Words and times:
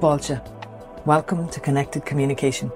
Fáilte. 0.00 0.40
Welcome 1.06 1.48
to 1.48 1.58
Connected 1.58 2.06
Communication, 2.06 2.70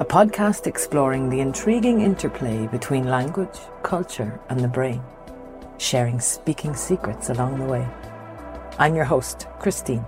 a 0.00 0.04
podcast 0.04 0.66
exploring 0.66 1.30
the 1.30 1.40
intriguing 1.40 2.02
interplay 2.02 2.66
between 2.66 3.08
language, 3.08 3.58
culture, 3.82 4.38
and 4.50 4.60
the 4.60 4.68
brain, 4.68 5.02
sharing 5.78 6.20
speaking 6.20 6.74
secrets 6.74 7.30
along 7.30 7.58
the 7.58 7.64
way. 7.64 7.88
I'm 8.78 8.94
your 8.94 9.06
host, 9.06 9.46
Christine. 9.60 10.04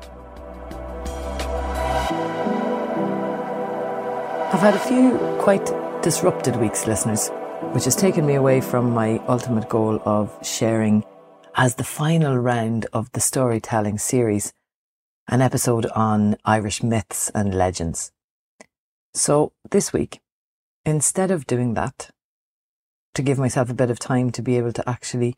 I've 4.53 4.61
had 4.61 4.75
a 4.75 4.87
few 4.87 5.17
quite 5.41 5.73
disrupted 6.03 6.57
weeks, 6.57 6.87
listeners, 6.87 7.31
which 7.73 7.87
has 7.87 7.97
taken 7.97 8.27
me 8.27 8.35
away 8.35 8.61
from 8.61 8.91
my 8.91 9.19
ultimate 9.29 9.71
goal 9.71 9.99
of 10.05 10.31
sharing 10.43 11.05
as 11.55 11.77
the 11.77 11.85
final 11.85 12.37
round 12.37 12.85
of 12.93 13.11
the 13.13 13.21
storytelling 13.21 13.97
series 13.97 14.53
an 15.29 15.41
episode 15.41 15.87
on 15.95 16.37
Irish 16.45 16.83
myths 16.83 17.31
and 17.35 17.55
legends. 17.55 18.13
So 19.15 19.53
this 19.71 19.93
week, 19.93 20.21
instead 20.85 21.31
of 21.31 21.47
doing 21.47 21.75
that, 21.75 22.11
to 23.15 23.23
give 23.23 23.39
myself 23.39 23.71
a 23.71 23.75
bit 23.75 23.91
of 23.91 23.99
time 23.99 24.31
to 24.33 24.43
be 24.43 24.57
able 24.57 24.73
to 24.73 24.89
actually 24.89 25.37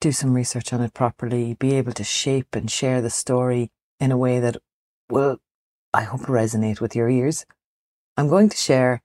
do 0.00 0.12
some 0.12 0.34
research 0.34 0.72
on 0.72 0.80
it 0.80 0.94
properly, 0.94 1.54
be 1.54 1.74
able 1.74 1.92
to 1.92 2.04
shape 2.04 2.54
and 2.54 2.70
share 2.70 3.00
the 3.00 3.10
story 3.10 3.70
in 4.00 4.10
a 4.10 4.16
way 4.16 4.40
that 4.40 4.56
will, 5.10 5.38
I 5.92 6.02
hope, 6.02 6.22
resonate 6.22 6.80
with 6.80 6.96
your 6.96 7.08
ears, 7.08 7.44
I'm 8.16 8.28
going 8.28 8.48
to 8.48 8.56
share 8.56 9.02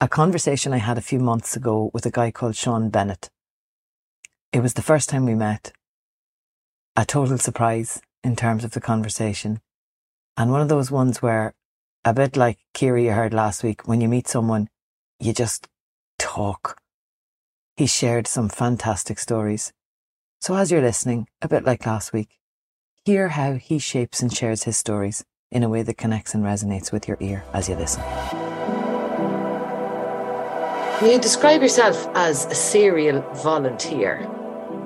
a 0.00 0.08
conversation 0.08 0.72
I 0.72 0.78
had 0.78 0.96
a 0.98 1.02
few 1.02 1.18
months 1.18 1.56
ago 1.56 1.90
with 1.92 2.06
a 2.06 2.10
guy 2.10 2.30
called 2.30 2.56
Shaun 2.56 2.88
Bennett. 2.88 3.30
It 4.52 4.60
was 4.60 4.74
the 4.74 4.82
first 4.82 5.08
time 5.08 5.26
we 5.26 5.34
met. 5.34 5.72
A 6.96 7.04
total 7.04 7.38
surprise 7.38 8.00
in 8.24 8.34
terms 8.34 8.64
of 8.64 8.72
the 8.72 8.80
conversation. 8.80 9.60
And 10.38 10.52
one 10.52 10.60
of 10.60 10.68
those 10.68 10.88
ones 10.88 11.20
where, 11.20 11.52
a 12.04 12.14
bit 12.14 12.36
like 12.36 12.60
Kiri 12.72 13.06
you 13.06 13.10
heard 13.10 13.34
last 13.34 13.64
week, 13.64 13.88
when 13.88 14.00
you 14.00 14.06
meet 14.06 14.28
someone, 14.28 14.68
you 15.18 15.32
just 15.32 15.66
talk. 16.16 16.80
He 17.76 17.86
shared 17.88 18.28
some 18.28 18.48
fantastic 18.48 19.18
stories. 19.18 19.72
So 20.40 20.54
as 20.54 20.70
you're 20.70 20.80
listening, 20.80 21.26
a 21.42 21.48
bit 21.48 21.64
like 21.64 21.84
last 21.84 22.12
week, 22.12 22.38
hear 23.04 23.30
how 23.30 23.54
he 23.54 23.80
shapes 23.80 24.22
and 24.22 24.32
shares 24.32 24.62
his 24.62 24.76
stories 24.76 25.24
in 25.50 25.64
a 25.64 25.68
way 25.68 25.82
that 25.82 25.98
connects 25.98 26.34
and 26.34 26.44
resonates 26.44 26.92
with 26.92 27.08
your 27.08 27.16
ear 27.18 27.42
as 27.52 27.68
you 27.68 27.74
listen. 27.74 28.04
You 31.02 31.18
describe 31.18 31.62
yourself 31.62 32.06
as 32.14 32.46
a 32.46 32.54
serial 32.54 33.22
volunteer 33.42 34.37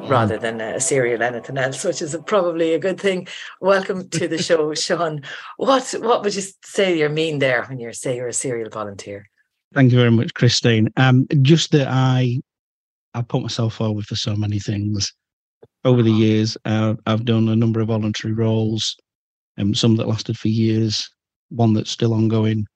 rather 0.08 0.38
than 0.38 0.60
a 0.60 0.80
serial 0.80 1.22
anything 1.22 1.58
else, 1.58 1.84
which 1.84 2.02
is 2.02 2.16
probably 2.26 2.74
a 2.74 2.78
good 2.78 3.00
thing. 3.00 3.28
Welcome 3.60 4.08
to 4.10 4.28
the 4.28 4.38
show, 4.42 4.74
Shaun. 4.74 5.22
What 5.56 5.94
what 6.00 6.22
would 6.22 6.34
you 6.34 6.42
say 6.64 6.98
you 6.98 7.08
mean 7.08 7.38
there 7.38 7.64
when 7.64 7.78
you 7.78 7.92
say 7.92 8.16
you're 8.16 8.28
a 8.28 8.32
serial 8.32 8.70
volunteer? 8.70 9.28
Thank 9.74 9.92
you 9.92 9.98
very 9.98 10.10
much, 10.10 10.34
Christine. 10.34 10.92
Um, 10.96 11.26
just 11.42 11.72
that 11.72 11.88
I 11.88 12.40
I 13.14 13.22
put 13.22 13.42
myself 13.42 13.74
forward 13.74 14.06
for 14.06 14.16
so 14.16 14.34
many 14.34 14.58
things 14.58 15.12
over 15.84 16.02
the 16.02 16.10
uh-huh. 16.10 16.20
years. 16.20 16.56
Uh, 16.64 16.94
I've 17.06 17.24
done 17.24 17.48
a 17.48 17.56
number 17.56 17.80
of 17.80 17.88
voluntary 17.88 18.34
roles, 18.34 18.96
um, 19.58 19.74
some 19.74 19.96
that 19.96 20.08
lasted 20.08 20.38
for 20.38 20.48
years, 20.48 21.08
one 21.50 21.72
that's 21.74 21.90
still 21.90 22.14
ongoing. 22.14 22.66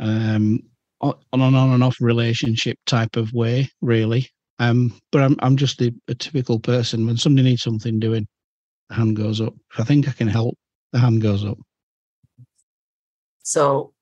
Um, 0.00 0.60
on 1.00 1.14
an 1.32 1.54
on 1.54 1.70
and 1.70 1.84
off 1.84 1.96
relationship 2.00 2.78
type 2.86 3.16
of 3.16 3.32
way, 3.32 3.68
really. 3.80 4.30
Um, 4.58 4.94
but 5.10 5.22
I'm 5.22 5.36
I'm 5.40 5.56
just 5.56 5.80
a, 5.80 5.92
a, 6.08 6.14
typical 6.14 6.60
person. 6.60 7.06
When 7.06 7.16
somebody 7.16 7.48
needs 7.48 7.62
something 7.62 7.98
doing, 7.98 8.28
the 8.88 8.94
hand 8.94 9.16
goes 9.16 9.40
up. 9.40 9.54
If 9.72 9.80
I 9.80 9.84
think 9.84 10.08
I 10.08 10.12
can 10.12 10.28
help, 10.28 10.56
the 10.92 11.00
hand 11.00 11.22
goes 11.22 11.44
up. 11.44 11.58
So, 13.42 13.92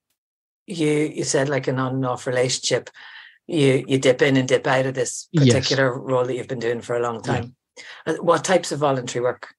you 0.67 1.11
you 1.15 1.25
said 1.25 1.49
like 1.49 1.69
an 1.69 1.79
on 1.79 1.95
and 1.95 2.07
off 2.07 2.27
relationship. 2.27 2.91
You 3.47 3.85
you 3.89 3.99
dip 3.99 4.21
in 4.21 4.37
and 4.37 4.47
dip 4.47 4.67
out 4.67 4.87
of 4.87 4.95
this 4.95 5.29
particular 5.35 5.95
yes. 5.95 6.01
role 6.03 6.25
that 6.25 6.35
you've 6.35 6.49
been 6.49 6.59
doing 6.59 6.81
for 6.83 6.97
a 6.97 7.03
long 7.03 7.23
time. 7.23 7.57
Yeah. 8.07 8.17
What 8.21 8.45
types 8.45 8.73
of 8.73 8.81
voluntary 8.81 9.23
work 9.23 9.55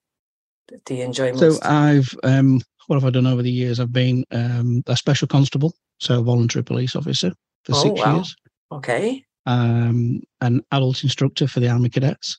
do 0.84 0.94
you 0.94 1.02
enjoy 1.02 1.32
most? 1.32 1.60
So 1.60 1.68
I've 1.68 2.14
um, 2.22 2.60
what 2.86 2.96
have 2.96 3.04
I 3.04 3.10
done 3.10 3.26
over 3.26 3.42
the 3.42 3.50
years? 3.50 3.80
I've 3.80 3.92
been 3.92 4.24
um, 4.30 4.84
a 4.86 4.96
special 4.96 5.26
constable, 5.26 5.74
so 5.98 6.20
a 6.20 6.22
voluntary 6.22 6.62
police 6.62 6.94
officer 6.94 7.32
for 7.64 7.74
oh, 7.74 7.82
six 7.82 8.00
wow. 8.00 8.14
years. 8.14 8.36
Okay 8.70 9.24
um, 9.46 10.22
an 10.40 10.62
adult 10.72 11.02
instructor 11.02 11.46
for 11.46 11.60
the 11.60 11.68
Army 11.68 11.88
Cadets. 11.88 12.38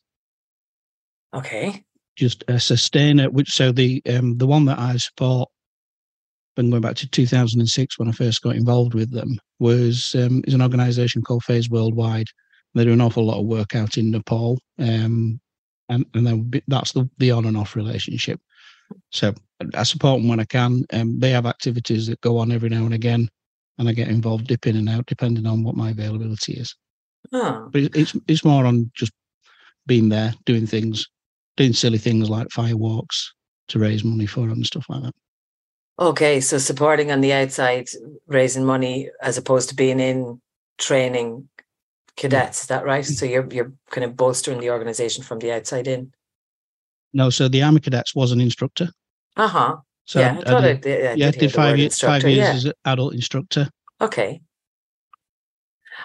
Okay. 1.33 1.83
Just 2.15 2.43
a 2.47 2.59
sustainer, 2.59 3.29
which 3.29 3.49
so 3.49 3.71
the 3.71 4.01
um, 4.09 4.37
the 4.37 4.47
one 4.47 4.65
that 4.65 4.79
I 4.79 4.95
support, 4.97 5.49
been 6.55 6.69
going 6.69 6.81
back 6.81 6.95
to 6.97 7.09
2006 7.09 7.99
when 7.99 8.07
I 8.07 8.13
first 8.13 8.41
got 8.41 8.55
involved 8.55 8.93
with 8.93 9.11
them, 9.11 9.37
was 9.59 10.15
um, 10.15 10.41
is 10.47 10.53
an 10.53 10.61
organisation 10.61 11.21
called 11.21 11.43
Phase 11.43 11.69
Worldwide. 11.69 12.27
They 12.73 12.85
do 12.85 12.93
an 12.93 13.01
awful 13.01 13.25
lot 13.25 13.39
of 13.39 13.45
work 13.45 13.75
out 13.75 13.97
in 13.97 14.11
Nepal, 14.11 14.59
um, 14.79 15.39
and 15.89 16.05
and 16.13 16.25
then 16.25 16.51
that's 16.67 16.93
the 16.93 17.09
the 17.17 17.31
on 17.31 17.45
and 17.45 17.57
off 17.57 17.75
relationship. 17.75 18.39
So 19.11 19.33
I 19.73 19.83
support 19.83 20.21
them 20.21 20.29
when 20.29 20.39
I 20.39 20.45
can. 20.45 20.85
Um, 20.93 21.19
they 21.19 21.31
have 21.31 21.45
activities 21.45 22.07
that 22.07 22.21
go 22.21 22.37
on 22.37 22.51
every 22.51 22.69
now 22.69 22.85
and 22.85 22.93
again, 22.93 23.27
and 23.77 23.89
I 23.89 23.93
get 23.93 24.07
involved, 24.07 24.47
dip 24.47 24.67
in 24.67 24.77
and 24.77 24.87
out, 24.87 25.05
depending 25.05 25.45
on 25.45 25.63
what 25.63 25.75
my 25.75 25.89
availability 25.89 26.53
is. 26.53 26.75
Oh. 27.31 27.69
But 27.71 27.95
it's 27.95 28.15
it's 28.27 28.45
more 28.45 28.65
on 28.65 28.91
just 28.93 29.11
being 29.85 30.09
there, 30.09 30.33
doing 30.45 30.67
things, 30.67 31.07
doing 31.57 31.73
silly 31.73 31.97
things 31.97 32.29
like 32.29 32.47
firewalks 32.49 33.27
to 33.67 33.79
raise 33.79 34.03
money 34.03 34.25
for 34.25 34.41
them 34.41 34.51
and 34.51 34.65
stuff 34.65 34.85
like 34.89 35.03
that. 35.03 35.13
Okay, 35.97 36.41
so 36.41 36.57
supporting 36.57 37.11
on 37.11 37.21
the 37.21 37.33
outside, 37.33 37.87
raising 38.27 38.65
money 38.65 39.09
as 39.21 39.37
opposed 39.37 39.69
to 39.69 39.75
being 39.75 39.99
in 39.99 40.41
training 40.77 41.47
cadets, 42.17 42.61
is 42.61 42.67
that 42.67 42.85
right? 42.85 43.05
So 43.05 43.25
you're 43.25 43.47
you're 43.51 43.71
kind 43.91 44.03
of 44.03 44.17
bolstering 44.17 44.59
the 44.59 44.71
organization 44.71 45.23
from 45.23 45.39
the 45.39 45.51
outside 45.51 45.87
in. 45.87 46.11
No, 47.13 47.29
so 47.29 47.47
the 47.47 47.63
Army 47.63 47.79
Cadets 47.79 48.13
was 48.13 48.31
an 48.33 48.41
instructor. 48.41 48.89
Uh 49.37 49.47
huh. 49.47 49.77
So 50.03 50.19
yeah, 50.19 50.41
I, 50.45 50.55
I 50.55 50.73
did, 50.73 50.85
I, 50.85 51.11
I 51.11 51.13
yeah, 51.13 51.31
did, 51.31 51.39
did 51.39 51.53
five 51.53 51.77
years, 51.77 51.99
five 51.99 52.23
years 52.23 52.37
yeah. 52.37 52.53
as 52.53 52.65
an 52.65 52.73
adult 52.83 53.13
instructor. 53.13 53.69
Okay. 54.01 54.41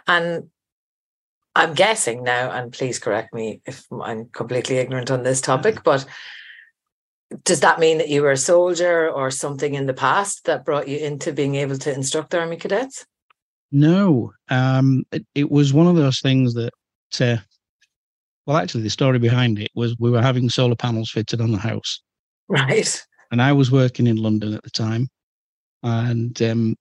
And 0.07 0.49
I'm 1.61 1.75
guessing 1.75 2.23
now, 2.23 2.51
and 2.51 2.73
please 2.73 2.99
correct 2.99 3.35
me 3.35 3.61
if 3.67 3.85
I'm 3.93 4.27
completely 4.27 4.79
ignorant 4.79 5.11
on 5.11 5.23
this 5.23 5.41
topic, 5.41 5.77
mm-hmm. 5.77 5.85
but 5.85 6.07
does 7.45 7.61
that 7.61 7.79
mean 7.79 7.99
that 7.99 8.09
you 8.09 8.23
were 8.23 8.33
a 8.33 8.37
soldier 8.37 9.09
or 9.09 9.31
something 9.31 9.75
in 9.75 9.87
the 9.87 9.95
past 9.95 10.47
that 10.47 10.65
brought 10.65 10.89
you 10.89 10.99
into 10.99 11.33
being 11.33 11.55
able 11.55 11.77
to 11.79 11.95
instruct 11.95 12.35
army 12.35 12.57
cadets? 12.57 13.07
No, 13.71 14.33
um, 14.49 15.05
it, 15.13 15.25
it, 15.35 15.51
was 15.51 15.73
one 15.73 15.87
of 15.87 15.95
those 15.95 16.21
things 16.21 16.55
that, 16.55 16.73
uh, 17.21 17.37
well, 18.47 18.57
actually, 18.57 18.83
the 18.83 18.91
story 18.91 19.19
behind 19.19 19.61
it 19.61 19.71
was 19.75 19.95
we 19.99 20.11
were 20.11 20.23
having 20.23 20.49
solar 20.49 20.75
panels 20.75 21.11
fitted 21.11 21.41
on 21.41 21.53
the 21.53 21.59
house. 21.59 22.03
Right. 22.49 23.01
And 23.31 23.41
I 23.41 23.53
was 23.53 23.71
working 23.71 24.09
in 24.09 24.17
London 24.17 24.55
at 24.55 24.65
the 24.65 24.71
time. 24.71 25.09
And 25.85 26.41
um, 26.43 26.75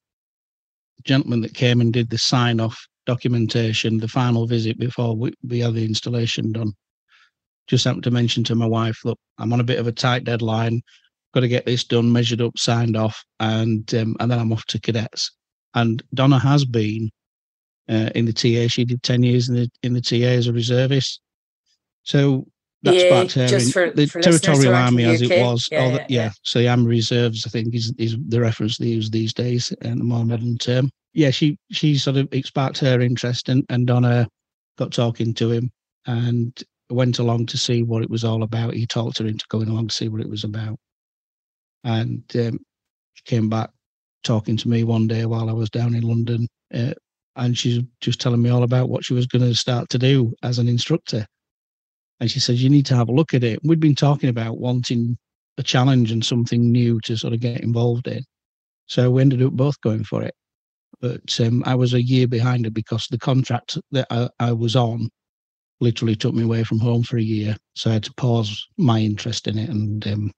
the 0.98 1.04
gentleman 1.04 1.42
that 1.42 1.54
came 1.54 1.80
and 1.80 1.94
did 1.94 2.10
the 2.10 2.18
sign 2.18 2.60
off 2.60 2.89
documentation, 3.10 3.98
the 3.98 4.08
final 4.08 4.46
visit 4.46 4.78
before 4.78 5.16
we, 5.16 5.34
we 5.44 5.60
had 5.60 5.74
the 5.74 5.84
installation 5.84 6.52
done. 6.52 6.72
Just 7.66 7.86
happened 7.86 8.04
to 8.04 8.12
mention 8.12 8.44
to 8.44 8.54
my 8.54 8.68
wife, 8.68 9.04
look, 9.04 9.18
I'm 9.40 9.52
on 9.52 9.60
a 9.60 9.64
bit 9.64 9.80
of 9.80 9.88
a 9.88 9.92
tight 9.92 10.26
deadline. 10.26 10.84
Got 11.34 11.40
to 11.40 11.48
get 11.48 11.66
this 11.66 11.84
done, 11.84 12.12
measured 12.12 12.42
up, 12.42 12.58
signed 12.58 12.96
off, 12.96 13.24
and 13.40 13.92
um, 13.96 14.16
and 14.20 14.32
then 14.32 14.40
I'm 14.40 14.54
off 14.54 14.66
to 14.66 14.80
cadets. 14.80 15.32
And 15.74 16.04
Donna 16.14 16.40
has 16.40 16.66
been 16.66 17.10
uh, 17.88 18.10
in 18.14 18.26
the 18.26 18.34
TA. 18.34 18.68
She 18.68 18.86
did 18.86 19.02
ten 19.02 19.24
years 19.24 19.50
in 19.50 19.56
the 19.56 19.70
in 19.84 19.94
the 19.94 20.02
TA 20.02 20.16
as 20.16 20.48
a 20.48 20.54
reservist. 20.54 21.22
So 22.04 22.48
that's 22.82 23.36
yeah, 23.36 23.48
her 23.48 23.58
in 23.58 23.70
for, 23.70 23.92
the 23.92 24.08
for 24.08 24.22
territorial 24.22 24.76
army 24.76 25.06
as 25.06 25.22
it 25.22 25.40
was. 25.40 25.68
Yeah, 25.72 25.92
the, 25.92 25.98
yeah, 25.98 26.06
yeah, 26.10 26.30
So 26.44 26.60
the 26.60 26.70
army 26.70 26.88
reserves, 26.88 27.46
I 27.46 27.50
think, 27.50 27.76
is 27.76 27.94
is 28.00 28.18
the 28.28 28.42
reference 28.42 28.78
they 28.78 28.88
use 28.88 29.10
these 29.12 29.34
days 29.34 29.72
in 29.82 30.00
the 30.00 30.04
more 30.04 30.26
modern 30.26 30.58
term 30.58 30.92
yeah, 31.14 31.32
she 31.32 31.58
she 31.72 31.98
sort 31.98 32.18
of 32.18 32.28
it 32.32 32.46
sparked 32.46 32.78
her 32.80 33.02
interest, 33.02 33.50
and 33.50 33.66
and 33.70 33.88
Donna 33.88 34.28
got 34.78 34.92
talking 34.92 35.34
to 35.36 35.52
him 35.52 35.72
and 36.06 36.58
went 36.90 37.20
along 37.20 37.46
to 37.48 37.58
see 37.58 37.84
what 37.84 38.04
it 38.04 38.10
was 38.10 38.24
all 38.24 38.44
about. 38.44 38.74
He 38.74 38.86
talked 38.88 39.20
her 39.20 39.28
into 39.28 39.46
going 39.50 39.70
along 39.70 39.88
to 39.90 39.96
see 39.96 40.08
what 40.10 40.22
it 40.22 40.30
was 40.30 40.44
about, 40.44 40.78
and 41.84 42.24
um, 42.36 42.60
she 43.14 43.24
came 43.26 43.50
back 43.50 43.72
talking 44.24 44.58
to 44.58 44.70
me 44.70 44.84
one 44.84 45.08
day 45.08 45.26
while 45.26 45.50
I 45.50 45.54
was 45.54 45.70
down 45.70 45.96
in 45.96 46.04
London, 46.04 46.48
uh, 46.74 46.94
and 47.36 47.58
she's 47.58 47.82
just 48.02 48.22
telling 48.22 48.42
me 48.42 48.50
all 48.50 48.64
about 48.64 48.90
what 48.90 49.06
she 49.06 49.14
was 49.14 49.28
going 49.28 49.44
to 49.44 49.56
start 49.56 49.90
to 49.90 49.98
do 49.98 50.34
as 50.44 50.60
an 50.60 50.68
instructor. 50.68 51.26
And 52.20 52.30
she 52.30 52.40
said, 52.40 52.58
"You 52.58 52.70
need 52.70 52.86
to 52.88 52.96
have 52.96 53.10
a 53.10 53.14
look 53.14 53.34
at 53.34 53.44
it." 53.44 53.60
We'd 53.64 53.80
been 53.80 53.96
talking 53.96 54.30
about 54.30 54.60
wanting 54.60 55.18
a 55.58 55.64
challenge 55.64 56.12
and 56.12 56.24
something 56.24 56.72
new 56.72 57.00
to 57.02 57.18
sort 57.18 57.34
of 57.34 57.40
get 57.40 57.62
involved 57.62 58.08
in, 58.08 58.24
so 58.88 59.12
we 59.12 59.22
ended 59.22 59.42
up 59.44 59.54
both 59.54 59.80
going 59.82 60.04
for 60.04 60.24
it 60.24 60.34
but 61.02 61.40
um, 61.40 61.64
I 61.66 61.76
was 61.76 61.94
a 61.94 62.02
year 62.02 62.28
behind 62.28 62.66
it 62.66 62.74
because 62.74 63.08
the 63.08 63.18
contract 63.18 63.78
that 63.92 64.08
I, 64.10 64.30
I, 64.40 64.52
was 64.52 64.76
on 64.76 65.10
literally 65.80 66.16
took 66.16 66.34
me 66.34 66.44
away 66.44 66.64
from 66.64 66.80
home 66.80 67.04
for 67.04 67.18
a 67.18 67.22
year. 67.22 67.56
So 67.76 67.90
I 67.90 67.94
had 67.94 68.04
to 68.04 68.14
pause 68.16 68.68
my 68.78 69.00
interest 69.00 69.48
in 69.48 69.58
it 69.58 69.70
and 69.70 70.06
um, 70.08 70.32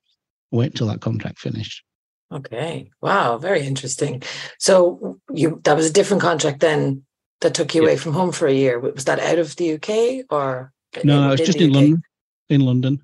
wait 0.52 0.72
until 0.72 0.88
that 0.88 1.02
contract 1.02 1.40
finished. 1.40 1.84
Okay. 2.32 2.90
Wow. 3.02 3.38
Very 3.38 3.66
interesting. 3.66 4.24
So 4.60 5.20
you 5.34 5.60
that 5.64 5.76
was 5.76 5.90
a 5.90 5.94
different 5.94 6.22
contract 6.22 6.60
then 6.60 7.04
that 7.42 7.54
took 7.54 7.76
you 7.76 7.82
yeah. 7.82 7.90
away 7.90 7.98
from 7.98 8.14
home 8.14 8.32
for 8.32 8.48
a 8.48 8.54
year. 8.54 8.80
Was 8.80 9.06
that 9.06 9.20
out 9.20 9.40
of 9.40 9.56
the 9.56 9.74
UK 9.74 10.26
or? 10.30 10.72
No, 11.04 11.28
no, 11.28 11.34
it's 11.34 11.46
just 11.46 11.60
in 11.60 11.72
UK? 11.72 11.76
London. 11.76 12.02
In 12.50 12.62
London, 12.62 13.02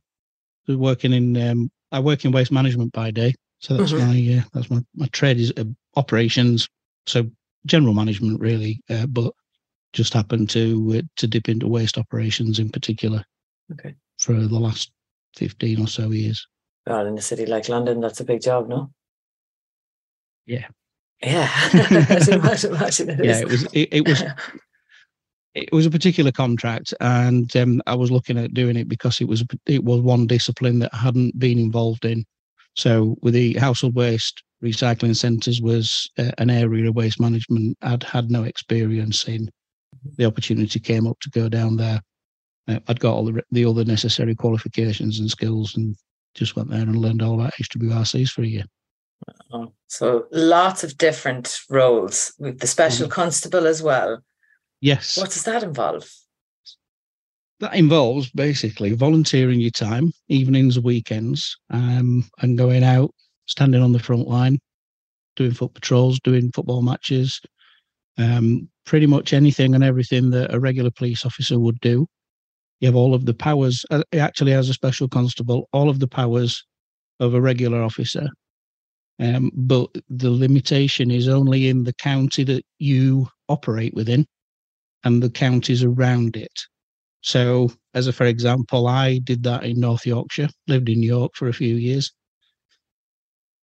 working 0.68 1.14
in. 1.14 1.38
Um, 1.38 1.72
I 1.92 2.00
work 2.02 2.26
in 2.26 2.34
waste 2.34 2.52
management 2.52 2.92
by 2.92 3.12
day, 3.12 3.34
so 3.60 3.78
that's 3.78 3.94
mm-hmm. 3.94 4.36
my 4.36 4.40
uh, 4.40 4.44
that's 4.54 4.70
my 4.70 4.82
my 4.96 5.08
trade 5.08 5.38
is 5.40 5.54
uh, 5.56 5.64
operations. 5.96 6.68
So 7.06 7.30
general 7.68 7.94
management 7.94 8.40
really, 8.40 8.82
uh, 8.90 9.06
but 9.06 9.34
just 9.94 10.14
happened 10.14 10.50
to 10.52 10.96
uh, 10.98 11.02
to 11.18 11.28
dip 11.28 11.50
into 11.50 11.68
waste 11.68 11.98
operations 11.98 12.60
in 12.60 12.70
particular. 12.70 13.24
Okay. 13.72 13.96
For 14.20 14.34
the 14.34 14.60
last 14.60 14.92
fifteen 15.36 15.82
or 15.82 15.88
so 15.88 16.12
years. 16.12 16.48
Well, 16.86 17.06
in 17.06 17.18
a 17.18 17.22
city 17.22 17.46
like 17.46 17.70
London, 17.70 18.00
that's 18.00 18.22
a 18.22 18.26
big 18.26 18.42
job, 18.42 18.70
no? 18.70 18.92
Yeah. 20.46 20.68
Yeah. 21.22 21.50
imagine, 21.74 22.74
imagine 22.74 23.10
it 23.10 23.26
yeah, 23.26 23.40
it 23.40 23.48
was. 23.48 23.64
It, 23.74 23.90
it 23.92 24.08
was. 24.08 24.24
it 25.56 25.70
was 25.72 25.86
a 25.86 25.92
particular 25.92 26.32
contract, 26.32 26.94
and 27.02 27.54
um, 27.58 27.82
I 27.88 27.96
was 27.96 28.12
looking 28.12 28.38
at 28.38 28.54
doing 28.54 28.78
it 28.78 28.88
because 28.88 29.20
it 29.20 29.28
was 29.28 29.44
it 29.66 29.84
was 29.84 30.02
one 30.02 30.28
discipline 30.28 30.80
that 30.80 30.94
I 30.94 30.98
hadn't 30.98 31.38
been 31.38 31.60
involved 31.60 32.06
in. 32.06 32.26
So, 32.76 33.18
with 33.22 33.34
the 33.34 33.54
household 33.56 33.96
waste 33.96 34.44
recycling 34.64 35.16
centres 35.16 35.62
was 35.62 36.10
uh, 36.18 36.32
an 36.38 36.50
area 36.50 36.90
of 36.90 36.96
waste 36.96 37.20
management 37.20 37.78
I'd 37.82 38.04
had 38.04 38.32
no 38.32 38.44
experience 38.44 39.28
in. 39.28 39.50
The 40.18 40.26
opportunity 40.26 40.80
came 40.80 41.08
up 41.08 41.20
to 41.22 41.30
go 41.30 41.50
down 41.50 41.78
there. 41.78 42.02
Uh, 42.68 42.80
I'd 42.88 43.00
got 43.00 43.14
all 43.14 43.26
the 43.26 43.44
the 43.52 43.66
other 43.66 43.86
necessary 43.86 44.36
qualifications 44.36 45.20
and 45.20 45.30
skills, 45.30 45.76
and 45.76 45.96
just 46.34 46.56
went 46.56 46.70
there 46.70 46.82
and 46.82 46.96
learned 46.96 47.22
all 47.22 47.36
about 47.36 47.54
HWRCs 47.54 48.30
for 48.30 48.44
a 48.44 48.48
year. 48.48 48.66
So 49.88 50.28
lots 50.32 50.84
of 50.84 50.98
different 50.98 51.60
roles 51.70 52.34
with 52.38 52.60
the 52.60 52.68
special 52.68 53.08
mm. 53.08 53.12
constable 53.12 53.66
as 53.66 53.82
well. 53.82 54.20
Yes. 54.82 55.18
What 55.18 55.32
does 55.32 55.44
that 55.44 55.64
involve? 55.64 56.10
That 57.60 57.74
involves 57.74 58.30
basically 58.30 58.94
volunteering 58.94 59.60
your 59.60 59.72
time, 59.72 60.12
evenings, 60.28 60.80
weekends, 60.80 61.58
um, 61.72 62.30
and 62.40 62.58
going 62.58 62.84
out, 62.84 63.12
standing 63.48 63.82
on 63.82 63.92
the 63.92 64.00
front 64.00 64.28
line, 64.28 64.60
doing 65.36 65.54
foot 65.54 65.74
patrols, 65.74 66.20
doing 66.20 66.52
football 66.52 66.82
matches, 66.82 67.40
um, 68.18 68.70
pretty 68.86 69.06
much 69.06 69.34
anything 69.34 69.76
and 69.76 69.84
everything 69.84 70.30
that 70.32 70.54
a 70.54 70.60
regular 70.60 70.92
police 70.92 71.26
officer 71.26 71.60
would 71.60 71.80
do. 71.82 72.08
You 72.80 72.88
have 72.88 72.96
all 72.96 73.14
of 73.14 73.26
the 73.26 73.34
powers, 73.34 73.86
uh, 73.92 74.04
actually, 74.14 74.54
as 74.54 74.70
a 74.70 74.74
special 74.74 75.08
constable, 75.08 75.68
all 75.74 75.90
of 75.90 76.00
the 76.00 76.08
powers 76.08 76.64
of 77.20 77.34
a 77.34 77.42
regular 77.42 77.82
officer. 77.82 78.28
Um, 79.20 79.52
but 79.54 79.90
the 80.10 80.30
limitation 80.30 81.10
is 81.10 81.28
only 81.28 81.70
in 81.70 81.84
the 81.84 81.94
county 81.94 82.44
that 82.44 82.64
you 82.78 83.28
operate 83.50 83.96
within 83.96 84.28
and 85.04 85.24
the 85.24 85.30
counties 85.30 85.84
around 85.84 86.38
it. 86.38 86.54
So, 87.22 87.72
as 87.94 88.08
a 88.08 88.14
for 88.14 88.26
example, 88.26 88.88
I 88.88 89.18
did 89.20 89.44
that 89.44 89.64
in 89.64 89.80
North 89.80 90.06
Yorkshire, 90.06 90.50
lived 90.68 90.90
in 90.90 91.02
York 91.02 91.32
for 91.36 91.48
a 91.48 91.54
few 91.54 91.76
years. 91.76 92.12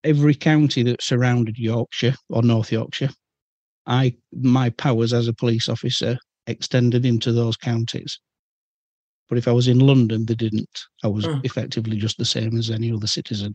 Every 0.05 0.35
county 0.35 0.83
that 0.85 1.03
surrounded 1.03 1.59
Yorkshire 1.59 2.15
or 2.29 2.43
North 2.43 2.73
Yorkshire, 2.73 3.11
I 3.87 4.15
my 4.33 4.71
powers 4.71 5.13
as 5.13 5.29
a 5.29 5.33
police 5.33 5.69
officer 5.69 6.19
extended 6.47 7.07
into 7.07 7.33
those 7.33 7.57
counties. 7.57 8.19
But 9.29 9.39
if 9.39 9.49
I 9.49 9.53
was 9.53 9.69
in 9.69 9.79
London, 9.79 10.27
they 10.27 10.35
didn't. 10.35 10.81
I 11.03 11.09
was 11.09 11.25
mm. 11.25 11.45
effectively 11.45 11.97
just 11.97 12.19
the 12.19 12.25
same 12.25 12.59
as 12.59 12.71
any 12.71 12.93
other 12.93 13.07
citizen. 13.07 13.55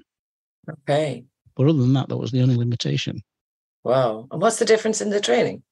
Okay. 0.70 1.24
But 1.56 1.68
other 1.68 1.80
than 1.80 1.94
that, 1.94 2.10
that 2.10 2.18
was 2.18 2.32
the 2.32 2.42
only 2.42 2.56
limitation. 2.56 3.22
Wow. 3.84 4.28
And 4.32 4.42
what's 4.42 4.60
the 4.60 4.66
difference 4.66 5.02
in 5.02 5.10
the 5.10 5.22
training? 5.22 5.64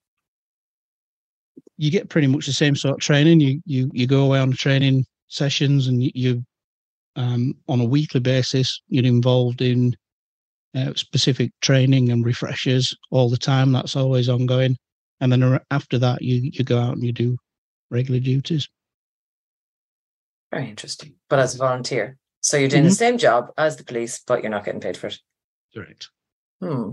You 1.77 1.91
get 1.91 2.09
pretty 2.09 2.27
much 2.27 2.45
the 2.45 2.53
same 2.53 2.75
sort 2.75 2.95
of 2.95 3.01
training. 3.01 3.39
You 3.39 3.61
you 3.65 3.89
you 3.93 4.07
go 4.07 4.23
away 4.25 4.39
on 4.39 4.51
training 4.51 5.05
sessions, 5.27 5.87
and 5.87 6.01
you, 6.01 6.11
you 6.13 6.45
um, 7.15 7.55
on 7.67 7.81
a 7.81 7.85
weekly 7.85 8.19
basis, 8.19 8.81
you're 8.87 9.05
involved 9.05 9.61
in 9.61 9.95
uh, 10.75 10.93
specific 10.95 11.51
training 11.61 12.11
and 12.11 12.25
refreshers 12.25 12.95
all 13.11 13.29
the 13.29 13.37
time. 13.37 13.71
That's 13.71 13.95
always 13.95 14.29
ongoing. 14.29 14.77
And 15.21 15.31
then 15.31 15.59
after 15.71 15.97
that, 15.99 16.21
you 16.21 16.51
you 16.53 16.63
go 16.63 16.79
out 16.79 16.93
and 16.93 17.03
you 17.03 17.11
do 17.11 17.37
regular 17.89 18.19
duties. 18.19 18.67
Very 20.51 20.69
interesting. 20.69 21.15
But 21.29 21.39
as 21.39 21.55
a 21.55 21.57
volunteer. 21.57 22.17
So 22.41 22.57
you're 22.57 22.69
doing 22.69 22.83
mm-hmm. 22.83 22.89
the 22.89 22.95
same 22.95 23.17
job 23.17 23.51
as 23.57 23.75
the 23.75 23.83
police, 23.83 24.21
but 24.25 24.43
you're 24.43 24.51
not 24.51 24.65
getting 24.65 24.81
paid 24.81 24.97
for 24.97 25.07
it. 25.07 25.17
Correct. 25.73 26.09
Hmm. 26.61 26.91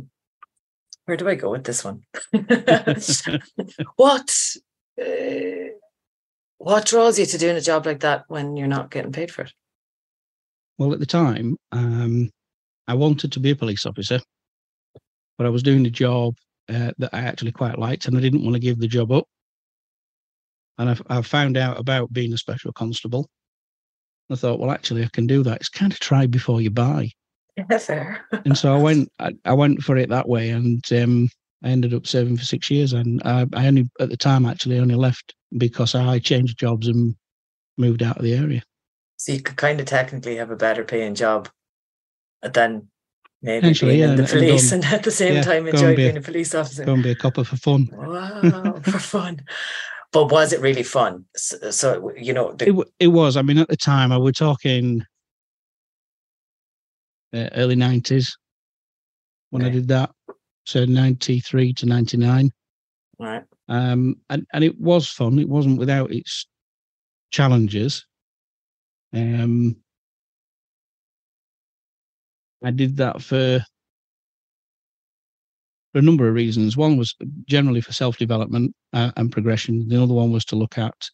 Where 1.05 1.17
do 1.17 1.29
I 1.29 1.35
go 1.35 1.51
with 1.51 1.65
this 1.65 1.85
one? 1.85 2.05
what 3.97 4.35
uh, 5.01 5.73
what 6.59 6.87
draws 6.87 7.19
you 7.19 7.27
to 7.27 7.39
doing 7.39 7.57
a 7.57 7.61
job 7.61 7.87
like 7.87 8.01
that 8.01 8.25
when 8.29 8.57
you're 8.57 8.69
not 8.69 8.91
getting 8.91 9.13
paid 9.13 9.31
for 9.31 9.43
it? 9.43 9.53
Well, 10.79 10.93
at 10.93 11.01
the 11.01 11.07
time, 11.07 11.57
um, 11.73 12.31
I 12.89 12.95
wanted 12.95 13.33
to 13.33 13.41
be 13.41 13.51
a 13.51 13.57
police 13.57 13.87
officer, 13.87 14.21
but 15.39 15.47
I 15.47 15.51
was 15.51 15.63
doing 15.63 15.87
a 15.87 15.91
job 15.91 16.35
uh, 16.69 16.93
that 16.99 17.11
I 17.13 17.21
actually 17.21 17.53
quite 17.53 17.79
liked, 17.79 18.07
and 18.07 18.17
I 18.17 18.21
didn't 18.21 18.43
want 18.43 18.55
to 18.55 18.61
give 18.61 18.79
the 18.79 18.89
job 18.89 19.13
up. 19.13 19.25
And 20.79 20.91
I, 20.91 21.19
I 21.19 21.23
found 21.23 21.57
out 21.57 21.79
about 21.79 22.13
being 22.13 22.33
a 22.33 22.39
special 22.39 22.73
constable, 22.73 23.29
I 24.31 24.37
thought, 24.37 24.59
well, 24.59 24.71
actually, 24.71 25.05
I 25.05 25.09
can 25.13 25.27
do 25.27 25.43
that. 25.43 25.59
It's 25.59 25.69
kind 25.69 25.93
of 25.93 26.01
try 26.01 26.27
before 26.27 26.61
you 26.61 26.71
buy. 26.71 27.11
Yeah, 27.57 27.79
fair. 27.79 28.25
and 28.45 28.57
so 28.57 28.75
I 28.75 28.79
went, 28.83 29.09
I, 29.19 29.33
I, 29.45 29.53
went 29.53 29.83
for 29.83 29.97
it 29.97 30.09
that 30.09 30.29
way, 30.29 30.51
and 30.51 30.83
um, 30.93 31.29
I 31.63 31.69
ended 31.69 31.95
up 31.95 32.07
serving 32.07 32.37
for 32.37 32.45
six 32.45 32.71
years. 32.71 32.93
And 32.95 33.23
I, 33.25 33.47
I 33.53 33.67
only, 33.67 33.91
at 34.01 34.09
the 34.09 34.17
time, 34.17 34.47
actually 34.47 34.79
only 34.79 34.95
left 34.95 35.35
because 35.59 35.95
I 35.95 36.19
changed 36.19 36.59
jobs 36.59 36.89
and 36.89 37.15
moved 37.77 38.03
out 38.03 38.17
of 38.17 38.23
the 38.23 38.35
area. 38.35 38.63
So 39.19 39.33
you 39.33 39.43
could 39.43 39.57
kind 39.57 39.79
of 39.79 39.87
technically 39.87 40.37
have 40.37 40.51
a 40.51 40.57
better 40.57 40.83
paying 40.83 41.15
job 41.15 41.49
than 42.43 42.89
maybe 43.43 43.73
being 43.73 43.99
yeah, 43.99 44.11
in 44.11 44.17
the 44.17 44.25
police 44.25 44.73
and, 44.73 44.85
and, 44.85 44.95
at 44.95 45.03
the 45.03 45.11
same 45.11 45.35
yeah, 45.35 45.43
time 45.43 45.67
enjoy 45.67 45.97
being 45.97 46.17
a, 46.17 46.21
a, 46.21 46.23
police 46.23 46.55
officer. 46.55 46.85
Go 46.85 46.95
and 46.95 47.03
be 47.03 47.11
a 47.11 47.15
copper 47.15 47.45
for 47.45 47.57
fun. 47.57 47.89
Wow, 47.93 48.81
for 48.83 48.99
fun 48.99 49.43
but 50.13 50.31
was 50.31 50.53
it 50.53 50.61
really 50.61 50.83
fun? 50.83 51.25
So, 51.37 51.71
so 51.71 52.13
you 52.17 52.33
know, 52.33 52.53
the- 52.53 52.69
it 52.69 52.89
it 53.01 53.09
was. 53.09 53.37
I 53.37 53.43
mean, 53.43 53.59
at 53.59 53.69
the 53.69 53.77
time, 53.77 54.13
I 54.13 54.19
were 54.19 54.33
talking 54.33 55.05
uh, 57.35 57.49
early 57.55 57.77
nineties 57.77 58.37
when 59.51 59.63
okay. 59.63 59.71
I 59.71 59.75
did 59.75 59.89
that, 59.89 60.11
so 60.65 60.85
ninety 60.85 61.41
three 61.41 61.73
to 61.75 61.87
ninety 61.87 62.19
nine. 62.19 62.51
Right. 63.19 63.45
Um, 63.69 64.17
and 64.29 64.47
and 64.53 64.63
it 64.63 64.79
was 64.79 65.09
fun. 65.09 65.39
It 65.39 65.49
wasn't 65.49 65.79
without 65.79 66.13
its 66.13 66.47
challenges. 67.31 68.07
Um, 69.15 69.77
I 72.63 72.71
did 72.71 72.97
that 72.99 73.23
for 73.23 73.65
for 75.93 75.99
a 75.99 76.03
number 76.03 76.27
of 76.27 76.35
reasons. 76.35 76.77
One 76.77 76.97
was 76.97 77.15
generally 77.47 77.81
for 77.81 77.93
self 77.93 78.17
development 78.17 78.75
uh, 78.93 79.13
and 79.17 79.31
progression. 79.31 79.89
The 79.89 80.03
other 80.03 80.15
one 80.15 80.33
was 80.33 80.45
to 80.47 80.57
look 80.57 80.79
at 80.79 81.11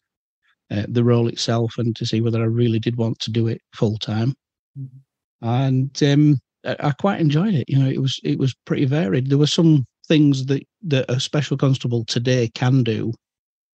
uh, 0.71 0.85
the 0.87 1.03
role 1.03 1.27
itself 1.27 1.77
and 1.77 1.95
to 1.95 2.05
see 2.05 2.21
whether 2.21 2.41
I 2.41 2.45
really 2.45 2.79
did 2.79 2.95
want 2.95 3.19
to 3.19 3.31
do 3.31 3.47
it 3.47 3.61
full 3.73 3.97
time. 3.97 4.33
Mm-hmm. 4.79 4.97
And 5.41 6.03
um, 6.03 6.39
I, 6.65 6.87
I, 6.87 6.91
quite 6.91 7.19
enjoyed 7.19 7.53
it. 7.53 7.69
You 7.69 7.79
know, 7.79 7.89
it 7.89 8.01
was 8.01 8.19
it 8.23 8.37
was 8.37 8.53
pretty 8.65 8.85
varied. 8.85 9.29
There 9.29 9.37
were 9.37 9.47
some 9.47 9.85
things 10.07 10.45
that 10.47 10.63
that 10.83 11.09
a 11.09 11.19
special 11.19 11.57
constable 11.57 12.05
today 12.05 12.49
can 12.53 12.83
do, 12.83 13.13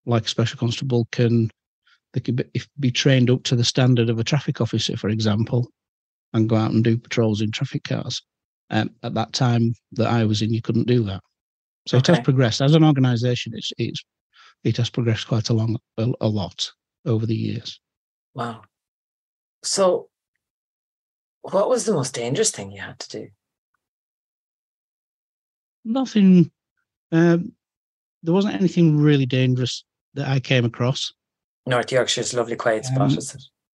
like 0.05 0.25
a 0.25 0.29
special 0.29 0.57
constable 0.57 1.07
can 1.11 1.49
they 2.13 2.21
could 2.21 2.37
be, 2.37 2.61
be 2.79 2.91
trained 2.91 3.29
up 3.29 3.43
to 3.43 3.55
the 3.55 3.63
standard 3.63 4.09
of 4.09 4.19
a 4.19 4.23
traffic 4.23 4.61
officer, 4.61 4.95
for 4.95 5.09
example, 5.09 5.69
and 6.33 6.49
go 6.49 6.55
out 6.55 6.71
and 6.71 6.83
do 6.83 6.97
patrols 6.97 7.41
in 7.41 7.51
traffic 7.51 7.83
cars. 7.83 8.21
Um, 8.71 8.89
at 9.03 9.13
that 9.13 9.33
time 9.33 9.75
that 9.93 10.07
I 10.07 10.25
was 10.25 10.41
in, 10.41 10.53
you 10.53 10.61
couldn't 10.61 10.87
do 10.87 11.03
that. 11.03 11.21
So 11.87 11.97
okay. 11.97 12.13
it 12.13 12.15
has 12.15 12.23
progressed 12.23 12.61
as 12.61 12.73
an 12.73 12.83
organisation. 12.83 13.53
It's 13.55 13.71
it's 13.77 14.03
it 14.63 14.77
has 14.77 14.89
progressed 14.89 15.27
quite 15.27 15.49
a 15.49 15.53
long 15.53 15.77
a, 15.97 16.11
a 16.21 16.27
lot 16.27 16.71
over 17.05 17.25
the 17.25 17.35
years. 17.35 17.79
Wow. 18.33 18.63
So, 19.63 20.09
what 21.41 21.69
was 21.69 21.85
the 21.85 21.93
most 21.93 22.13
dangerous 22.13 22.51
thing 22.51 22.71
you 22.71 22.81
had 22.81 22.99
to 22.99 23.09
do? 23.09 23.27
Nothing. 25.85 26.51
Um, 27.11 27.53
there 28.23 28.33
wasn't 28.33 28.55
anything 28.55 28.97
really 28.97 29.27
dangerous 29.27 29.85
that 30.15 30.27
I 30.27 30.39
came 30.39 30.65
across. 30.65 31.13
North 31.67 31.91
Yorkshire's 31.91 32.33
a 32.33 32.37
lovely 32.37 32.55
quiet 32.55 32.85
spot, 32.85 33.11
um? 33.11 33.17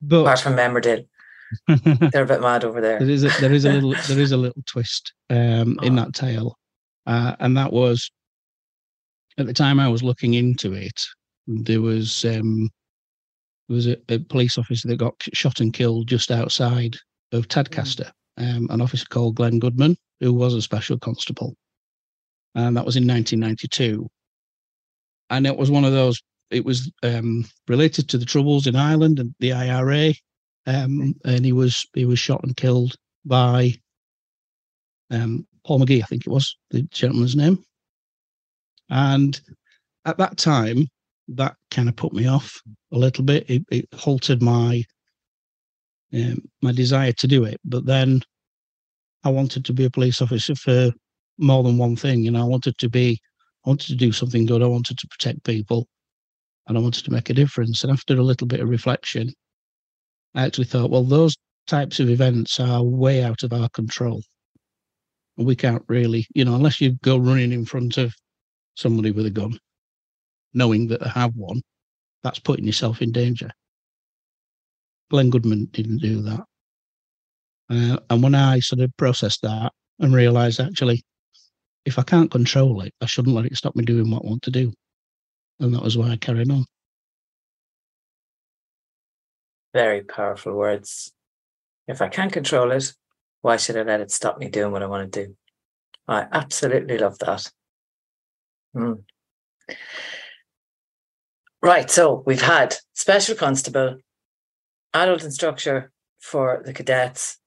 But, 0.02 0.23
Apart 0.23 0.40
from 0.40 0.57
Emmerdale. 0.57 1.07
They're 1.69 2.23
a 2.23 2.26
bit 2.26 2.40
mad 2.40 2.64
over 2.64 2.80
there. 2.80 2.99
There 2.99 3.11
is 3.11 3.25
a, 3.25 3.40
there 3.40 3.52
is 3.52 3.64
a 3.64 3.73
little 3.73 3.95
there 4.09 4.21
is 4.21 4.33
a 4.33 4.37
little 4.37 4.62
twist 4.66 5.12
um, 5.30 5.78
oh. 5.80 5.87
in 5.87 5.97
that 5.97 6.14
tale, 6.14 6.57
uh, 7.07 7.37
and 7.40 7.57
that 7.57 7.73
was 7.73 8.11
at 9.38 9.47
the 9.47 9.54
time 9.54 9.80
I 9.80 9.88
was 9.88 10.02
looking 10.02 10.35
into 10.35 10.73
it. 10.73 11.00
There 11.47 11.80
was 11.80 12.25
um, 12.25 12.71
there 13.69 13.76
was 13.76 13.87
a, 13.87 13.97
a 14.09 14.19
police 14.19 14.59
officer 14.59 14.88
that 14.88 14.97
got 14.97 15.14
shot 15.33 15.61
and 15.61 15.73
killed 15.73 16.09
just 16.09 16.30
outside 16.30 16.97
of 17.33 17.47
Tadcaster. 17.47 18.11
um, 18.37 18.66
an 18.71 18.80
officer 18.80 19.07
called 19.09 19.37
Glenn 19.37 19.59
Goodman, 19.59 19.97
who 20.19 20.33
was 20.33 20.54
a 20.54 20.62
special 20.62 20.99
constable. 20.99 21.54
And 22.54 22.76
that 22.76 22.85
was 22.85 22.97
in 22.97 23.07
1992. 23.07 24.09
And 25.30 25.47
it 25.47 25.57
was 25.57 25.71
one 25.71 25.85
of 25.85 25.92
those, 25.92 26.21
it 26.50 26.64
was 26.64 26.90
um, 27.02 27.45
related 27.69 28.09
to 28.09 28.19
the 28.19 28.25
troubles 28.25 28.66
in 28.66 28.75
Ireland 28.75 29.21
and 29.21 29.35
the 29.38 29.52
IRA. 29.52 30.14
Um, 30.66 31.14
and 31.24 31.44
he 31.44 31.52
was 31.52 31.86
he 31.94 32.04
was 32.04 32.18
shot 32.18 32.42
and 32.44 32.56
killed 32.56 32.94
by 33.24 33.74
um, 35.10 35.46
Paul 35.64 35.80
Magee, 35.80 36.02
I 36.02 36.06
think 36.06 36.26
it 36.26 36.30
was 36.30 36.56
the 36.70 36.82
gentleman's 36.82 37.36
name. 37.36 37.62
And 38.88 39.40
at 40.04 40.18
that 40.18 40.36
time, 40.36 40.88
that 41.28 41.54
kind 41.70 41.88
of 41.88 41.96
put 41.96 42.12
me 42.12 42.26
off 42.26 42.60
a 42.92 42.98
little 42.98 43.24
bit. 43.24 43.48
It, 43.48 43.62
it 43.70 43.88
halted 43.94 44.42
my 44.42 44.84
um, 46.12 46.42
my 46.60 46.72
desire 46.72 47.12
to 47.12 47.28
do 47.28 47.44
it. 47.44 47.60
But 47.64 47.86
then 47.86 48.20
I 49.22 49.30
wanted 49.30 49.64
to 49.66 49.72
be 49.72 49.84
a 49.84 49.90
police 49.90 50.20
officer 50.20 50.54
for 50.54 50.90
more 51.38 51.62
than 51.62 51.78
one 51.78 51.96
thing. 51.96 52.22
You 52.22 52.32
know, 52.32 52.40
I 52.40 52.48
wanted 52.48 52.76
to 52.78 52.88
be, 52.88 53.20
I 53.64 53.68
wanted 53.68 53.88
to 53.88 53.96
do 53.96 54.12
something 54.12 54.46
good. 54.46 54.62
I 54.62 54.66
wanted 54.66 54.98
to 54.98 55.06
protect 55.08 55.44
people, 55.44 55.86
and 56.66 56.76
I 56.76 56.80
wanted 56.80 57.04
to 57.04 57.12
make 57.12 57.30
a 57.30 57.34
difference. 57.34 57.84
And 57.84 57.92
after 57.92 58.14
a 58.14 58.22
little 58.22 58.46
bit 58.46 58.60
of 58.60 58.68
reflection, 58.68 59.32
I 60.34 60.44
actually 60.44 60.64
thought, 60.66 60.90
well, 60.90 61.04
those 61.04 61.37
types 61.66 62.00
of 62.00 62.08
events 62.08 62.60
are 62.60 62.82
way 62.82 63.22
out 63.22 63.42
of 63.42 63.52
our 63.52 63.68
control. 63.70 64.22
And 65.37 65.46
we 65.46 65.56
can't 65.56 65.82
really, 65.88 66.26
you 66.34 66.44
know, 66.44 66.54
unless 66.54 66.80
you 66.80 66.92
go 67.02 67.16
running 67.16 67.52
in 67.52 67.64
front 67.64 67.96
of 67.99 68.14
somebody 68.75 69.10
with 69.10 69.26
a 69.26 69.30
gun, 69.30 69.58
knowing 70.54 70.88
that 70.88 71.00
they 71.00 71.08
have 71.08 71.34
one, 71.34 71.62
that's 72.22 72.38
putting 72.38 72.66
yourself 72.66 73.02
in 73.02 73.12
danger. 73.12 73.50
Glenn 75.10 75.30
Goodman 75.30 75.66
didn't 75.72 75.99
do 75.99 76.22
that. 76.22 76.44
Uh, 77.68 77.99
and 78.10 78.22
when 78.22 78.34
I 78.34 78.60
sort 78.60 78.80
of 78.80 78.96
processed 78.96 79.42
that 79.42 79.72
and 79.99 80.14
realized 80.14 80.60
actually, 80.60 81.02
if 81.84 81.99
I 81.99 82.02
can't 82.02 82.30
control 82.30 82.80
it, 82.82 82.92
I 83.00 83.06
shouldn't 83.06 83.34
let 83.34 83.46
it 83.46 83.56
stop 83.56 83.75
me 83.75 83.84
doing 83.84 84.10
what 84.10 84.22
I 84.25 84.28
want 84.28 84.42
to 84.42 84.50
do. 84.50 84.72
And 85.60 85.75
that 85.75 85.82
was 85.82 85.96
why 85.96 86.10
I 86.10 86.16
carried 86.16 86.50
on. 86.50 86.64
Very 89.72 90.02
powerful 90.02 90.54
words. 90.54 91.12
If 91.86 92.02
I 92.02 92.08
can't 92.08 92.32
control 92.32 92.70
it, 92.72 92.92
why 93.42 93.56
should 93.56 93.76
I 93.76 93.82
let 93.82 94.00
it 94.00 94.10
stop 94.10 94.38
me 94.38 94.48
doing 94.48 94.72
what 94.72 94.82
I 94.82 94.86
want 94.86 95.12
to 95.12 95.26
do? 95.26 95.36
I 96.06 96.26
absolutely 96.32 96.98
love 96.98 97.18
that. 97.18 97.50
Mm. 98.76 99.04
Right. 101.62 101.90
So 101.90 102.22
we've 102.26 102.42
had 102.42 102.76
special 102.94 103.34
constable, 103.34 103.98
adult 104.94 105.24
instructor 105.24 105.92
for 106.18 106.62
the 106.64 106.72
cadets, 106.72 107.38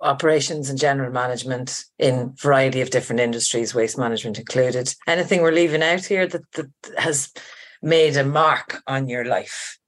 operations 0.00 0.68
and 0.68 0.78
general 0.78 1.12
management 1.12 1.84
in 1.98 2.34
variety 2.36 2.80
of 2.80 2.90
different 2.90 3.20
industries, 3.20 3.74
waste 3.74 3.98
management 3.98 4.38
included. 4.38 4.94
Anything 5.06 5.42
we're 5.42 5.52
leaving 5.52 5.82
out 5.82 6.04
here 6.04 6.26
that, 6.26 6.42
that 6.52 6.70
has 6.98 7.32
made 7.82 8.16
a 8.16 8.24
mark 8.24 8.82
on 8.86 9.08
your 9.08 9.24
life? 9.24 9.78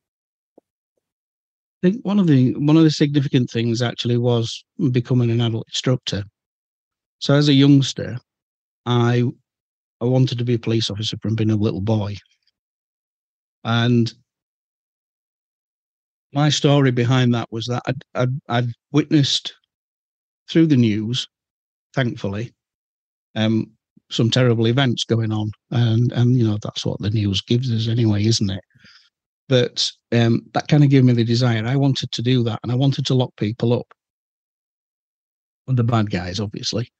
I 1.84 1.90
think 1.90 2.02
one 2.02 2.18
of 2.18 2.26
the 2.26 2.54
one 2.54 2.78
of 2.78 2.82
the 2.82 2.90
significant 2.90 3.50
things 3.50 3.82
actually 3.82 4.16
was 4.16 4.64
becoming 4.90 5.30
an 5.30 5.42
adult 5.42 5.66
instructor. 5.68 6.24
So 7.18 7.34
as 7.34 7.50
a 7.50 7.52
youngster, 7.52 8.16
I 8.86 9.24
I 10.00 10.06
wanted 10.06 10.38
to 10.38 10.44
be 10.44 10.54
a 10.54 10.58
police 10.58 10.88
officer 10.88 11.18
from 11.20 11.34
being 11.34 11.50
a 11.50 11.56
little 11.56 11.82
boy. 11.82 12.16
And 13.64 14.10
my 16.32 16.48
story 16.48 16.90
behind 16.90 17.34
that 17.34 17.52
was 17.52 17.66
that 17.66 17.82
I'd, 17.86 18.02
I'd, 18.14 18.40
I'd 18.48 18.72
witnessed 18.92 19.54
through 20.48 20.68
the 20.68 20.76
news, 20.76 21.28
thankfully, 21.94 22.54
um, 23.34 23.70
some 24.10 24.30
terrible 24.30 24.68
events 24.68 25.04
going 25.04 25.32
on, 25.32 25.50
and 25.70 26.10
and 26.12 26.38
you 26.38 26.48
know 26.48 26.56
that's 26.62 26.86
what 26.86 26.98
the 27.00 27.10
news 27.10 27.42
gives 27.42 27.70
us 27.70 27.88
anyway, 27.88 28.24
isn't 28.24 28.48
it? 28.48 28.64
But 29.48 29.90
um, 30.12 30.42
that 30.54 30.68
kind 30.68 30.84
of 30.84 30.90
gave 30.90 31.04
me 31.04 31.12
the 31.12 31.24
desire. 31.24 31.64
I 31.66 31.76
wanted 31.76 32.10
to 32.12 32.22
do 32.22 32.42
that, 32.44 32.60
and 32.62 32.72
I 32.72 32.74
wanted 32.74 33.06
to 33.06 33.14
lock 33.14 33.30
people 33.36 33.72
up, 33.72 33.86
the 35.66 35.84
bad 35.84 36.10
guys, 36.10 36.40
obviously. 36.40 36.90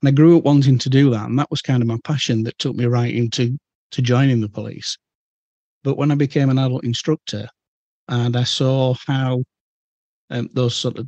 And 0.00 0.08
I 0.08 0.12
grew 0.12 0.38
up 0.38 0.44
wanting 0.44 0.78
to 0.78 0.90
do 0.90 1.10
that, 1.10 1.28
and 1.28 1.38
that 1.38 1.50
was 1.50 1.62
kind 1.62 1.82
of 1.82 1.88
my 1.88 1.98
passion 2.04 2.42
that 2.44 2.58
took 2.58 2.74
me 2.74 2.86
right 2.86 3.14
into 3.14 3.58
to 3.92 4.02
joining 4.02 4.40
the 4.40 4.48
police. 4.48 4.96
But 5.82 5.98
when 5.98 6.10
I 6.10 6.14
became 6.14 6.50
an 6.50 6.58
adult 6.58 6.84
instructor, 6.84 7.48
and 8.08 8.36
I 8.36 8.44
saw 8.44 8.94
how 9.06 9.44
um, 10.30 10.48
those 10.52 10.74
sort 10.74 10.98
of 10.98 11.06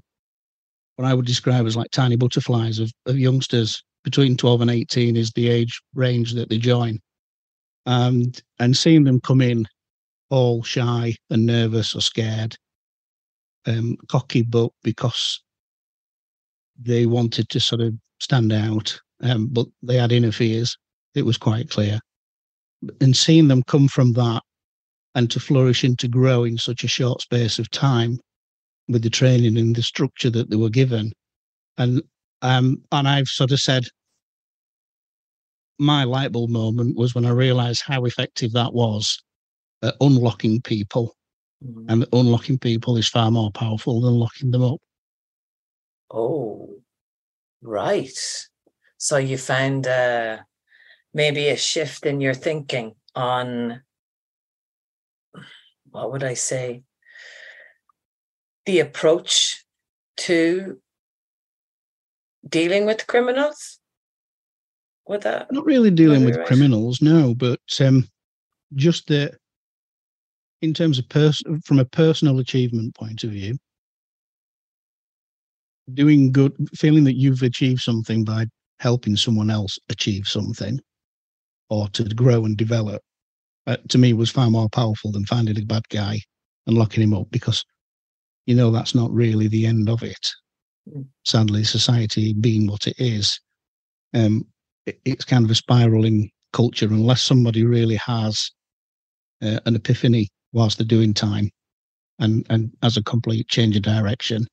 what 0.96 1.06
I 1.06 1.14
would 1.14 1.26
describe 1.26 1.66
as 1.66 1.76
like 1.76 1.90
tiny 1.90 2.16
butterflies 2.16 2.78
of, 2.78 2.90
of 3.06 3.18
youngsters 3.18 3.82
between 4.02 4.36
12 4.36 4.62
and 4.62 4.70
18 4.70 5.16
is 5.16 5.30
the 5.32 5.48
age 5.48 5.80
range 5.94 6.32
that 6.34 6.48
they 6.48 6.58
join. 6.58 6.98
And 7.86 8.40
and 8.58 8.76
seeing 8.76 9.04
them 9.04 9.20
come 9.20 9.40
in 9.40 9.66
all 10.30 10.62
shy 10.62 11.14
and 11.30 11.46
nervous 11.46 11.94
or 11.94 12.00
scared, 12.00 12.56
um, 13.66 13.96
cocky, 14.08 14.42
but 14.42 14.70
because 14.82 15.42
they 16.80 17.06
wanted 17.06 17.48
to 17.50 17.60
sort 17.60 17.80
of 17.80 17.94
stand 18.20 18.52
out, 18.52 18.98
um, 19.22 19.48
but 19.48 19.66
they 19.82 19.96
had 19.96 20.12
inner 20.12 20.32
fears. 20.32 20.76
It 21.14 21.24
was 21.24 21.38
quite 21.38 21.70
clear. 21.70 22.00
And 23.00 23.16
seeing 23.16 23.48
them 23.48 23.62
come 23.62 23.88
from 23.88 24.12
that 24.14 24.42
and 25.14 25.30
to 25.30 25.40
flourish 25.40 25.82
and 25.82 25.98
to 25.98 26.08
grow 26.08 26.44
in 26.44 26.58
such 26.58 26.84
a 26.84 26.88
short 26.88 27.22
space 27.22 27.58
of 27.58 27.70
time 27.70 28.18
with 28.88 29.02
the 29.02 29.10
training 29.10 29.56
and 29.56 29.74
the 29.74 29.82
structure 29.82 30.30
that 30.30 30.50
they 30.50 30.56
were 30.56 30.70
given. 30.70 31.12
And 31.78 32.02
um, 32.42 32.82
and 32.92 33.08
I've 33.08 33.28
sort 33.28 33.50
of 33.50 33.60
said 33.60 33.84
my 35.78 36.04
light 36.04 36.32
bulb 36.32 36.50
moment 36.50 36.96
was 36.96 37.14
when 37.14 37.26
I 37.26 37.30
realized 37.30 37.82
how 37.82 38.04
effective 38.04 38.52
that 38.52 38.72
was 38.72 39.22
at 39.82 39.94
unlocking 40.00 40.60
people. 40.62 41.16
Mm-hmm. 41.64 41.86
And 41.88 42.06
unlocking 42.12 42.58
people 42.58 42.96
is 42.96 43.08
far 43.08 43.30
more 43.30 43.50
powerful 43.50 44.00
than 44.00 44.14
locking 44.14 44.50
them 44.50 44.62
up. 44.62 44.80
Oh, 46.10 46.82
right. 47.62 48.18
So 48.98 49.16
you 49.16 49.38
found 49.38 49.86
uh, 49.86 50.38
maybe 51.14 51.48
a 51.48 51.56
shift 51.56 52.04
in 52.04 52.20
your 52.20 52.34
thinking 52.34 52.94
on 53.14 53.82
what 55.90 56.12
would 56.12 56.24
I 56.24 56.34
say? 56.34 56.82
the 58.66 58.80
approach 58.80 59.64
to 60.18 60.78
dealing 62.46 62.84
with 62.84 63.06
criminals? 63.06 63.78
With 65.06 65.22
that, 65.22 65.52
not 65.52 65.64
really 65.64 65.92
dealing 65.92 66.24
with 66.24 66.36
right? 66.36 66.46
criminals, 66.46 67.00
no, 67.00 67.32
but 67.32 67.60
um, 67.80 68.08
just 68.74 69.06
that 69.06 69.36
in 70.62 70.72
terms 70.72 70.98
of 70.98 71.08
person 71.08 71.60
from 71.64 71.78
a 71.78 71.84
personal 71.84 72.38
achievement 72.38 72.94
point 72.94 73.24
of 73.24 73.30
view, 73.30 73.56
doing 75.94 76.32
good, 76.32 76.52
feeling 76.74 77.04
that 77.04 77.16
you've 77.16 77.42
achieved 77.42 77.80
something 77.80 78.24
by 78.24 78.46
helping 78.80 79.16
someone 79.16 79.50
else 79.50 79.78
achieve 79.88 80.26
something 80.26 80.80
or 81.70 81.88
to 81.88 82.04
grow 82.04 82.44
and 82.44 82.56
develop, 82.56 83.02
uh, 83.66 83.76
to 83.88 83.98
me 83.98 84.12
was 84.12 84.30
far 84.30 84.50
more 84.50 84.68
powerful 84.68 85.10
than 85.12 85.24
finding 85.26 85.58
a 85.58 85.64
bad 85.64 85.82
guy 85.88 86.18
and 86.66 86.76
locking 86.76 87.02
him 87.02 87.14
up 87.14 87.28
because 87.30 87.64
you 88.46 88.54
know 88.54 88.70
that's 88.70 88.94
not 88.94 89.10
really 89.10 89.48
the 89.48 89.66
end 89.66 89.88
of 89.88 90.02
it. 90.02 90.28
Mm. 90.88 91.06
Sadly, 91.24 91.64
society 91.64 92.32
being 92.32 92.66
what 92.66 92.86
it 92.86 92.96
is, 92.98 93.40
um, 94.14 94.46
it, 94.86 95.00
it's 95.04 95.24
kind 95.24 95.44
of 95.44 95.50
a 95.50 95.54
spiraling 95.54 96.30
culture 96.52 96.86
unless 96.86 97.22
somebody 97.22 97.64
really 97.64 97.96
has 97.96 98.50
uh, 99.42 99.60
an 99.66 99.74
epiphany 99.74 100.28
whilst 100.56 100.78
they're 100.78 100.86
doing 100.86 101.12
time 101.12 101.50
and, 102.18 102.46
and 102.48 102.72
as 102.82 102.96
a 102.96 103.02
complete 103.02 103.46
change 103.46 103.76
of 103.76 103.82
direction, 103.82 104.46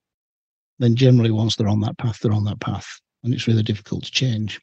then 0.78 0.96
generally 0.96 1.32
once 1.32 1.56
they're 1.56 1.70
on 1.70 1.80
that 1.80 1.98
path, 1.98 2.20
they're 2.20 2.34
on 2.34 2.44
that 2.44 2.60
path. 2.60 2.86
And 3.24 3.34
it's 3.34 3.48
really 3.48 3.64
difficult 3.64 4.04
to 4.04 4.12
change. 4.12 4.60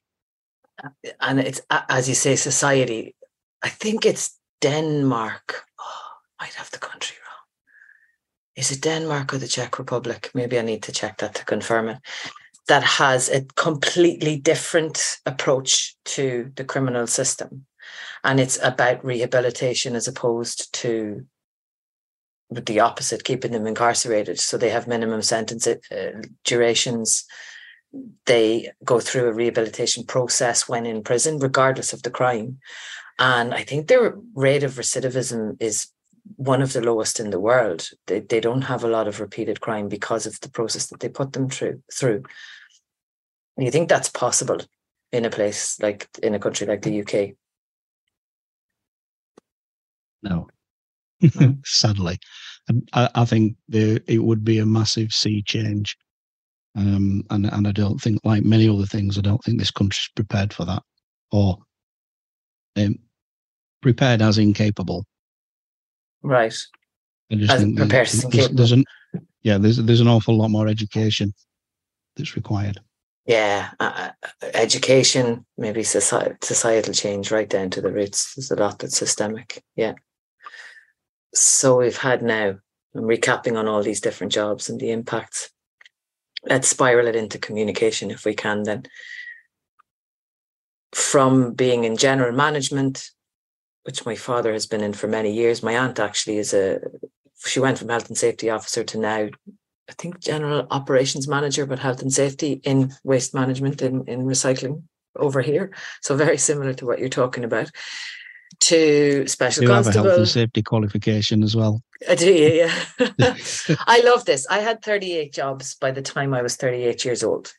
And 1.20 1.40
it's, 1.40 1.62
as 1.70 2.11
you 2.11 2.14
say, 2.14 2.37
society, 2.37 3.16
I 3.62 3.70
think 3.70 4.04
it's 4.04 4.38
Denmark. 4.61 5.64
Oh, 5.80 6.11
might 6.40 6.54
have 6.54 6.70
the 6.70 6.78
country 6.78 7.16
wrong. 7.16 7.47
is 8.56 8.70
it 8.70 8.82
Denmark 8.82 9.32
or 9.32 9.38
the 9.38 9.49
Czech 9.49 9.78
Republic? 9.78 10.30
Maybe 10.35 10.59
I 10.59 10.62
need 10.62 10.82
to 10.82 10.92
check 10.92 11.18
that 11.18 11.35
to 11.37 11.44
confirm 11.47 11.88
it. 11.88 11.99
That 12.68 12.82
has 12.82 13.30
a 13.30 13.47
completely 13.56 14.37
different 14.37 15.18
approach 15.25 15.97
to 16.16 16.52
the 16.56 16.64
criminal 16.64 17.06
system. 17.06 17.66
And 18.25 18.40
it's 18.40 18.59
about 18.62 19.04
rehabilitation 19.04 19.94
as 19.97 20.09
opposed 20.09 20.73
to 20.75 21.26
the 22.50 22.80
opposite, 22.80 23.25
keeping 23.25 23.52
them 23.52 23.66
incarcerated. 23.66 24.40
So 24.40 24.56
they 24.56 24.70
have 24.70 24.88
minimum 24.88 25.23
sentence 25.23 25.66
uh, 25.66 25.76
durations. 26.44 27.25
They 28.26 28.70
go 28.85 29.00
through 29.00 29.28
a 29.28 29.32
rehabilitation 29.32 30.04
process 30.04 30.68
when 30.68 30.87
in 30.87 31.02
prison, 31.02 31.38
regardless 31.38 31.92
of 31.92 32.02
the 32.02 32.11
crime. 32.11 32.59
And 33.18 33.54
I 33.54 33.62
think 33.62 33.87
their 33.87 34.16
rate 34.35 34.64
of 34.64 34.73
recidivism 34.73 35.56
is 35.61 35.88
one 36.37 36.62
of 36.62 36.73
the 36.73 36.80
lowest 36.80 37.20
in 37.20 37.30
the 37.30 37.40
world. 37.40 37.88
They, 38.06 38.20
they 38.20 38.40
don't 38.40 38.62
have 38.62 38.85
a 38.85 38.88
lot 38.88 39.09
of 39.09 39.20
repeated 39.20 39.61
crime 39.61 39.88
because 39.88 40.26
of 40.26 40.40
the 40.40 40.50
process 40.50 40.87
that 40.87 41.00
they 41.00 41.09
put 41.09 41.32
them 41.32 41.49
through. 41.49 41.82
Through. 41.92 42.25
You 43.56 43.70
think 43.70 43.88
that's 43.88 44.09
possible 44.09 44.61
in 45.12 45.25
a 45.25 45.30
place 45.30 45.80
like 45.80 46.09
in 46.23 46.35
a 46.35 46.38
country 46.38 46.66
like 46.66 46.82
the 46.82 47.00
UK? 47.02 47.37
No, 50.23 50.49
sadly, 51.65 52.19
I, 52.93 53.09
I 53.15 53.25
think 53.25 53.57
it 53.71 54.23
would 54.23 54.45
be 54.45 54.59
a 54.59 54.67
massive 54.67 55.12
sea 55.12 55.43
change, 55.43 55.97
um, 56.77 57.23
and 57.31 57.47
and 57.47 57.67
I 57.67 57.73
don't 57.73 58.00
think, 58.00 58.21
like 58.25 58.45
many 58.45 58.69
other 58.69 58.87
things, 58.87 59.19
I 59.19 59.23
don't 59.23 59.43
think 59.45 59.59
this 59.59 59.71
country's 59.71 60.11
prepared 60.15 60.53
for 60.53 60.65
that, 60.65 60.83
or 61.33 61.59
um, 62.77 62.97
prepared 63.81 64.23
as 64.23 64.39
incapable. 64.39 65.07
Right. 66.23 66.57
I 67.33 67.37
just 67.37 67.53
As 67.53 67.62
think 67.62 67.77
prepared 67.77 68.09
there's, 68.09 68.25
as 68.25 68.50
there's, 68.50 68.73
an 68.73 68.85
yeah, 69.43 69.59
there's 69.59 69.77
there's 69.79 70.00
an 70.00 70.09
awful 70.09 70.37
lot 70.37 70.50
more 70.50 70.69
education 70.69 71.33
that's 72.17 72.37
required. 72.37 72.81
Yeah, 73.27 73.71
uh, 73.79 74.11
uh, 74.23 74.47
education, 74.55 75.47
maybe 75.57 75.83
society, 75.85 76.35
societal 76.43 76.93
change, 76.93 77.31
right 77.31 77.49
down 77.49 77.71
to 77.71 77.81
the 77.81 77.93
roots. 77.93 78.35
There's 78.35 78.50
a 78.50 78.57
lot 78.57 78.79
that's 78.79 78.97
systemic. 78.97 79.62
Yeah. 79.77 79.95
So 81.34 81.78
we've 81.78 81.96
had 81.96 82.22
now. 82.22 82.56
I'm 82.94 83.02
recapping 83.02 83.56
on 83.56 83.68
all 83.68 83.82
these 83.82 84.00
different 84.00 84.32
jobs 84.32 84.68
and 84.68 84.80
the 84.80 84.90
impacts. 84.90 85.50
Let's 86.44 86.68
spiral 86.68 87.06
it 87.06 87.14
into 87.14 87.38
communication 87.38 88.10
if 88.10 88.25
we 88.25 88.34
can. 88.34 88.64
Then, 88.64 88.84
from 90.92 91.52
being 91.52 91.84
in 91.84 91.96
general 91.96 92.34
management, 92.34 93.10
which 93.84 94.04
my 94.04 94.16
father 94.16 94.52
has 94.52 94.66
been 94.66 94.80
in 94.80 94.92
for 94.92 95.06
many 95.06 95.32
years. 95.32 95.62
My 95.62 95.76
aunt 95.78 96.00
actually 96.00 96.38
is 96.38 96.52
a. 96.52 96.80
She 97.46 97.60
went 97.60 97.78
from 97.78 97.88
health 97.88 98.08
and 98.08 98.18
safety 98.18 98.50
officer 98.50 98.84
to 98.84 98.99
now 98.99 99.28
I 99.90 99.92
think 99.94 100.20
general 100.20 100.68
operations 100.70 101.26
manager, 101.26 101.66
but 101.66 101.80
health 101.80 102.00
and 102.00 102.12
safety 102.12 102.60
in 102.62 102.92
waste 103.02 103.34
management 103.34 103.82
in, 103.82 104.04
in 104.06 104.25
recycling 104.25 104.84
over 105.16 105.42
here. 105.42 105.72
So 106.00 106.14
very 106.14 106.38
similar 106.38 106.72
to 106.75 106.87
what 106.87 107.00
you're 107.00 107.08
talking 107.08 107.42
about. 107.42 107.72
To 108.59 109.26
special 109.26 109.64
You 109.64 109.71
have 109.71 109.87
a 109.87 109.92
health 109.92 110.19
and 110.19 110.28
safety 110.28 110.62
qualification 110.62 111.42
as 111.42 111.57
well. 111.57 111.83
I 112.09 112.14
do, 112.14 112.33
yeah. 112.33 112.73
yeah. 112.99 113.35
I 113.87 114.00
love 114.04 114.25
this. 114.25 114.47
I 114.49 114.59
had 114.59 114.83
38 114.83 115.33
jobs 115.33 115.75
by 115.76 115.92
the 115.92 116.02
time 116.02 116.35
I 116.35 116.42
was 116.42 116.57
38 116.57 117.04
years 117.04 117.23
old 117.23 117.52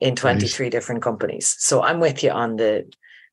in 0.00 0.16
23 0.16 0.70
different 0.70 1.02
companies. 1.02 1.54
So 1.58 1.82
I'm 1.82 2.00
with 2.00 2.22
you 2.22 2.30
on 2.30 2.56
the 2.56 2.90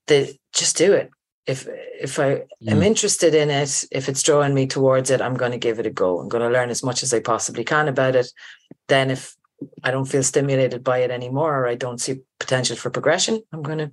the 0.07 0.38
just 0.53 0.77
do 0.77 0.93
it. 0.93 1.10
If 1.48 1.67
if 2.00 2.19
I 2.19 2.43
am 2.67 2.79
Mm. 2.79 2.86
interested 2.86 3.34
in 3.34 3.50
it, 3.50 3.86
if 3.91 4.10
it's 4.10 4.24
drawing 4.24 4.53
me 4.53 4.67
towards 4.67 5.10
it, 5.10 5.22
I'm 5.22 5.36
going 5.36 5.51
to 5.51 5.57
give 5.57 5.79
it 5.79 5.86
a 5.86 5.91
go. 5.91 6.19
I'm 6.19 6.29
going 6.29 6.43
to 6.43 6.50
learn 6.50 6.69
as 6.69 6.84
much 6.84 7.03
as 7.03 7.13
I 7.13 7.19
possibly 7.19 7.63
can 7.63 7.88
about 7.88 8.15
it. 8.15 8.31
Then 8.88 9.12
if 9.12 9.36
I 9.84 9.91
don't 9.91 10.07
feel 10.10 10.24
stimulated 10.24 10.84
by 10.84 11.00
it 11.00 11.12
anymore 11.12 11.60
or 11.60 11.67
I 11.67 11.75
don't 11.75 12.01
see 12.01 12.22
potential 12.39 12.75
for 12.75 12.89
progression, 12.89 13.41
I'm 13.53 13.63
going 13.63 13.77
to 13.77 13.91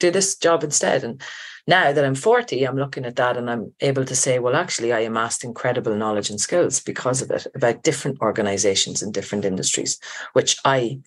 do 0.00 0.10
this 0.10 0.36
job 0.36 0.64
instead. 0.64 1.04
And 1.04 1.22
now 1.66 1.92
that 1.92 2.04
I'm 2.04 2.14
40, 2.14 2.64
I'm 2.64 2.76
looking 2.76 3.04
at 3.04 3.16
that 3.16 3.36
and 3.36 3.50
I'm 3.50 3.72
able 3.80 4.04
to 4.04 4.14
say, 4.14 4.38
well, 4.38 4.54
actually, 4.54 4.92
I 4.92 5.00
amassed 5.00 5.42
incredible 5.42 5.96
knowledge 5.96 6.30
and 6.30 6.40
skills 6.40 6.80
because 6.80 7.22
of 7.22 7.30
it 7.30 7.46
about 7.54 7.82
different 7.82 8.20
organizations 8.20 9.02
and 9.02 9.12
different 9.12 9.44
industries, 9.44 9.98
which 10.32 10.58
I 10.64 11.00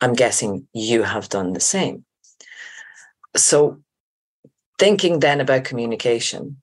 I'm 0.00 0.14
guessing 0.14 0.68
you 0.72 1.02
have 1.02 1.28
done 1.28 1.52
the 1.52 1.60
same. 1.60 2.04
So 3.36 3.80
thinking 4.78 5.18
then 5.18 5.40
about 5.40 5.64
communication, 5.64 6.62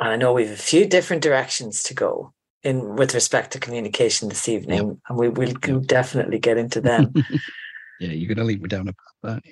and 0.00 0.08
I 0.08 0.16
know 0.16 0.32
we 0.32 0.44
have 0.46 0.54
a 0.54 0.56
few 0.56 0.86
different 0.86 1.22
directions 1.22 1.82
to 1.84 1.94
go 1.94 2.32
in 2.62 2.96
with 2.96 3.12
respect 3.14 3.52
to 3.52 3.60
communication 3.60 4.28
this 4.30 4.48
evening, 4.48 5.00
and 5.08 5.18
we 5.18 5.28
will 5.28 5.54
Yep. 5.66 5.82
definitely 5.86 6.38
get 6.38 6.56
into 6.56 6.80
them. 6.80 7.12
yeah, 8.00 8.08
you're 8.12 8.28
going 8.28 8.38
to 8.38 8.44
lead 8.44 8.62
me 8.62 8.68
down 8.68 8.88
a 8.88 8.92
path, 8.92 9.32
aren't 9.34 9.46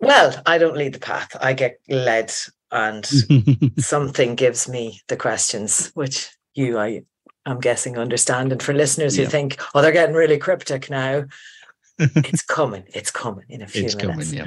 well, 0.00 0.40
I 0.46 0.58
don't 0.58 0.76
lead 0.76 0.94
the 0.94 1.00
path. 1.00 1.34
I 1.40 1.52
get 1.52 1.78
led 1.88 2.32
and 2.70 3.06
something 3.78 4.34
gives 4.34 4.68
me 4.68 5.00
the 5.08 5.16
questions, 5.16 5.90
which 5.94 6.30
you, 6.54 6.78
I, 6.78 7.02
I'm 7.46 7.60
guessing, 7.60 7.98
understand. 7.98 8.52
And 8.52 8.62
for 8.62 8.74
listeners 8.74 9.16
who 9.16 9.22
Yeah. 9.22 9.28
think, 9.28 9.60
oh, 9.74 9.82
they're 9.82 9.92
getting 9.92 10.14
really 10.14 10.38
cryptic 10.38 10.90
now, 10.90 11.24
it's 11.98 12.42
coming. 12.42 12.84
It's 12.88 13.10
coming 13.10 13.46
in 13.48 13.62
a 13.62 13.66
few 13.66 13.84
it's 13.84 13.96
minutes. 13.96 14.30
coming, 14.30 14.38
yeah. 14.38 14.44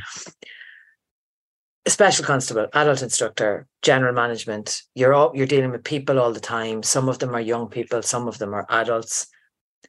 Special 1.88 2.24
constable, 2.24 2.68
adult 2.74 3.02
instructor, 3.02 3.68
general 3.82 4.14
management. 4.14 4.84
You're 4.94 5.16
all 5.16 5.32
you're 5.34 5.48
dealing 5.48 5.72
with 5.72 5.84
people 5.84 6.20
all 6.20 6.32
the 6.32 6.40
time. 6.40 6.84
Some 6.84 7.10
of 7.10 7.18
them 7.18 7.34
are 7.34 7.42
young 7.42 7.70
people, 7.70 8.04
some 8.04 8.28
of 8.28 8.38
them 8.38 8.54
are 8.54 8.68
adults. 8.70 9.26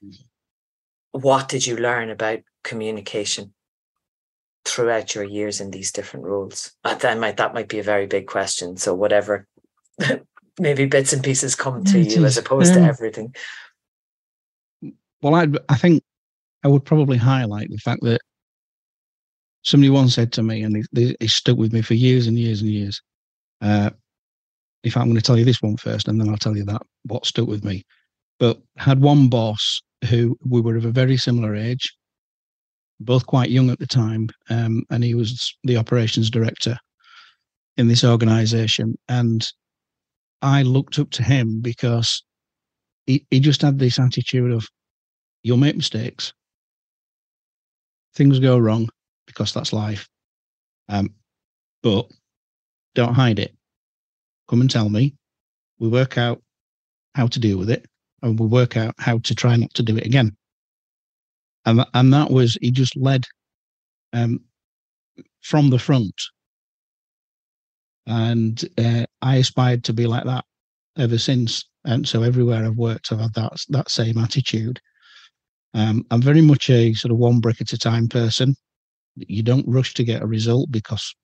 Mm. 0.03 0.17
What 1.11 1.49
did 1.51 1.67
you 1.67 1.77
learn 1.77 2.09
about 2.09 2.39
communication 2.65 3.53
throughout 4.65 5.15
your 5.15 5.25
years 5.25 5.61
in 5.61 5.71
these 5.71 5.93
different 5.93 6.27
roles? 6.27 6.73
That 6.85 7.19
might 7.19 7.37
that 7.37 7.55
might 7.55 7.69
be 7.69 7.79
a 7.79 7.85
very 7.85 8.07
big 8.07 8.27
question. 8.27 8.77
So 8.77 8.95
whatever, 8.95 9.47
maybe 10.59 10.87
bits 10.87 11.13
and 11.13 11.23
pieces 11.23 11.55
come 11.55 11.85
to 11.85 12.01
you 12.01 12.25
as 12.25 12.33
is, 12.33 12.39
opposed 12.39 12.75
to 12.75 12.81
everything. 12.81 13.35
Well, 15.23 15.35
I 15.35 15.49
I 15.69 15.77
think 15.77 16.03
I 16.65 16.69
would 16.69 16.85
probably 16.85 17.17
highlight 17.19 17.71
the 17.71 17.79
fact 17.79 18.03
that 18.03 18.21
somebody 19.63 19.91
once 19.91 20.15
said 20.15 20.33
to 20.33 20.43
me, 20.43 20.63
and 20.63 20.77
it, 20.77 20.87
it 20.93 21.17
it 21.21 21.31
stuck 21.31 21.57
with 21.57 21.73
me 21.73 21.83
for 21.83 21.95
years 21.95 22.27
and 22.27 22.39
years 22.39 22.61
and 22.61 22.71
years. 22.71 23.03
Uh, 23.61 23.91
in 24.85 24.91
fact, 24.91 25.03
I'm 25.03 25.09
going 25.09 25.17
to 25.17 25.23
tell 25.23 25.39
you 25.39 25.45
this 25.45 25.63
one 25.63 25.77
first, 25.77 26.09
and 26.09 26.21
then 26.21 26.29
I'll 26.29 26.37
tell 26.37 26.57
you 26.57 26.65
that 26.65 26.83
what 27.05 27.27
stuck 27.27 27.47
with 27.47 27.65
me. 27.65 27.85
But 28.39 28.61
had 28.77 29.01
one 29.01 29.29
boss 29.29 29.83
who 30.09 30.37
we 30.45 30.61
were 30.61 30.77
of 30.77 30.85
a 30.85 30.91
very 30.91 31.17
similar 31.17 31.55
age, 31.55 31.95
both 33.05 33.27
quite 33.27 33.51
young 33.51 33.71
at 33.71 33.79
the 33.79 33.87
time, 33.87 34.29
um, 34.51 34.85
and 34.91 35.05
he 35.05 35.15
was 35.15 35.57
the 35.65 35.77
operations 35.77 36.31
director 36.31 36.77
in 37.77 37.89
this 37.89 38.05
organisation, 38.05 38.97
and 39.09 39.47
I 40.43 40.63
looked 40.63 40.99
up 40.99 41.11
to 41.13 41.23
him 41.23 41.61
because 41.61 42.23
he, 43.07 43.27
he 43.31 43.41
just 43.41 43.63
had 43.63 43.79
this 43.79 43.99
attitude 43.99 44.53
of 44.53 44.69
you'll 45.43 45.57
make 45.57 45.77
mistakes. 45.77 46.33
Things 48.15 48.39
go 48.39 48.59
wrong 48.59 48.89
because 49.27 49.53
that's 49.53 49.73
life. 49.73 50.09
Um, 50.89 51.15
but 51.83 52.11
don't 52.95 53.15
hide 53.15 53.39
it. 53.39 53.55
Come 54.49 54.61
and 54.61 54.71
tell 54.71 54.89
me. 54.89 55.15
We 55.79 55.89
work 55.89 56.19
out 56.19 56.43
how 57.15 57.27
to 57.27 57.41
deal 57.41 57.59
with 57.59 57.71
it, 57.71 57.87
and 58.23 58.39
we 58.39 58.47
work 58.47 58.77
out 58.77 58.95
how 58.99 59.19
to 59.19 59.35
try 59.35 59.57
not 59.57 59.73
to 59.75 59.83
do 59.83 59.97
it 59.97 60.07
again. 60.07 60.37
And 61.65 61.85
and 61.95 62.13
that 62.13 62.31
was 62.31 62.59
he 62.61 62.71
just 62.71 62.97
led 62.97 63.25
um, 64.13 64.41
from 65.43 65.71
the 65.71 65.79
front, 65.79 66.15
and 68.07 68.63
uh, 68.79 69.05
I 69.21 69.37
aspired 69.37 69.85
to 69.85 69.93
be 69.93 70.07
like 70.07 70.25
that 70.25 70.45
ever 70.99 71.19
since. 71.19 71.65
And 71.85 72.07
so 72.07 72.23
everywhere 72.23 72.65
I've 72.65 72.77
worked, 72.77 73.13
I've 73.13 73.21
had 73.21 73.35
that 73.35 73.53
that 73.69 73.91
same 73.91 74.19
attitude. 74.19 74.81
Um, 75.75 76.05
I'm 76.11 76.23
very 76.23 76.43
much 76.43 76.69
a 76.71 76.93
sort 76.95 77.13
of 77.13 77.19
one 77.19 77.41
brick 77.41 77.61
at 77.61 77.73
a 77.73 77.79
time 77.79 78.09
person. 78.09 78.55
You 79.17 79.43
don't 79.43 79.69
rush 79.69 79.95
to 79.95 80.05
get 80.05 80.23
a 80.23 80.27
result 80.27 80.71
because 80.71 81.15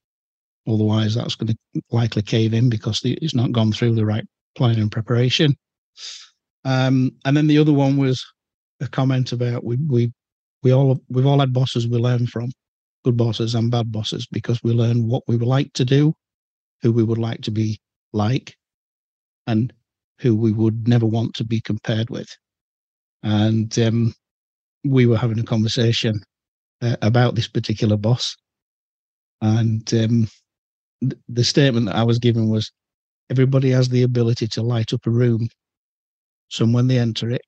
otherwise 0.67 1.15
that's 1.15 1.35
going 1.35 1.55
to 1.55 1.83
likely 1.91 2.23
cave 2.23 2.55
in 2.55 2.69
because 2.69 3.01
it's 3.05 3.35
not 3.35 3.53
gone 3.53 3.73
through 3.73 3.95
the 3.95 4.07
right 4.07 4.25
planning 4.57 4.83
and 4.83 4.93
preparation. 4.93 5.55
Um, 6.65 7.13
and 7.25 7.37
then 7.37 7.47
the 7.47 7.59
other 7.59 7.73
one 7.73 7.97
was 7.97 8.25
a 8.81 8.89
comment 8.89 9.33
about 9.33 9.65
we 9.65 9.77
we 9.89 10.13
we 10.63 10.73
all 10.73 11.01
we've 11.09 11.27
all 11.27 11.41
had 11.41 11.53
bosses 11.53 11.87
we 11.87 11.99
learn 11.99 12.27
from, 12.27 12.51
good 13.05 13.17
bosses 13.17 13.55
and 13.55 13.71
bad 13.71 13.93
bosses, 13.93 14.27
because 14.27 14.63
we 14.63 14.73
learn 14.73 15.09
what 15.09 15.23
we 15.29 15.37
would 15.37 15.49
like 15.49 15.73
to 15.75 15.85
do, 15.85 16.15
who 16.83 16.93
we 16.93 17.05
would 17.05 17.19
like 17.19 17.43
to 17.43 17.51
be 17.51 17.81
like, 18.13 18.57
and 19.47 19.73
who 20.19 20.35
we 20.35 20.53
would 20.53 20.89
never 20.89 21.07
want 21.07 21.35
to 21.35 21.45
be 21.45 21.61
compared 21.61 22.11
with. 22.11 22.29
And 23.23 23.77
um, 23.79 24.15
we 24.85 25.07
were 25.07 25.17
having 25.17 25.39
a 25.39 25.45
conversation 25.45 26.23
uh, 26.83 26.97
about 27.03 27.35
this 27.35 27.49
particular 27.49 27.97
boss, 27.97 28.37
and 29.41 29.93
um, 29.95 30.29
th- 31.01 31.21
the 31.29 31.45
statement 31.45 31.87
that 31.87 31.97
I 31.97 32.05
was 32.05 32.19
given 32.19 32.49
was, 32.49 32.71
"Everybody 33.31 33.71
has 33.71 33.89
the 33.89 34.03
ability 34.03 34.49
to 34.49 34.63
light 34.63 34.93
up 34.93 35.07
a 35.07 35.11
room, 35.11 35.49
some 36.49 36.73
when 36.73 36.87
they 36.87 36.99
enter 36.99 37.31
it, 37.31 37.43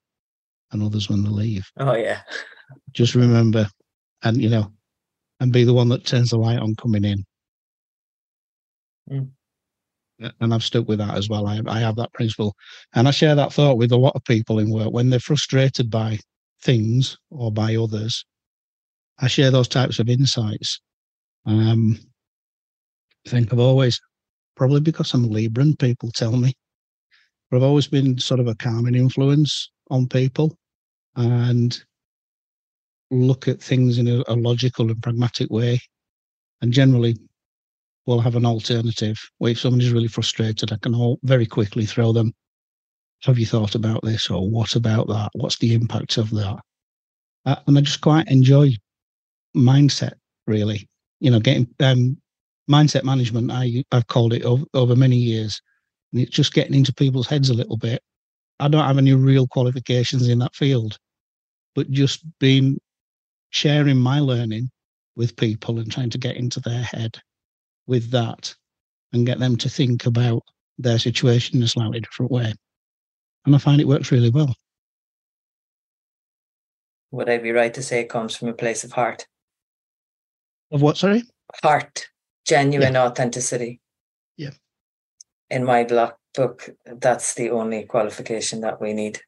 and 0.72 0.82
others 0.82 1.08
when 1.08 1.22
they 1.22 1.30
leave. 1.30 1.70
Oh 1.78 1.94
yeah. 1.94 2.20
Just 2.92 3.14
remember, 3.14 3.68
and 4.22 4.40
you 4.40 4.48
know, 4.48 4.72
and 5.40 5.52
be 5.52 5.64
the 5.64 5.74
one 5.74 5.88
that 5.90 6.06
turns 6.06 6.30
the 6.30 6.38
light 6.38 6.58
on 6.58 6.74
coming 6.76 7.04
in." 7.04 7.24
Mm. 9.10 9.30
And 10.40 10.52
I've 10.52 10.64
stuck 10.64 10.86
with 10.86 10.98
that 10.98 11.16
as 11.16 11.28
well. 11.28 11.46
I, 11.46 11.62
I 11.66 11.80
have 11.80 11.96
that 11.96 12.12
principle, 12.12 12.54
and 12.94 13.08
I 13.08 13.10
share 13.10 13.34
that 13.34 13.52
thought 13.52 13.78
with 13.78 13.92
a 13.92 13.96
lot 13.96 14.14
of 14.14 14.24
people 14.24 14.58
in 14.58 14.70
work 14.70 14.92
when 14.92 15.10
they're 15.10 15.20
frustrated 15.20 15.90
by 15.90 16.18
things 16.62 17.16
or 17.30 17.50
by 17.50 17.76
others. 17.76 18.24
I 19.18 19.28
share 19.28 19.50
those 19.50 19.68
types 19.68 19.98
of 19.98 20.08
insights. 20.08 20.80
Um, 21.46 21.98
I 23.26 23.30
think 23.30 23.52
I've 23.52 23.58
always, 23.58 24.00
probably 24.56 24.80
because 24.80 25.12
I'm 25.14 25.28
libran 25.28 25.78
people 25.78 26.10
tell 26.10 26.36
me, 26.36 26.54
but 27.50 27.58
I've 27.58 27.62
always 27.62 27.86
been 27.86 28.18
sort 28.18 28.40
of 28.40 28.46
a 28.46 28.54
calming 28.54 28.94
influence 28.94 29.70
on 29.90 30.06
people 30.06 30.56
and 31.16 31.82
look 33.10 33.48
at 33.48 33.60
things 33.60 33.98
in 33.98 34.08
a, 34.08 34.22
a 34.28 34.34
logical 34.34 34.90
and 34.90 35.02
pragmatic 35.02 35.50
way. 35.50 35.80
And 36.62 36.72
generally, 36.72 37.16
we'll 38.06 38.20
have 38.20 38.36
an 38.36 38.46
alternative. 38.46 39.18
Where 39.38 39.52
if 39.52 39.60
someone 39.60 39.80
is 39.80 39.92
really 39.92 40.08
frustrated, 40.08 40.72
I 40.72 40.76
can 40.76 40.94
all 40.94 41.18
very 41.22 41.46
quickly 41.46 41.86
throw 41.86 42.12
them, 42.12 42.32
have 43.22 43.38
you 43.38 43.46
thought 43.46 43.74
about 43.74 44.02
this? 44.02 44.30
Or 44.30 44.48
what 44.48 44.76
about 44.76 45.08
that? 45.08 45.30
What's 45.34 45.58
the 45.58 45.74
impact 45.74 46.16
of 46.16 46.30
that? 46.30 46.58
Uh, 47.46 47.56
and 47.66 47.78
I 47.78 47.80
just 47.80 48.00
quite 48.00 48.28
enjoy 48.28 48.70
mindset, 49.56 50.14
really. 50.46 50.88
You 51.20 51.30
know, 51.30 51.40
getting 51.40 51.68
um, 51.80 52.18
mindset 52.70 53.04
management, 53.04 53.50
I, 53.50 53.84
I've 53.92 54.06
called 54.06 54.32
it 54.32 54.44
over, 54.44 54.64
over 54.74 54.96
many 54.96 55.16
years. 55.16 55.60
And 56.12 56.22
it's 56.22 56.30
just 56.30 56.54
getting 56.54 56.74
into 56.74 56.94
people's 56.94 57.26
heads 57.26 57.50
a 57.50 57.54
little 57.54 57.76
bit. 57.76 58.02
I 58.58 58.68
don't 58.68 58.84
have 58.84 58.98
any 58.98 59.14
real 59.14 59.46
qualifications 59.46 60.28
in 60.28 60.38
that 60.40 60.54
field, 60.54 60.98
but 61.74 61.90
just 61.90 62.24
being 62.38 62.78
sharing 63.50 63.98
my 63.98 64.20
learning 64.20 64.70
with 65.16 65.36
people 65.36 65.78
and 65.78 65.90
trying 65.90 66.10
to 66.10 66.18
get 66.18 66.36
into 66.36 66.60
their 66.60 66.82
head 66.82 67.18
with 67.86 68.10
that 68.10 68.54
and 69.12 69.26
get 69.26 69.38
them 69.38 69.56
to 69.56 69.68
think 69.68 70.06
about 70.06 70.42
their 70.78 70.98
situation 70.98 71.58
in 71.58 71.62
a 71.62 71.68
slightly 71.68 72.00
different 72.00 72.30
way. 72.30 72.54
And 73.44 73.54
I 73.54 73.58
find 73.58 73.80
it 73.80 73.88
works 73.88 74.12
really 74.12 74.30
well. 74.30 74.54
Would 77.10 77.28
I 77.28 77.38
be 77.38 77.50
right 77.50 77.74
to 77.74 77.82
say 77.82 78.00
it 78.00 78.08
comes 78.08 78.36
from 78.36 78.48
a 78.48 78.52
place 78.52 78.84
of 78.84 78.92
heart? 78.92 79.26
Of 80.70 80.80
what, 80.80 80.96
sorry? 80.96 81.24
Heart, 81.62 82.06
genuine 82.46 82.94
yeah. 82.94 83.06
authenticity. 83.06 83.80
Yeah. 84.36 84.50
In 85.50 85.64
my 85.64 85.82
block 85.82 86.18
book, 86.34 86.70
that's 86.86 87.34
the 87.34 87.50
only 87.50 87.82
qualification 87.82 88.60
that 88.60 88.80
we 88.80 88.92
need 88.92 89.20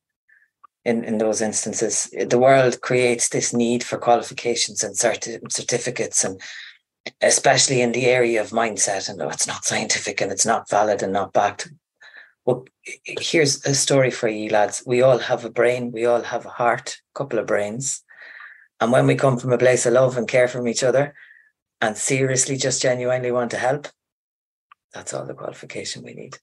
in, 0.84 1.04
in 1.04 1.18
those 1.18 1.40
instances. 1.40 2.12
The 2.26 2.38
world 2.38 2.80
creates 2.80 3.28
this 3.28 3.52
need 3.52 3.84
for 3.84 3.98
qualifications 3.98 4.82
and 4.82 4.94
certi- 4.94 5.40
certificates, 5.50 6.24
and 6.24 6.40
especially 7.20 7.80
in 7.80 7.92
the 7.92 8.06
area 8.06 8.40
of 8.40 8.50
mindset. 8.50 9.08
And 9.08 9.20
oh, 9.22 9.28
it's 9.28 9.46
not 9.46 9.64
scientific 9.64 10.20
and 10.20 10.32
it's 10.32 10.46
not 10.46 10.68
valid 10.68 11.02
and 11.02 11.12
not 11.12 11.32
backed. 11.32 11.70
Well, 12.44 12.64
here's 13.04 13.64
a 13.64 13.74
story 13.74 14.10
for 14.10 14.28
you, 14.28 14.50
lads. 14.50 14.82
We 14.84 15.02
all 15.02 15.18
have 15.18 15.44
a 15.44 15.50
brain, 15.50 15.92
we 15.92 16.06
all 16.06 16.22
have 16.22 16.44
a 16.44 16.50
heart, 16.50 16.96
a 17.14 17.18
couple 17.18 17.38
of 17.38 17.46
brains. 17.46 18.02
And 18.80 18.90
when 18.90 19.06
we 19.06 19.14
come 19.14 19.38
from 19.38 19.52
a 19.52 19.58
place 19.58 19.86
of 19.86 19.92
love 19.92 20.16
and 20.16 20.26
care 20.26 20.48
from 20.48 20.66
each 20.66 20.82
other 20.82 21.14
and 21.80 21.96
seriously 21.96 22.56
just 22.56 22.82
genuinely 22.82 23.30
want 23.30 23.52
to 23.52 23.56
help, 23.56 23.86
that's 24.92 25.14
all 25.14 25.24
the 25.24 25.34
qualification 25.34 26.02
we 26.02 26.14
need. 26.14 26.38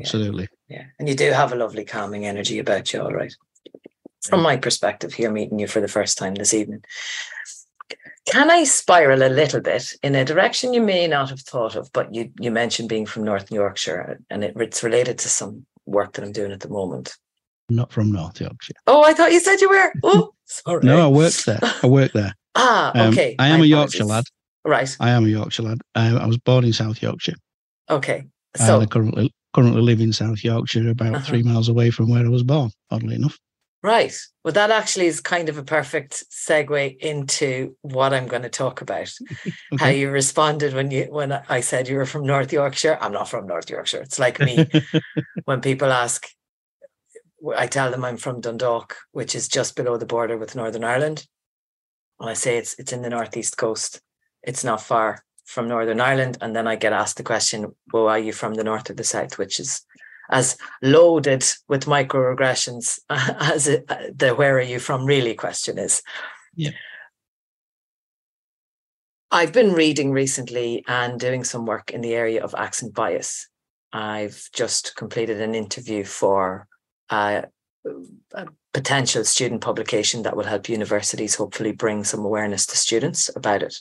Absolutely. 0.00 0.48
Yeah. 0.68 0.84
And 0.98 1.08
you 1.08 1.14
do 1.14 1.30
have 1.32 1.52
a 1.52 1.56
lovely 1.56 1.84
calming 1.84 2.26
energy 2.26 2.58
about 2.58 2.92
you, 2.92 3.00
all 3.00 3.12
right. 3.12 3.34
From 4.22 4.42
my 4.42 4.56
perspective, 4.56 5.14
here 5.14 5.30
meeting 5.30 5.58
you 5.58 5.66
for 5.66 5.80
the 5.80 5.88
first 5.88 6.18
time 6.18 6.34
this 6.34 6.52
evening. 6.52 6.82
Can 8.26 8.50
I 8.50 8.64
spiral 8.64 9.22
a 9.22 9.30
little 9.30 9.60
bit 9.60 9.94
in 10.02 10.14
a 10.14 10.24
direction 10.24 10.74
you 10.74 10.82
may 10.82 11.06
not 11.06 11.30
have 11.30 11.40
thought 11.40 11.76
of, 11.76 11.90
but 11.92 12.14
you 12.14 12.30
you 12.38 12.50
mentioned 12.50 12.88
being 12.90 13.06
from 13.06 13.24
North 13.24 13.50
Yorkshire 13.50 14.20
and 14.28 14.44
it, 14.44 14.54
it's 14.56 14.82
related 14.82 15.18
to 15.20 15.28
some 15.28 15.64
work 15.86 16.12
that 16.12 16.24
I'm 16.24 16.32
doing 16.32 16.52
at 16.52 16.60
the 16.60 16.68
moment. 16.68 17.16
Not 17.70 17.92
from 17.92 18.12
North 18.12 18.40
Yorkshire. 18.40 18.74
Oh, 18.86 19.02
I 19.04 19.14
thought 19.14 19.32
you 19.32 19.40
said 19.40 19.60
you 19.60 19.70
were. 19.70 19.92
Oh, 20.02 20.34
sorry. 20.44 20.84
no, 20.84 21.00
I 21.00 21.08
worked 21.08 21.46
there. 21.46 21.60
I 21.82 21.86
worked 21.86 22.14
there. 22.14 22.34
ah, 22.54 23.08
okay. 23.08 23.30
Um, 23.30 23.36
I 23.38 23.48
am 23.48 23.60
My 23.60 23.64
a 23.64 23.68
Yorkshire 23.68 24.04
lad. 24.04 24.24
Right. 24.64 24.94
I 25.00 25.10
am 25.10 25.24
a 25.24 25.28
Yorkshire 25.28 25.62
lad. 25.62 25.78
I, 25.94 26.14
I 26.14 26.26
was 26.26 26.38
born 26.38 26.64
in 26.64 26.72
South 26.74 27.00
Yorkshire. 27.00 27.36
Okay. 27.88 28.26
So 28.56 28.74
and 28.74 28.82
I 28.82 28.86
currently 28.86 29.32
currently 29.58 29.82
live 29.82 30.00
in 30.00 30.12
South 30.12 30.44
Yorkshire, 30.44 30.88
about 30.88 31.14
uh-huh. 31.14 31.24
three 31.24 31.42
miles 31.42 31.68
away 31.68 31.90
from 31.90 32.08
where 32.08 32.24
I 32.24 32.28
was 32.28 32.42
born, 32.42 32.70
oddly 32.90 33.16
enough. 33.16 33.38
Right. 33.82 34.16
Well, 34.44 34.54
that 34.54 34.70
actually 34.70 35.06
is 35.06 35.20
kind 35.20 35.48
of 35.48 35.56
a 35.56 35.62
perfect 35.62 36.24
segue 36.30 36.98
into 36.98 37.76
what 37.82 38.12
I'm 38.12 38.26
going 38.26 38.42
to 38.42 38.48
talk 38.48 38.80
about. 38.80 39.12
okay. 39.72 39.84
How 39.84 39.88
you 39.88 40.10
responded 40.10 40.74
when 40.74 40.90
you 40.90 41.06
when 41.10 41.32
I 41.32 41.60
said 41.60 41.86
you 41.86 41.96
were 41.96 42.06
from 42.06 42.26
North 42.26 42.52
Yorkshire. 42.52 42.98
I'm 43.00 43.12
not 43.12 43.28
from 43.28 43.46
North 43.46 43.70
Yorkshire. 43.70 44.02
It's 44.02 44.18
like 44.18 44.40
me 44.40 44.66
when 45.44 45.60
people 45.60 45.92
ask. 45.92 46.26
I 47.56 47.68
tell 47.68 47.92
them 47.92 48.04
I'm 48.04 48.16
from 48.16 48.40
Dundalk, 48.40 48.96
which 49.12 49.36
is 49.36 49.46
just 49.46 49.76
below 49.76 49.96
the 49.96 50.06
border 50.06 50.36
with 50.36 50.56
Northern 50.56 50.82
Ireland. 50.82 51.24
And 52.18 52.28
I 52.28 52.34
say 52.34 52.58
it's 52.58 52.74
it's 52.80 52.92
in 52.92 53.02
the 53.02 53.10
northeast 53.10 53.56
coast. 53.56 54.00
It's 54.42 54.64
not 54.64 54.82
far 54.82 55.22
from 55.48 55.66
Northern 55.66 56.00
Ireland, 56.00 56.36
and 56.42 56.54
then 56.54 56.68
I 56.68 56.76
get 56.76 56.92
asked 56.92 57.16
the 57.16 57.22
question, 57.22 57.74
"Well, 57.92 58.08
are 58.08 58.18
you 58.18 58.32
from 58.32 58.54
the 58.54 58.64
north 58.64 58.90
or 58.90 58.94
the 58.94 59.02
south?" 59.02 59.38
Which 59.38 59.58
is 59.58 59.82
as 60.30 60.58
loaded 60.82 61.42
with 61.68 61.86
microaggressions 61.86 63.00
as 63.10 63.66
it, 63.66 63.88
the 63.88 64.34
"Where 64.34 64.56
are 64.58 64.60
you 64.60 64.78
from?" 64.78 65.06
really 65.06 65.34
question 65.34 65.78
is. 65.78 66.02
Yeah. 66.54 66.72
I've 69.30 69.52
been 69.52 69.72
reading 69.72 70.12
recently 70.12 70.84
and 70.86 71.20
doing 71.20 71.44
some 71.44 71.66
work 71.66 71.90
in 71.90 72.00
the 72.00 72.14
area 72.14 72.42
of 72.42 72.54
accent 72.54 72.94
bias. 72.94 73.48
I've 73.92 74.48
just 74.52 74.96
completed 74.96 75.40
an 75.40 75.54
interview 75.54 76.04
for 76.04 76.66
uh, 77.10 77.42
a 78.34 78.46
potential 78.74 79.24
student 79.24 79.60
publication 79.60 80.22
that 80.22 80.36
will 80.36 80.44
help 80.44 80.68
universities 80.68 81.34
hopefully 81.34 81.72
bring 81.72 82.04
some 82.04 82.24
awareness 82.24 82.66
to 82.66 82.76
students 82.76 83.30
about 83.34 83.62
it. 83.62 83.76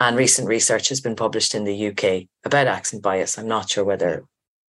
And 0.00 0.16
recent 0.16 0.48
research 0.48 0.88
has 0.88 1.00
been 1.00 1.16
published 1.16 1.54
in 1.54 1.64
the 1.64 1.88
UK 1.88 2.28
about 2.44 2.66
accent 2.66 3.02
bias. 3.02 3.38
I'm 3.38 3.48
not 3.48 3.70
sure 3.70 3.84
whether 3.84 4.24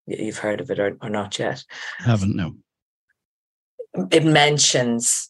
you've 0.05 0.39
heard 0.39 0.61
of 0.61 0.71
it 0.71 0.79
or, 0.79 0.97
or 1.01 1.09
not 1.09 1.37
yet. 1.37 1.63
I 1.99 2.03
haven't, 2.03 2.35
no. 2.35 2.55
It 4.11 4.25
mentions 4.25 5.29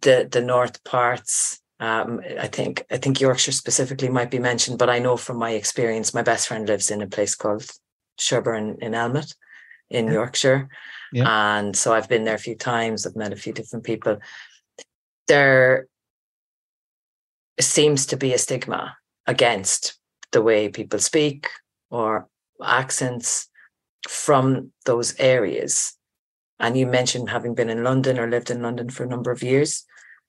the 0.00 0.28
the 0.30 0.40
north 0.40 0.82
parts. 0.84 1.60
Um, 1.80 2.20
I 2.38 2.46
think 2.46 2.84
I 2.90 2.96
think 2.96 3.20
Yorkshire 3.20 3.52
specifically 3.52 4.08
might 4.08 4.30
be 4.30 4.38
mentioned, 4.38 4.78
but 4.78 4.90
I 4.90 4.98
know 4.98 5.16
from 5.16 5.38
my 5.38 5.50
experience, 5.50 6.14
my 6.14 6.22
best 6.22 6.48
friend 6.48 6.66
lives 6.66 6.90
in 6.90 7.02
a 7.02 7.06
place 7.06 7.34
called 7.34 7.68
Sherburn 8.18 8.78
in 8.80 8.94
Elmet 8.94 9.34
in 9.90 10.06
yeah. 10.06 10.12
Yorkshire. 10.12 10.68
Yeah. 11.12 11.58
And 11.58 11.76
so 11.76 11.92
I've 11.92 12.08
been 12.08 12.24
there 12.24 12.34
a 12.34 12.38
few 12.38 12.54
times, 12.54 13.06
I've 13.06 13.16
met 13.16 13.32
a 13.32 13.36
few 13.36 13.52
different 13.52 13.84
people. 13.84 14.18
There 15.28 15.86
seems 17.60 18.06
to 18.06 18.16
be 18.16 18.32
a 18.32 18.38
stigma 18.38 18.96
against 19.26 19.98
the 20.32 20.42
way 20.42 20.68
people 20.68 20.98
speak 20.98 21.48
or 21.90 22.28
accents 22.62 23.48
from 24.08 24.72
those 24.86 25.18
areas. 25.18 25.94
And 26.58 26.76
you 26.76 26.86
mentioned 26.86 27.28
having 27.28 27.54
been 27.54 27.70
in 27.70 27.84
London 27.84 28.18
or 28.18 28.28
lived 28.28 28.50
in 28.50 28.62
London 28.62 28.88
for 28.88 29.04
a 29.04 29.08
number 29.08 29.30
of 29.30 29.42
years. 29.42 29.84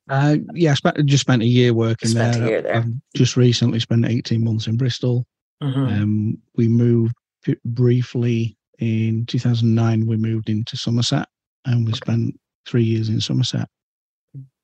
Uh, 0.10 0.38
yeah, 0.54 0.72
I 0.72 0.74
spent, 0.74 1.06
just 1.06 1.22
spent 1.22 1.42
a 1.42 1.48
year 1.48 1.74
working 1.74 2.10
spent 2.10 2.34
there. 2.36 2.44
A 2.44 2.48
year 2.48 2.62
there. 2.62 2.76
I've 2.76 2.92
just 3.16 3.38
recently 3.38 3.80
spent 3.80 4.06
18 4.06 4.44
months 4.44 4.68
in 4.68 4.76
Bristol. 4.76 5.26
Mm-hmm. 5.62 5.86
Um, 5.86 6.38
we 6.56 6.68
moved 6.68 7.16
briefly 7.64 8.58
in 8.84 9.26
2009. 9.26 10.06
We 10.06 10.18
moved 10.18 10.50
into 10.50 10.78
Somerset 10.78 11.28
and 11.66 11.86
we 11.86 11.94
spent 11.94 12.40
three 12.68 12.84
years 12.84 13.10
in 13.10 13.22
Somerset. 13.22 13.68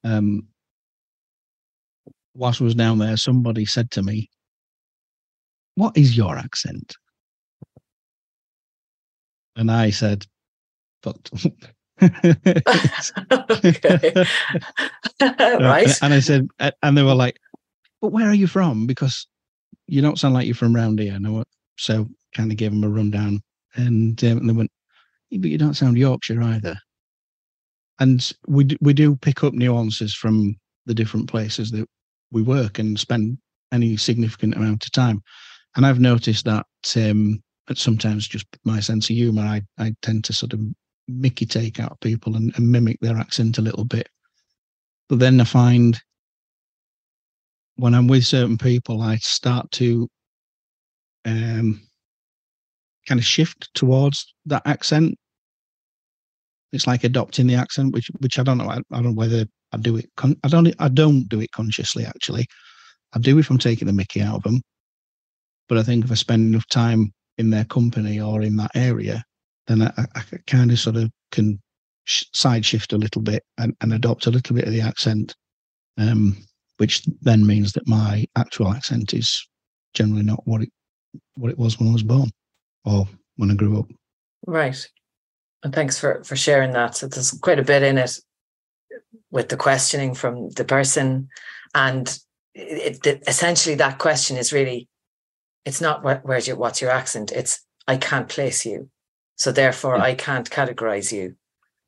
Um, 0.04 0.48
whilst 2.34 2.62
I 2.62 2.66
was 2.66 2.76
down 2.76 3.00
there, 3.00 3.18
somebody 3.18 3.66
said 3.66 3.92
to 3.92 4.04
me, 4.04 4.30
What 5.76 5.98
is 5.98 6.16
your 6.16 6.38
accent? 6.38 6.96
And 9.56 9.72
I 9.72 9.90
said, 9.90 10.26
Fucked. 11.04 11.32
right. 12.02 12.12
And 16.02 16.14
I 16.14 16.20
said, 16.22 16.48
and 16.82 16.98
they 16.98 17.04
were 17.04 17.16
like, 17.16 17.38
But 18.02 18.12
where 18.12 18.28
are 18.28 18.34
you 18.34 18.48
from? 18.48 18.88
Because 18.88 19.28
you 19.88 20.02
don't 20.02 20.20
sound 20.20 20.34
like 20.34 20.46
you're 20.46 20.56
from 20.56 20.76
around 20.76 21.00
here. 21.00 21.14
And 21.14 21.46
so 21.78 22.08
kind 22.36 22.52
of 22.52 22.58
gave 22.58 22.72
them 22.72 22.84
a 22.84 22.90
rundown. 22.90 23.42
And, 23.76 24.22
um, 24.24 24.38
and 24.38 24.50
they 24.50 24.54
went, 24.54 24.72
But 25.32 25.50
you 25.50 25.58
don't 25.58 25.76
sound 25.76 25.98
Yorkshire 25.98 26.42
either. 26.42 26.78
And 28.00 28.32
we, 28.48 28.78
we 28.82 28.94
do 28.94 29.16
pick 29.16 29.44
up 29.44 29.54
nuances 29.54 30.14
from 30.14 30.56
the 30.86 30.94
different 30.94 31.30
places 31.30 31.72
that 31.72 31.88
we 32.32 32.42
work 32.42 32.80
and 32.80 33.00
spend 33.00 33.38
any 33.72 33.98
significant 33.98 34.56
amount 34.56 34.86
of 34.86 34.92
time. 34.92 35.22
And 35.76 35.86
I've 35.86 36.00
noticed 36.00 36.46
that 36.46 36.66
um, 36.96 37.44
sometimes 37.76 38.28
just 38.28 38.48
my 38.64 38.80
sense 38.80 39.10
of 39.10 39.16
humor, 39.16 39.44
I, 39.44 39.62
I 39.78 39.94
tend 40.02 40.24
to 40.26 40.34
sort 40.34 40.54
of 40.54 40.62
Mickey 41.08 41.46
take 41.46 41.80
out 41.80 42.00
people 42.02 42.36
and, 42.36 42.54
and 42.56 42.72
mimic 42.72 43.00
their 43.02 43.18
accent 43.18 43.58
a 43.58 43.62
little 43.62 43.86
bit. 43.86 44.10
But 45.08 45.20
then 45.20 45.42
I 45.42 45.44
find 45.44 46.00
when 47.76 47.96
I'm 47.96 48.08
with 48.08 48.26
certain 48.26 48.58
people, 48.58 49.02
I 49.02 49.18
start 49.18 49.72
to 49.72 50.08
um, 51.26 51.82
kind 53.10 53.20
of 53.20 53.26
shift 53.26 53.74
towards 53.74 54.34
that 54.46 54.62
accent. 54.66 55.16
It's 56.72 56.86
like 56.86 57.04
adopting 57.04 57.48
the 57.48 57.56
accent, 57.56 57.94
which 57.94 58.12
which 58.20 58.38
I 58.38 58.44
don't 58.44 58.60
know. 58.60 58.70
I, 58.70 58.78
I 58.78 59.02
don't 59.02 59.06
know 59.06 59.12
whether 59.14 59.46
I 59.74 59.78
do 59.78 59.98
it. 59.98 60.06
Con- 60.16 60.38
I 60.44 60.48
don't. 60.48 60.74
I 60.78 60.88
don't 60.88 61.28
do 61.28 61.42
it 61.42 61.52
consciously. 61.52 62.06
Actually, 62.06 62.46
I 63.14 63.20
do 63.20 63.40
if 63.40 63.50
I'm 63.50 63.58
taking 63.58 63.88
the 63.88 63.94
Mickey 63.94 64.22
out 64.22 64.36
of 64.36 64.44
them. 64.44 64.62
But 65.68 65.80
I 65.80 65.84
think 65.84 66.06
if 66.06 66.12
I 66.12 66.16
spend 66.16 66.54
enough 66.54 66.68
time 66.68 67.12
in 67.40 67.50
their 67.50 67.66
company 67.66 68.20
or 68.22 68.44
in 68.44 68.56
that 68.58 68.72
area, 68.76 69.24
then 69.66 69.82
I, 69.82 69.92
I 70.16 70.22
kind 70.46 70.72
of 70.72 70.80
sort 70.80 70.96
of 70.96 71.10
can 71.32 71.60
sh- 72.06 72.26
side 72.34 72.66
shift 72.66 72.94
a 72.94 72.98
little 72.98 73.22
bit 73.24 73.44
and, 73.58 73.76
and 73.82 73.94
adopt 73.94 74.28
a 74.28 74.32
little 74.32 74.56
bit 74.56 74.66
of 74.66 74.74
the 74.74 74.82
accent, 74.82 75.36
um, 75.98 76.38
which 76.78 77.04
then 77.22 77.46
means 77.48 77.72
that 77.74 77.88
my 77.88 78.26
actual 78.36 78.72
accent 78.72 79.14
is 79.16 79.44
generally 79.96 80.24
not 80.24 80.42
what 80.46 80.62
it 80.62 80.70
what 81.34 81.50
it 81.50 81.58
was 81.58 81.80
when 81.80 81.90
I 81.90 81.94
was 81.94 82.04
born 82.04 82.30
or 82.86 83.08
when 83.36 83.52
I 83.52 83.56
grew 83.56 83.80
up. 83.80 83.86
Right. 84.46 84.88
And 85.64 85.74
thanks 85.74 86.00
for 86.00 86.24
for 86.24 86.36
sharing 86.36 86.72
that. 86.74 86.96
So 86.96 87.08
there's 87.08 87.32
quite 87.32 87.60
a 87.60 87.64
bit 87.64 87.84
in 87.84 87.98
it 87.98 88.18
with 89.32 89.50
the 89.50 89.58
questioning 89.58 90.14
from 90.14 90.50
the 90.52 90.64
person, 90.64 91.28
and 91.76 92.18
it, 92.56 93.06
it, 93.06 93.24
essentially 93.28 93.76
that 93.76 94.00
question 94.00 94.38
is 94.38 94.54
really, 94.54 94.88
it's 95.66 95.82
not 95.82 96.04
what, 96.04 96.26
where's 96.26 96.48
your 96.48 96.58
what's 96.58 96.82
your 96.82 96.92
accent. 96.92 97.32
It's 97.32 97.66
I 97.88 97.98
can't 97.98 98.30
place 98.30 98.66
you, 98.66 98.90
so 99.36 99.52
therefore 99.52 99.98
yeah. 99.98 100.04
I 100.04 100.16
can't 100.16 100.50
categorize 100.50 101.12
you, 101.12 101.36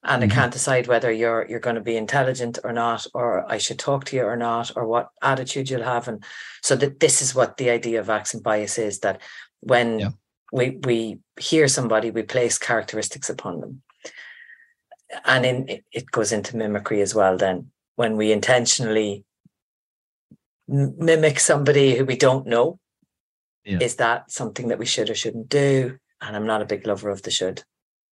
and 0.03 0.21
mm-hmm. 0.21 0.31
I 0.31 0.35
can't 0.35 0.53
decide 0.53 0.87
whether 0.87 1.11
you're 1.11 1.45
you're 1.49 1.61
going 1.61 1.77
to 1.77 1.81
be 1.81 1.95
intelligent 1.95 2.59
or 2.65 2.73
not, 2.73 3.07
or 3.13 3.49
I 3.49 3.57
should 3.57 3.79
talk 3.79 4.03
to 4.05 4.17
you 4.17 4.23
or 4.23 4.35
not, 4.35 4.73
or 4.75 4.85
what 4.85 5.09
attitude 5.21 5.69
you'll 5.69 5.83
have. 5.83 6.09
And 6.09 6.21
so 6.61 6.75
that 6.75 6.99
this 6.99 7.21
is 7.21 7.33
what 7.33 7.55
the 7.55 7.69
idea 7.69 8.01
of 8.01 8.09
accent 8.09 8.43
bias 8.43 8.77
is 8.77 8.99
that 8.99 9.21
when 9.61 9.99
yeah 9.99 10.09
we 10.51 10.79
we 10.83 11.19
hear 11.39 11.67
somebody, 11.67 12.11
we 12.11 12.23
place 12.23 12.57
characteristics 12.57 13.29
upon 13.29 13.61
them, 13.61 13.81
and 15.25 15.45
in 15.45 15.81
it 15.91 16.11
goes 16.11 16.31
into 16.31 16.57
mimicry 16.57 17.01
as 17.01 17.15
well. 17.15 17.37
Then 17.37 17.71
when 17.95 18.17
we 18.17 18.31
intentionally 18.31 19.23
mimic 20.67 21.39
somebody 21.39 21.95
who 21.95 22.05
we 22.05 22.15
don't 22.15 22.47
know, 22.47 22.79
yeah. 23.65 23.79
is 23.81 23.95
that 23.97 24.31
something 24.31 24.67
that 24.69 24.79
we 24.79 24.85
should 24.85 25.09
or 25.09 25.15
shouldn't 25.15 25.49
do? 25.49 25.97
And 26.21 26.35
I'm 26.35 26.45
not 26.45 26.61
a 26.61 26.65
big 26.65 26.85
lover 26.85 27.09
of 27.09 27.23
the 27.23 27.31
should, 27.31 27.63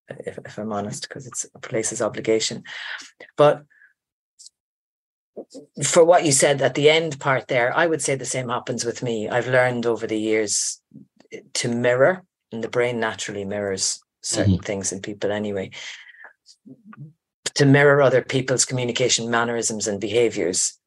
if, 0.10 0.40
if 0.46 0.58
I'm 0.58 0.74
honest, 0.74 1.08
because 1.08 1.28
it's 1.28 1.46
a 1.54 1.60
place's 1.60 2.02
obligation. 2.02 2.64
But 3.38 3.64
for 5.84 6.04
what 6.04 6.26
you 6.26 6.32
said 6.32 6.62
at 6.62 6.76
the 6.76 6.90
end 6.90 7.20
part 7.20 7.48
there, 7.48 7.76
I 7.76 7.86
would 7.86 8.02
say 8.02 8.16
the 8.16 8.26
same 8.26 8.50
happens 8.50 8.84
with 8.84 9.04
me. 9.04 9.30
I've 9.30 9.48
learned 9.48 9.86
over 9.86 10.08
the 10.08 10.20
years 10.20 10.82
to 11.54 11.70
mirror 11.70 12.24
and 12.52 12.64
the 12.64 12.70
brain 12.70 13.00
naturally 13.00 13.46
mirrors 13.46 14.02
certain 14.22 14.54
mm-hmm. 14.54 14.64
things 14.64 14.92
in 14.92 15.02
people 15.02 15.32
anyway. 15.32 15.72
To 17.56 17.66
mirror 17.66 18.02
other 18.02 18.22
people's 18.22 18.66
communication 18.66 19.30
mannerisms 19.30 19.88
and 19.88 20.00
behaviors 20.00 20.78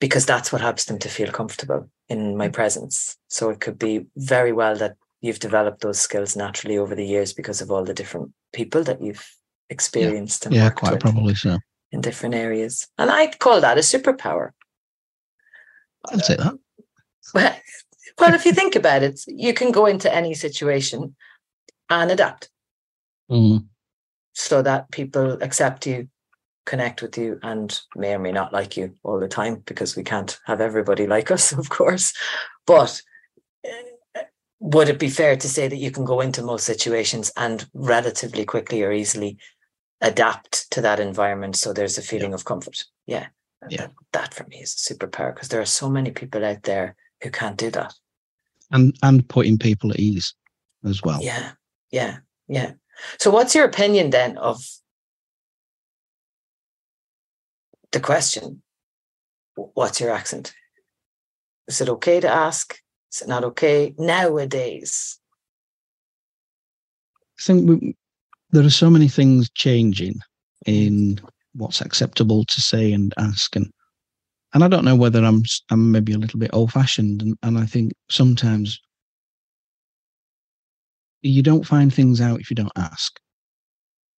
because 0.00 0.26
that's 0.26 0.52
what 0.52 0.60
helps 0.60 0.86
them 0.86 0.98
to 0.98 1.08
feel 1.08 1.30
comfortable 1.30 1.88
in 2.08 2.36
my 2.36 2.48
presence. 2.48 3.16
So 3.28 3.50
it 3.50 3.60
could 3.60 3.78
be 3.78 4.06
very 4.16 4.52
well 4.52 4.76
that 4.76 4.96
you've 5.20 5.38
developed 5.38 5.80
those 5.80 6.00
skills 6.00 6.34
naturally 6.34 6.76
over 6.76 6.94
the 6.94 7.06
years 7.06 7.32
because 7.32 7.60
of 7.60 7.70
all 7.70 7.84
the 7.84 7.94
different 7.94 8.32
people 8.52 8.82
that 8.84 9.00
you've 9.00 9.24
experienced 9.70 10.46
yeah, 10.50 10.64
yeah 10.64 10.70
quite 10.70 10.98
probably 10.98 11.36
so. 11.36 11.58
in 11.92 12.00
different 12.00 12.34
areas. 12.34 12.88
And 12.98 13.10
i'd 13.10 13.38
call 13.38 13.60
that 13.60 13.78
a 13.78 13.80
superpower. 13.80 14.50
I'd 16.10 16.24
say 16.24 16.36
that. 16.36 16.58
Well 17.34 17.56
well, 18.18 18.34
if 18.34 18.44
you 18.44 18.52
think 18.52 18.76
about 18.76 19.02
it, 19.02 19.20
you 19.26 19.54
can 19.54 19.72
go 19.72 19.86
into 19.86 20.12
any 20.12 20.34
situation 20.34 21.14
and 21.90 22.10
adapt 22.10 22.50
mm. 23.30 23.64
so 24.32 24.62
that 24.62 24.90
people 24.90 25.42
accept 25.42 25.86
you, 25.86 26.08
connect 26.66 27.02
with 27.02 27.16
you, 27.18 27.38
and 27.42 27.80
may 27.96 28.14
or 28.14 28.18
may 28.18 28.32
not 28.32 28.52
like 28.52 28.76
you 28.76 28.94
all 29.02 29.20
the 29.20 29.28
time 29.28 29.62
because 29.66 29.96
we 29.96 30.02
can't 30.02 30.38
have 30.46 30.60
everybody 30.60 31.06
like 31.06 31.30
us, 31.30 31.52
of 31.58 31.68
course. 31.68 32.12
But 32.66 33.00
eh, 33.64 34.22
would 34.60 34.88
it 34.88 34.98
be 34.98 35.10
fair 35.10 35.36
to 35.36 35.48
say 35.48 35.68
that 35.68 35.76
you 35.76 35.90
can 35.90 36.04
go 36.04 36.20
into 36.20 36.42
most 36.42 36.64
situations 36.64 37.32
and 37.36 37.68
relatively 37.74 38.44
quickly 38.44 38.82
or 38.82 38.92
easily 38.92 39.38
adapt 40.00 40.70
to 40.72 40.80
that 40.80 41.00
environment 41.00 41.56
so 41.56 41.72
there's 41.72 41.98
a 41.98 42.02
feeling 42.02 42.30
yeah. 42.30 42.34
of 42.36 42.44
comfort? 42.44 42.84
Yeah. 43.06 43.26
Yeah. 43.68 43.78
That, 43.78 43.92
that 44.12 44.34
for 44.34 44.44
me 44.48 44.58
is 44.58 44.74
a 44.74 44.94
superpower 44.94 45.34
because 45.34 45.48
there 45.48 45.60
are 45.60 45.66
so 45.66 45.88
many 45.88 46.10
people 46.10 46.44
out 46.44 46.62
there 46.64 46.96
who 47.22 47.30
can't 47.30 47.56
do 47.56 47.70
that 47.70 47.94
and 48.72 48.96
and 49.02 49.28
putting 49.28 49.58
people 49.58 49.92
at 49.92 50.00
ease 50.00 50.34
as 50.84 51.02
well. 51.02 51.22
Yeah, 51.22 51.52
yeah, 51.90 52.18
yeah. 52.48 52.72
So, 53.18 53.30
what's 53.30 53.54
your 53.54 53.64
opinion 53.64 54.10
then 54.10 54.36
of 54.38 54.64
the 57.92 58.00
question? 58.00 58.62
What's 59.54 60.00
your 60.00 60.10
accent? 60.10 60.54
Is 61.68 61.80
it 61.80 61.88
okay 61.88 62.20
to 62.20 62.28
ask? 62.28 62.78
Is 63.12 63.22
it 63.22 63.28
not 63.28 63.44
okay 63.44 63.94
nowadays? 63.98 65.18
I 67.38 67.42
think 67.42 67.68
we, 67.68 67.96
there 68.50 68.64
are 68.64 68.70
so 68.70 68.88
many 68.88 69.08
things 69.08 69.50
changing 69.50 70.14
in 70.66 71.20
what's 71.54 71.80
acceptable 71.80 72.44
to 72.44 72.60
say 72.60 72.92
and 72.92 73.12
ask, 73.18 73.54
and 73.56 73.70
and 74.54 74.62
I 74.62 74.68
don't 74.68 74.84
know 74.84 74.96
whether 74.96 75.24
I'm 75.24 75.42
I'm 75.70 75.90
maybe 75.90 76.12
a 76.12 76.18
little 76.18 76.38
bit 76.38 76.50
old 76.52 76.72
fashioned, 76.72 77.22
and, 77.22 77.36
and 77.42 77.58
I 77.58 77.66
think 77.66 77.92
sometimes 78.10 78.80
you 81.22 81.42
don't 81.42 81.66
find 81.66 81.92
things 81.92 82.20
out 82.20 82.40
if 82.40 82.50
you 82.50 82.56
don't 82.56 82.72
ask. 82.76 83.18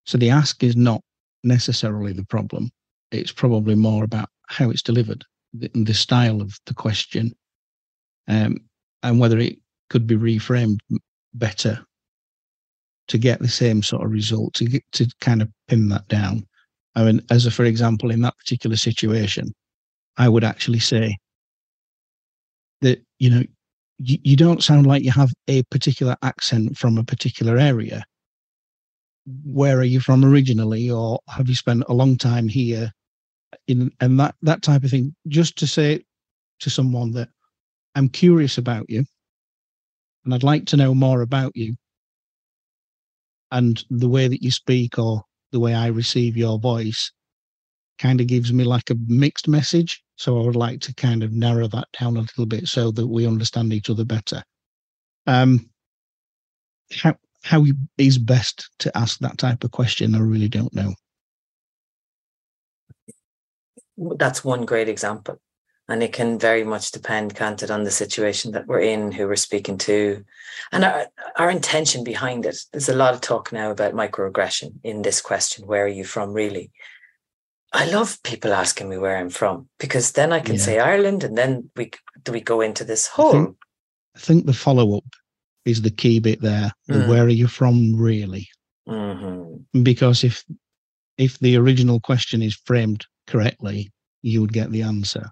So 0.07 0.19
the 0.19 0.31
ask 0.31 0.63
is 0.63 0.77
not 0.77 1.03
necessarily 1.43 2.13
the 2.13 2.25
problem. 2.25 2.71
It's 3.11 3.33
probably 3.33 3.75
more 3.75 4.05
about 4.05 4.29
how 4.49 4.71
it's 4.71 4.83
delivered, 4.83 5.25
the, 5.53 5.71
the 5.75 5.95
style 5.95 6.41
of 6.41 6.59
the 6.67 6.75
question, 6.75 7.35
um, 8.29 8.59
and 9.03 9.21
whether 9.21 9.39
it 9.39 9.59
could 9.91 10.07
be 10.07 10.17
reframed 10.17 10.79
better 11.35 11.85
to 13.09 13.19
get 13.19 13.39
the 13.39 13.49
same 13.49 13.83
sort 13.83 14.05
of 14.05 14.11
result 14.11 14.55
to 14.55 14.65
get 14.65 14.83
to 14.93 15.07
kind 15.21 15.43
of 15.43 15.49
pin 15.69 15.89
that 15.91 16.09
down. 16.09 16.47
I 16.97 17.05
mean, 17.05 17.21
as 17.31 17.47
a 17.47 17.51
for 17.51 17.65
example, 17.65 18.11
in 18.11 18.23
that 18.23 18.37
particular 18.39 18.77
situation, 18.77 19.55
I 20.17 20.29
would 20.29 20.45
actually 20.45 20.79
say 20.79 21.19
that, 22.81 23.03
you 23.19 23.31
know, 23.31 23.43
you, 23.99 24.19
you 24.23 24.37
don't 24.37 24.63
sound 24.63 24.87
like 24.87 25.03
you 25.03 25.11
have 25.11 25.33
a 25.49 25.63
particular 25.65 26.17
accent 26.23 26.77
from 26.77 26.99
a 26.99 27.05
particular 27.05 27.59
area. 27.59 28.05
Where 29.45 29.79
are 29.79 29.85
you 29.85 30.01
from 30.01 30.25
originally, 30.25 30.91
or 30.91 31.19
have 31.29 31.49
you 31.49 31.55
spent 31.55 31.85
a 31.89 31.95
long 31.95 32.17
time 32.17 32.49
here? 32.49 32.93
In 33.69 33.91
and 34.01 34.21
that 34.21 34.35
that 34.43 34.63
type 34.63 34.85
of 34.85 34.91
thing, 34.91 35.15
just 35.29 35.57
to 35.59 35.67
say 35.67 36.05
to 36.61 36.69
someone 36.69 37.13
that 37.13 37.29
I'm 37.95 38.09
curious 38.09 38.59
about 38.59 38.85
you, 38.91 39.05
and 40.25 40.35
I'd 40.35 40.43
like 40.43 40.67
to 40.67 40.77
know 40.77 40.95
more 40.95 41.23
about 41.23 41.53
you, 41.55 41.75
and 43.51 43.83
the 43.89 44.09
way 44.09 44.29
that 44.29 44.43
you 44.43 44.51
speak 44.51 44.99
or 44.99 45.23
the 45.53 45.61
way 45.61 45.73
I 45.73 45.87
receive 45.87 46.37
your 46.37 46.59
voice 46.59 47.11
kind 47.99 48.21
of 48.21 48.27
gives 48.27 48.53
me 48.53 48.65
like 48.65 48.91
a 48.91 48.97
mixed 49.07 49.49
message. 49.49 50.04
So 50.17 50.41
I 50.41 50.45
would 50.45 50.57
like 50.57 50.81
to 50.83 50.95
kind 50.95 51.23
of 51.23 51.33
narrow 51.33 51.67
that 51.69 51.89
down 51.99 52.17
a 52.17 52.21
little 52.21 52.47
bit 52.47 52.69
so 52.69 52.91
that 52.93 53.07
we 53.07 53.27
understand 53.27 53.73
each 53.73 53.91
other 53.91 54.05
better. 54.05 54.43
Um, 55.27 55.71
how 56.93 57.17
how 57.43 57.65
is 57.99 58.19
best 58.19 58.71
to 58.79 58.97
ask 58.97 59.19
that 59.19 59.39
type 59.39 59.65
of 59.65 59.71
question? 59.71 60.15
I 60.15 60.21
really 60.21 60.49
don't 60.49 60.75
know. 60.75 60.95
That's 63.97 64.45
one 64.45 64.65
great 64.65 64.89
example. 64.89 65.41
And 65.87 66.03
it 66.03 66.15
can 66.15 66.39
very 66.39 66.65
much 66.65 66.93
depend, 66.93 67.37
can't 67.37 67.63
it, 67.63 67.71
on 67.71 67.85
the 67.85 67.91
situation 67.91 68.53
that 68.53 68.67
we're 68.67 68.81
in, 68.81 69.13
who 69.13 69.29
we're 69.29 69.37
speaking 69.37 69.77
to, 69.79 70.25
and 70.73 70.83
our, 70.83 71.07
our 71.37 71.51
intention 71.51 72.03
behind 72.03 72.47
it. 72.47 72.57
There's 72.73 72.89
a 72.89 72.97
lot 72.97 73.13
of 73.13 73.21
talk 73.21 73.53
now 73.53 73.71
about 73.71 73.93
microaggression 73.93 74.77
in 74.83 75.03
this 75.03 75.21
question 75.21 75.67
where 75.67 75.85
are 75.85 75.89
you 75.89 76.05
from, 76.05 76.33
really? 76.33 76.71
I 77.75 77.87
love 77.87 78.23
people 78.23 78.53
asking 78.53 78.89
me 78.89 78.99
where 78.99 79.17
I'm 79.17 79.31
from 79.31 79.69
because 79.81 80.13
then 80.13 80.33
I 80.33 80.39
can 80.39 80.55
yeah. 80.55 80.61
say 80.61 80.79
Ireland, 80.79 81.25
and 81.25 81.37
then 81.37 81.71
we 81.77 81.91
do 82.23 82.31
we 82.31 82.41
go 82.41 82.61
into 82.61 82.85
this 82.85 83.09
whole. 83.09 83.31
I 83.31 83.33
think, 83.33 83.57
I 84.17 84.19
think 84.21 84.47
the 84.47 84.53
follow 84.53 84.97
up 84.97 85.05
is 85.65 85.83
the 85.83 85.91
key 85.91 86.21
bit 86.21 86.41
there. 86.41 86.71
Mm. 86.89 87.09
Where 87.09 87.25
are 87.25 87.29
you 87.29 87.49
from, 87.49 87.97
really? 87.97 88.49
Mm-hmm. 88.89 89.83
Because 89.83 90.23
if 90.23 90.45
if 91.19 91.41
the 91.41 91.57
original 91.57 91.99
question 91.99 92.43
is 92.43 92.55
framed 92.65 93.07
correctly, 93.27 93.91
you 94.23 94.41
would 94.41 94.53
get 94.53 94.71
the 94.71 94.83
answer. 94.83 95.31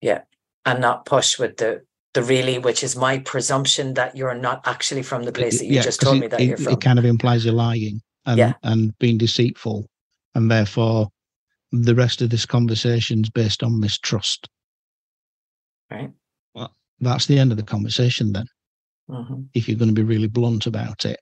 Yeah, 0.00 0.22
and 0.66 0.80
not 0.80 1.06
push 1.06 1.38
with 1.38 1.58
the 1.58 1.84
the 2.14 2.22
really, 2.24 2.58
which 2.58 2.82
is 2.82 2.96
my 2.96 3.18
presumption 3.18 3.94
that 3.94 4.16
you're 4.16 4.34
not 4.34 4.66
actually 4.66 5.04
from 5.04 5.22
the 5.22 5.32
place 5.32 5.60
that 5.60 5.66
you 5.66 5.76
yeah, 5.76 5.82
just 5.82 6.00
told 6.00 6.16
it, 6.16 6.20
me 6.20 6.26
that 6.26 6.40
it, 6.40 6.44
you're 6.46 6.56
from. 6.56 6.72
It 6.72 6.80
kind 6.80 6.98
of 6.98 7.04
implies 7.04 7.44
you're 7.44 7.54
lying 7.54 8.02
and 8.26 8.38
yeah. 8.38 8.54
and 8.64 8.98
being 8.98 9.18
deceitful 9.18 9.86
and 10.34 10.50
therefore 10.50 11.08
the 11.72 11.94
rest 11.94 12.22
of 12.22 12.30
this 12.30 12.46
conversation 12.46 13.20
is 13.20 13.30
based 13.30 13.62
on 13.62 13.80
mistrust. 13.80 14.48
Right. 15.90 16.10
Well, 16.54 16.74
that's 17.00 17.26
the 17.26 17.38
end 17.38 17.50
of 17.50 17.56
the 17.56 17.64
conversation 17.64 18.32
then. 18.32 18.46
Mm-hmm. 19.10 19.42
If 19.54 19.68
you're 19.68 19.78
going 19.78 19.94
to 19.94 19.94
be 19.94 20.06
really 20.06 20.28
blunt 20.28 20.66
about 20.66 21.04
it. 21.04 21.18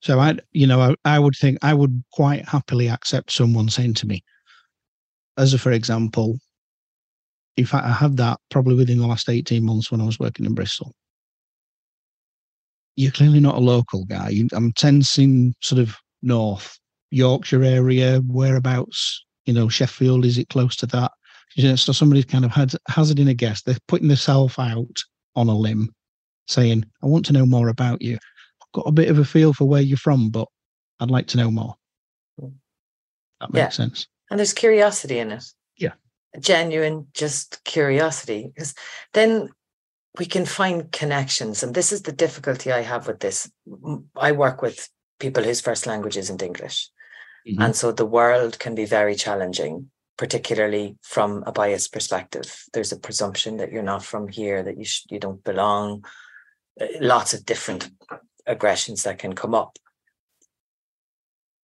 So 0.00 0.20
I, 0.20 0.36
you 0.52 0.66
know, 0.66 0.80
I, 0.80 0.94
I 1.04 1.18
would 1.18 1.34
think 1.34 1.58
I 1.62 1.74
would 1.74 2.02
quite 2.12 2.48
happily 2.48 2.88
accept 2.88 3.32
someone 3.32 3.68
saying 3.68 3.94
to 3.94 4.06
me, 4.06 4.22
as 5.36 5.54
a 5.54 5.58
for 5.58 5.72
example, 5.72 6.38
in 7.56 7.66
fact, 7.66 7.86
I 7.86 7.92
had 7.92 8.16
that 8.18 8.38
probably 8.50 8.76
within 8.76 8.98
the 8.98 9.06
last 9.06 9.28
18 9.28 9.64
months 9.64 9.90
when 9.90 10.00
I 10.00 10.04
was 10.04 10.20
working 10.20 10.46
in 10.46 10.54
Bristol. 10.54 10.92
you're 12.98 13.12
clearly 13.12 13.38
not 13.38 13.54
a 13.54 13.60
local 13.60 14.04
guy. 14.06 14.42
I'm 14.52 14.72
tensing 14.72 15.54
sort 15.60 15.80
of 15.80 15.96
north 16.22 16.78
Yorkshire 17.10 17.64
area, 17.64 18.20
whereabouts, 18.26 19.24
you 19.46 19.54
know, 19.54 19.68
Sheffield, 19.68 20.24
is 20.24 20.38
it 20.38 20.48
close 20.48 20.76
to 20.76 20.86
that? 20.86 21.12
You 21.54 21.64
know, 21.64 21.76
so 21.76 21.92
somebody's 21.92 22.26
kind 22.26 22.44
of 22.44 22.50
had 22.50 22.72
hazarding 22.88 23.28
a 23.28 23.34
guess. 23.34 23.62
They're 23.62 23.76
putting 23.88 24.08
themselves 24.08 24.58
out 24.58 24.98
on 25.34 25.48
a 25.48 25.56
limb, 25.56 25.94
saying, 26.46 26.84
I 27.02 27.06
want 27.06 27.24
to 27.26 27.32
know 27.32 27.46
more 27.46 27.68
about 27.68 28.02
you. 28.02 28.14
I've 28.14 28.72
got 28.72 28.88
a 28.88 28.92
bit 28.92 29.08
of 29.08 29.18
a 29.18 29.24
feel 29.24 29.52
for 29.52 29.66
where 29.66 29.80
you're 29.80 29.96
from, 29.96 30.30
but 30.30 30.46
I'd 31.00 31.10
like 31.10 31.26
to 31.28 31.38
know 31.38 31.50
more. 31.50 31.74
Hmm. 32.38 32.48
That 33.40 33.52
makes 33.52 33.78
yeah. 33.78 33.84
sense. 33.84 34.06
And 34.30 34.38
there's 34.38 34.52
curiosity 34.52 35.18
in 35.18 35.32
it. 35.32 35.44
Yeah. 35.76 35.92
Genuine, 36.38 37.06
just 37.14 37.64
curiosity. 37.64 38.50
Because 38.54 38.74
then 39.14 39.48
we 40.18 40.26
can 40.26 40.44
find 40.44 40.92
connections. 40.92 41.62
And 41.62 41.74
this 41.74 41.92
is 41.92 42.02
the 42.02 42.12
difficulty 42.12 42.72
I 42.72 42.82
have 42.82 43.06
with 43.06 43.20
this. 43.20 43.50
I 44.16 44.32
work 44.32 44.60
with 44.60 44.88
people 45.18 45.42
whose 45.42 45.60
first 45.60 45.86
language 45.86 46.16
isn't 46.16 46.42
English. 46.42 46.90
Mm-hmm. 47.46 47.62
And 47.62 47.76
so 47.76 47.92
the 47.92 48.06
world 48.06 48.58
can 48.58 48.74
be 48.74 48.84
very 48.84 49.14
challenging, 49.14 49.90
particularly 50.16 50.96
from 51.02 51.44
a 51.46 51.52
biased 51.52 51.92
perspective. 51.92 52.64
There's 52.72 52.92
a 52.92 52.98
presumption 52.98 53.56
that 53.58 53.72
you're 53.72 53.82
not 53.82 54.04
from 54.04 54.28
here, 54.28 54.62
that 54.62 54.78
you 54.78 54.84
sh- 54.84 55.06
you 55.10 55.18
don't 55.18 55.42
belong. 55.44 56.04
Uh, 56.80 56.86
lots 57.00 57.34
of 57.34 57.46
different 57.46 57.90
aggressions 58.46 59.02
that 59.02 59.18
can 59.18 59.34
come 59.34 59.54
up. 59.54 59.78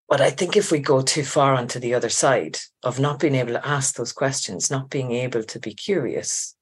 But 0.08 0.20
I 0.20 0.30
think 0.30 0.56
if 0.56 0.70
we 0.70 0.78
go 0.80 1.00
too 1.00 1.24
far 1.24 1.54
onto 1.54 1.78
the 1.78 1.94
other 1.94 2.10
side 2.10 2.58
of 2.82 3.00
not 3.00 3.18
being 3.18 3.34
able 3.34 3.54
to 3.54 3.66
ask 3.66 3.96
those 3.96 4.12
questions, 4.12 4.70
not 4.70 4.90
being 4.90 5.12
able 5.12 5.42
to 5.44 5.58
be 5.58 5.74
curious, 5.74 6.54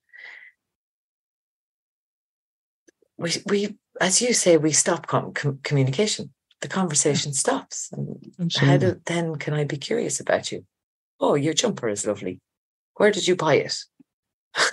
we, 3.19 3.33
we 3.47 3.77
as 4.01 4.23
you 4.23 4.33
say, 4.33 4.57
we 4.57 4.73
stop 4.73 5.07
com- 5.07 5.35
communication 5.63 6.33
the 6.63 6.69
conversation 6.69 7.35
stops. 7.35 7.91
And 7.93 8.53
how 8.57 8.79
do, 8.79 9.01
then 9.05 9.37
can 9.37 9.53
I 9.53 9.65
be 9.65 9.77
curious 9.77 10.21
about 10.21 10.51
you? 10.51 10.65
Oh, 11.21 11.35
your 11.35 11.55
jumper 11.55 11.89
is 11.89 12.07
lovely. 12.07 12.41
Where 12.95 13.11
did 13.11 13.27
you 13.27 13.37
buy 13.37 13.57
it? 13.57 13.77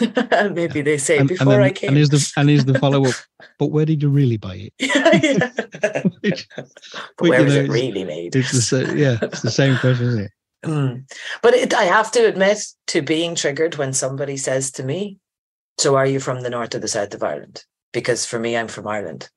Maybe 0.54 0.82
they 0.82 0.98
say 0.98 1.18
and, 1.18 1.28
before 1.28 1.44
and 1.44 1.52
then, 1.52 1.62
I 1.62 1.72
came. 1.72 1.90
And 1.90 1.98
is 1.98 2.10
the 2.10 2.34
and 2.38 2.50
is 2.50 2.66
the 2.66 2.78
follow 2.80 3.06
up? 3.06 3.16
but 3.60 3.68
where 3.68 3.86
did 3.86 4.04
you 4.04 4.10
really 4.10 4.38
buy 4.38 4.56
it? 4.56 4.74
yeah, 4.80 5.20
yeah. 5.24 6.04
Which, 6.22 6.48
where 7.20 7.46
is 7.46 7.56
know, 7.56 7.62
it 7.62 7.70
really 7.70 8.04
made? 8.04 8.36
It's 8.36 8.52
the 8.52 8.62
same, 8.62 8.98
yeah, 8.98 9.18
it's 9.22 9.42
the 9.42 9.52
same 9.52 9.78
question, 9.78 10.08
isn't 10.08 10.24
it? 10.26 10.32
Mm. 10.66 11.12
But 11.42 11.54
it, 11.54 11.74
I 11.74 11.84
have 11.84 12.12
to 12.12 12.28
admit 12.28 12.66
to 12.88 13.02
being 13.02 13.36
triggered 13.36 13.76
when 13.76 13.94
somebody 13.94 14.36
says 14.36 14.70
to 14.72 14.84
me, 14.84 15.18
"So 15.80 15.96
are 15.96 16.06
you 16.06 16.20
from 16.20 16.42
the 16.42 16.50
north 16.50 16.76
or 16.76 16.80
the 16.80 16.90
south 16.90 17.14
of 17.14 17.24
Ireland?" 17.24 17.64
Because 17.94 18.26
for 18.26 18.38
me, 18.38 18.58
I'm 18.58 18.68
from 18.68 18.86
Ireland, 18.86 19.30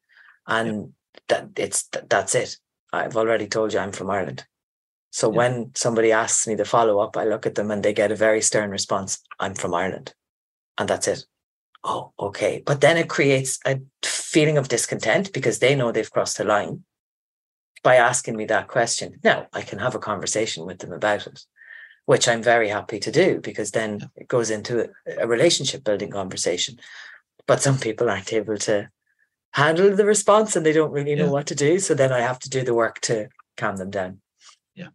and 0.49 0.93
that 1.29 1.51
it's 1.57 1.88
that's 2.09 2.35
it. 2.35 2.57
I've 2.92 3.16
already 3.16 3.46
told 3.46 3.72
you 3.72 3.79
I'm 3.79 3.92
from 3.92 4.11
Ireland. 4.11 4.46
So 5.11 5.31
yeah. 5.31 5.37
when 5.37 5.72
somebody 5.75 6.12
asks 6.12 6.46
me 6.46 6.55
the 6.55 6.64
follow 6.64 6.98
up, 6.98 7.16
I 7.16 7.25
look 7.25 7.46
at 7.46 7.55
them 7.55 7.70
and 7.70 7.83
they 7.83 7.92
get 7.92 8.12
a 8.12 8.16
very 8.16 8.40
stern 8.40 8.70
response. 8.70 9.20
I'm 9.38 9.55
from 9.55 9.75
Ireland. 9.75 10.14
And 10.79 10.88
that's 10.88 11.07
it. 11.07 11.25
Oh, 11.85 12.12
okay. 12.18 12.62
But 12.64 12.81
then 12.81 12.96
it 12.96 13.09
creates 13.09 13.59
a 13.66 13.81
feeling 14.03 14.57
of 14.57 14.68
discontent 14.68 15.33
because 15.33 15.59
they 15.59 15.75
know 15.75 15.92
they've 15.92 16.11
crossed 16.11 16.40
a 16.40 16.44
line 16.44 16.85
by 17.83 17.96
asking 17.96 18.37
me 18.37 18.46
that 18.46 18.68
question. 18.68 19.18
Now 19.22 19.48
I 19.53 19.62
can 19.62 19.79
have 19.81 19.94
a 19.94 19.98
conversation 19.98 20.64
with 20.64 20.79
them 20.79 20.92
about 20.92 21.27
it, 21.27 21.44
which 22.07 22.29
I'm 22.29 22.42
very 22.42 22.68
happy 22.68 22.98
to 23.01 23.11
do 23.11 23.40
because 23.40 23.72
then 23.72 24.11
it 24.16 24.29
goes 24.29 24.51
into 24.51 24.88
a, 25.07 25.25
a 25.25 25.27
relationship 25.27 25.85
building 25.85 26.11
conversation. 26.11 26.79
But 27.46 27.61
some 27.61 27.79
people 27.79 28.09
aren't 28.09 28.33
able 28.33 28.57
to 28.59 28.88
handle 29.53 29.95
the 29.95 30.05
response 30.05 30.57
and 30.57 30.65
they 30.65 30.73
don't 30.73 30.93
really 30.93 31.15
know 31.15 31.27
yeah. 31.27 31.31
what 31.31 31.47
to 31.47 31.55
do. 31.55 31.79
So 31.79 31.95
then 31.95 32.12
I 32.12 32.21
have 32.21 32.38
to 32.41 32.51
do 32.51 32.65
the 32.65 32.75
work 32.75 33.01
to 33.03 33.29
calm 33.57 33.77
them 33.77 33.91
down. 33.91 34.21
Yeah. 34.75 34.88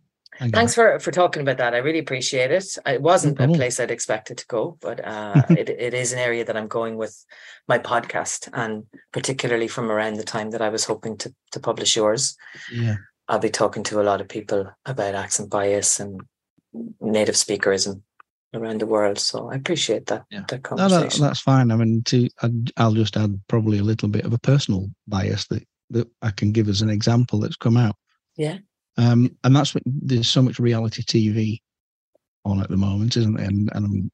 Thanks 0.49 0.75
for, 0.75 0.99
for 0.99 1.11
talking 1.11 1.41
about 1.41 1.57
that. 1.57 1.73
I 1.73 1.77
really 1.77 1.99
appreciate 1.99 2.51
it. 2.51 2.65
It 2.85 3.01
wasn't 3.01 3.39
no 3.39 3.45
a 3.45 3.55
place 3.55 3.79
I'd 3.79 3.91
expected 3.91 4.39
to 4.39 4.45
go, 4.47 4.77
but 4.81 5.03
uh, 5.05 5.43
it, 5.49 5.69
it 5.69 5.93
is 5.93 6.11
an 6.11 6.19
area 6.19 6.43
that 6.45 6.57
I'm 6.57 6.67
going 6.67 6.97
with 6.97 7.23
my 7.67 7.77
podcast 7.77 8.49
and 8.53 8.83
particularly 9.11 9.67
from 9.67 9.91
around 9.91 10.15
the 10.15 10.23
time 10.23 10.51
that 10.51 10.61
I 10.61 10.69
was 10.69 10.85
hoping 10.85 11.17
to, 11.17 11.33
to 11.51 11.59
publish 11.59 11.95
yours. 11.95 12.35
Yeah. 12.71 12.95
I'll 13.27 13.39
be 13.39 13.49
talking 13.49 13.83
to 13.83 14.01
a 14.01 14.03
lot 14.03 14.21
of 14.21 14.29
people 14.29 14.71
about 14.85 15.13
accent 15.13 15.49
bias 15.49 15.99
and 15.99 16.21
native 17.01 17.35
speakerism 17.35 18.03
around 18.53 18.81
the 18.81 18.85
world. 18.85 19.19
So 19.19 19.49
I 19.49 19.55
appreciate 19.55 20.07
that, 20.07 20.25
yeah. 20.31 20.43
that 20.47 20.63
conversation. 20.63 21.01
No, 21.01 21.07
that, 21.07 21.19
that's 21.19 21.41
fine. 21.41 21.71
I 21.71 21.75
mean, 21.75 22.03
to, 22.03 22.29
I'll 22.77 22.93
just 22.93 23.17
add 23.17 23.39
probably 23.47 23.79
a 23.79 23.83
little 23.83 24.09
bit 24.09 24.25
of 24.25 24.33
a 24.33 24.39
personal 24.39 24.87
bias 25.07 25.47
that, 25.47 25.63
that 25.89 26.07
I 26.21 26.31
can 26.31 26.51
give 26.51 26.69
as 26.69 26.81
an 26.81 26.89
example 26.89 27.39
that's 27.39 27.55
come 27.55 27.77
out. 27.77 27.95
Yeah. 28.35 28.57
Um, 28.97 29.35
and 29.43 29.55
that's 29.55 29.75
what 29.75 29.83
there's 29.85 30.29
so 30.29 30.41
much 30.41 30.59
reality 30.59 31.03
TV 31.03 31.59
on 32.45 32.61
at 32.61 32.69
the 32.69 32.77
moment, 32.77 33.17
isn't 33.17 33.35
there? 33.35 33.45
And, 33.45 33.69
and 33.73 34.11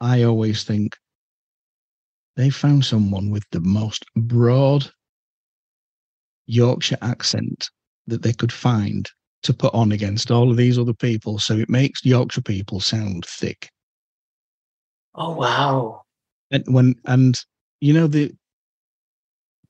I 0.00 0.22
always 0.22 0.64
think 0.64 0.96
they 2.36 2.50
found 2.50 2.84
someone 2.84 3.30
with 3.30 3.44
the 3.50 3.60
most 3.60 4.04
broad 4.14 4.88
Yorkshire 6.46 6.98
accent 7.02 7.68
that 8.06 8.22
they 8.22 8.32
could 8.32 8.52
find 8.52 9.10
to 9.42 9.54
put 9.54 9.72
on 9.74 9.92
against 9.92 10.30
all 10.30 10.50
of 10.50 10.56
these 10.56 10.78
other 10.78 10.94
people. 10.94 11.38
So 11.38 11.56
it 11.56 11.68
makes 11.68 12.04
Yorkshire 12.04 12.42
people 12.42 12.80
sound 12.80 13.24
thick. 13.26 13.70
Oh 15.14 15.34
wow. 15.34 16.02
And 16.50 16.64
when 16.66 16.94
and 17.04 17.38
you 17.80 17.92
know 17.92 18.06
the 18.06 18.32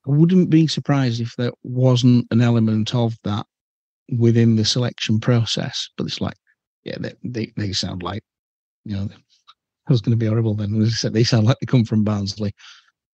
I 0.07 0.11
wouldn't 0.11 0.49
be 0.49 0.67
surprised 0.67 1.21
if 1.21 1.35
there 1.35 1.51
wasn't 1.63 2.27
an 2.31 2.41
element 2.41 2.95
of 2.95 3.15
that 3.23 3.45
within 4.17 4.55
the 4.55 4.65
selection 4.65 5.19
process. 5.19 5.89
But 5.97 6.07
it's 6.07 6.21
like, 6.21 6.37
yeah, 6.83 6.95
they 6.99 7.13
they, 7.23 7.53
they 7.57 7.73
sound 7.73 8.01
like, 8.01 8.23
you 8.85 8.95
know, 8.95 9.07
I 9.11 9.91
was 9.91 10.01
going 10.01 10.11
to 10.11 10.17
be 10.17 10.27
horrible 10.27 10.55
then. 10.55 10.81
As 10.81 10.89
I 10.89 10.91
said, 10.91 11.13
they 11.13 11.23
sound 11.23 11.45
like 11.45 11.57
they 11.59 11.65
come 11.65 11.85
from 11.85 12.03
Barnsley. 12.03 12.53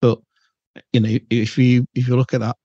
But 0.01 0.19
you 0.93 0.99
know, 0.99 1.17
if 1.29 1.57
you 1.57 1.87
if 1.95 2.07
you 2.07 2.15
look 2.15 2.33
at 2.33 2.41
that 2.41 2.57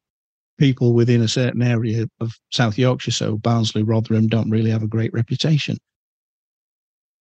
people 0.61 0.93
within 0.93 1.23
a 1.23 1.29
certain 1.29 1.63
area 1.63 2.07
of 2.21 2.35
South 2.53 2.77
Yorkshire, 2.77 3.11
so 3.13 3.39
Barnsley, 3.39 3.83
Rotherham, 3.83 4.29
don't 4.29 4.51
really 4.51 4.71
have 4.71 4.83
a 4.83 4.89
great 4.89 5.11
reputation. 5.15 5.79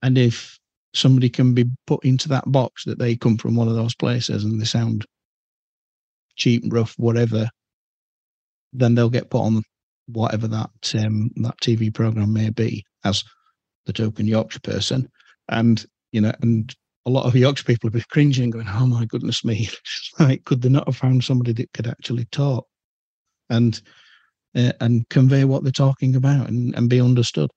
And 0.02 0.18
if 0.18 0.60
somebody 0.94 1.30
can 1.30 1.54
be 1.54 1.64
put 1.88 2.04
into 2.04 2.28
that 2.28 2.52
box 2.52 2.84
that 2.84 3.00
they 3.00 3.16
come 3.16 3.38
from 3.38 3.56
one 3.56 3.70
of 3.70 3.76
those 3.76 3.96
places 3.96 4.44
and 4.44 4.60
they 4.60 4.66
sound 4.66 5.06
cheap, 6.36 6.64
rough, 6.68 6.94
whatever, 6.98 7.50
then 8.74 8.94
they'll 8.94 9.10
get 9.10 9.30
put 9.30 9.42
on 9.42 9.64
whatever 10.08 10.48
that 10.50 10.96
um, 10.96 11.30
that 11.38 11.58
TV 11.62 11.94
program 11.94 12.34
may 12.34 12.50
be 12.50 12.84
as 13.06 13.24
the 13.86 13.94
token 13.94 14.28
Yorkshire 14.28 14.60
person. 14.60 15.08
And 15.48 15.86
you 16.12 16.20
know, 16.20 16.34
and 16.42 16.76
a 17.06 17.10
lot 17.10 17.26
of 17.26 17.38
Yorkshire 17.38 17.64
people 17.64 17.90
will 17.90 18.00
be 18.00 18.06
cringing 18.12 18.50
going, 18.50 18.68
"Oh 18.68 18.86
my 18.86 19.06
goodness 19.06 19.46
me!" 19.46 19.70
like, 20.20 20.44
could 20.44 20.62
they 20.62 20.70
not 20.70 20.88
have 20.88 20.98
found 20.98 21.24
somebody 21.24 21.54
that 21.54 21.72
could 21.74 21.88
actually 21.88 22.26
talk? 22.26 22.69
And 23.50 23.82
uh, 24.56 24.72
and 24.82 25.08
convey 25.10 25.46
what 25.46 25.64
they're 25.64 25.72
talking 25.72 26.16
about 26.16 26.50
and, 26.50 26.76
and 26.76 26.90
be 26.90 27.02
understood. 27.02 27.52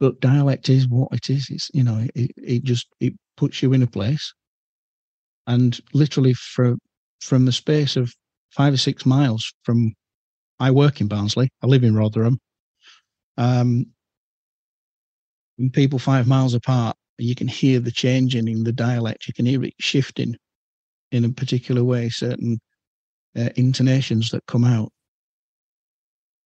But 0.00 0.20
dialect 0.20 0.68
is 0.68 0.86
what 0.86 1.08
it 1.12 1.30
is. 1.30 1.48
It's 1.50 1.70
you 1.74 1.82
know 1.82 2.06
it, 2.14 2.30
it 2.36 2.64
just 2.64 2.86
it 3.00 3.14
puts 3.36 3.62
you 3.62 3.72
in 3.72 3.82
a 3.82 3.86
place, 3.86 4.32
and 5.46 5.78
literally 5.92 6.34
for 6.34 6.76
from 7.20 7.44
the 7.44 7.52
space 7.52 7.96
of 7.96 8.12
five 8.50 8.72
or 8.72 8.78
six 8.78 9.04
miles 9.04 9.52
from 9.64 9.92
I 10.60 10.70
work 10.70 11.00
in 11.00 11.08
Barnsley. 11.08 11.50
I 11.62 11.66
live 11.66 11.84
in 11.84 11.94
Rotherham. 11.94 12.38
Um, 13.36 13.86
people 15.72 15.98
five 15.98 16.26
miles 16.26 16.54
apart, 16.54 16.96
you 17.18 17.34
can 17.34 17.48
hear 17.48 17.80
the 17.80 17.90
changing 17.90 18.48
in 18.48 18.64
the 18.64 18.72
dialect. 18.72 19.26
You 19.26 19.34
can 19.34 19.46
hear 19.46 19.62
it 19.64 19.74
shifting 19.80 20.36
in 21.10 21.24
a 21.24 21.30
particular 21.30 21.82
way. 21.82 22.08
Certain 22.08 22.60
uh, 23.36 23.50
intonations 23.56 24.30
that 24.30 24.46
come 24.46 24.64
out. 24.64 24.92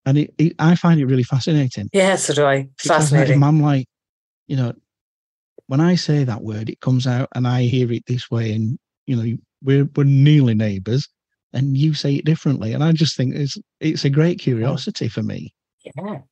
And 0.07 0.19
it, 0.19 0.35
it, 0.39 0.55
I 0.59 0.75
find 0.75 1.01
it 1.01 1.07
really 1.07 1.23
fascinating. 1.23 1.89
Yeah, 1.93 2.17
so 2.17 2.35
do 2.35 2.47
I. 2.47 2.69
Fascinating. 2.79 3.43
I'm 3.43 3.61
like, 3.61 3.87
you 4.47 4.57
know, 4.57 4.73
when 5.67 5.81
I 5.81 5.95
say 5.95 6.25
that 6.25 6.43
word, 6.43 6.69
it 6.69 6.81
comes 6.81 7.07
out 7.07 7.29
and 7.35 7.47
I 7.47 7.63
hear 7.63 7.93
it 7.93 8.05
this 8.07 8.31
way, 8.31 8.53
and 8.53 8.79
you 9.07 9.17
know, 9.17 9.37
we're 9.63 9.89
we're 9.95 10.05
nearly 10.05 10.55
neighbours, 10.55 11.09
and 11.53 11.77
you 11.77 11.95
say 11.95 12.15
it 12.15 12.25
differently, 12.25 12.73
and 12.73 12.83
I 12.83 12.93
just 12.93 13.17
think 13.17 13.35
it's 13.35 13.57
it's 13.79 14.05
a 14.05 14.11
great 14.11 14.41
curiosity 14.41 15.09
for 15.09 15.23
me. 15.23 15.55
Yeah, 15.85 16.23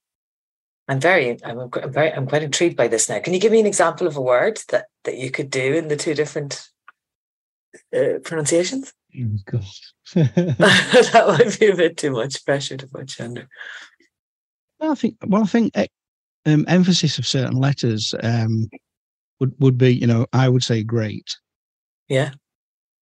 I'm 0.89 1.01
very, 1.01 1.39
I'm 1.45 1.71
very, 1.93 2.13
I'm 2.13 2.27
quite 2.27 2.43
intrigued 2.43 2.77
by 2.77 2.89
this 2.89 3.09
now. 3.09 3.21
Can 3.21 3.35
you 3.35 3.41
give 3.41 3.53
me 3.53 3.61
an 3.61 3.67
example 3.67 4.07
of 4.07 4.17
a 4.17 4.23
word 4.23 4.61
that 4.71 4.87
that 5.05 5.19
you 5.19 5.31
could 5.31 5.51
do 5.51 5.75
in 5.75 5.89
the 5.89 5.97
two 5.97 6.15
different 6.15 6.69
uh, 7.95 8.19
pronunciations? 8.25 8.93
Oh, 9.55 9.61
that 10.15 11.25
might 11.27 11.59
be 11.61 11.67
a 11.67 11.77
bit 11.77 11.97
too 11.97 12.11
much 12.11 12.45
pressure 12.45 12.77
to 12.77 12.87
put 12.87 13.21
under. 13.21 13.49
Well, 14.81 14.93
I 14.93 14.95
think. 14.95 15.17
Well, 15.27 15.43
I 15.43 15.47
think 15.47 15.73
eh, 15.77 15.87
um, 16.47 16.65
emphasis 16.69 17.19
of 17.19 17.27
certain 17.27 17.57
letters 17.57 18.15
um, 18.23 18.69
would 19.41 19.55
would 19.59 19.77
be, 19.79 19.95
you 19.95 20.07
know, 20.07 20.27
I 20.33 20.49
would 20.49 20.63
say 20.63 20.83
great. 20.83 21.37
Yeah. 22.09 22.31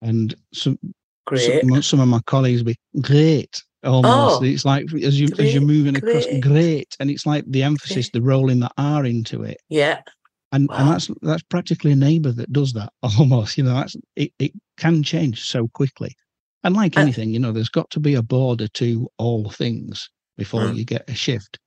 And 0.03 0.35
some 0.53 0.79
Great. 1.27 1.61
Some, 1.63 1.83
some 1.83 2.01
of 2.01 2.09
my 2.09 2.21
colleagues 2.27 2.63
be 2.63 2.77
great. 3.01 3.63
Almost, 3.83 4.41
Oh, 4.41 4.45
it's 4.45 4.65
like 4.65 4.85
as 4.95 5.19
you 5.21 5.27
as 5.39 5.53
you're 5.53 5.61
great, 5.61 5.63
moving 5.63 5.97
across, 5.97 6.25
great. 6.25 6.43
great, 6.43 6.97
and 6.99 7.11
it's 7.11 7.27
like 7.27 7.45
the 7.49 7.63
emphasis, 7.63 8.11
the 8.11 8.23
rolling 8.23 8.61
the 8.61 8.71
R 8.79 9.05
into 9.05 9.43
it, 9.43 9.59
Yeah. 9.69 10.01
and 10.53 10.69
and 10.73 10.89
that's 10.89 11.11
that's 11.23 11.43
practically 11.45 11.93
a 11.93 11.97
neighbour 11.97 12.33
that 12.33 12.53
does 12.53 12.73
that 12.75 12.93
almost. 13.19 13.59
You 13.59 13.65
know, 13.65 13.75
that's 13.75 13.97
it. 14.17 14.33
It 14.39 14.53
can 14.77 15.03
change 15.03 15.45
so 15.45 15.69
quickly, 15.69 16.15
and 16.65 16.75
like 16.75 16.97
Uh, 16.97 17.01
anything, 17.01 17.31
you 17.31 17.39
know, 17.39 17.53
there's 17.53 17.69
got 17.69 17.89
to 17.91 18.01
be 18.01 18.15
a 18.15 18.23
border 18.23 18.69
to 18.69 19.09
all 19.19 19.51
things 19.51 20.09
before 20.37 20.63
Mm. 20.63 20.77
you 20.77 20.85
get 20.85 21.09
a 21.09 21.15
shift. 21.15 21.59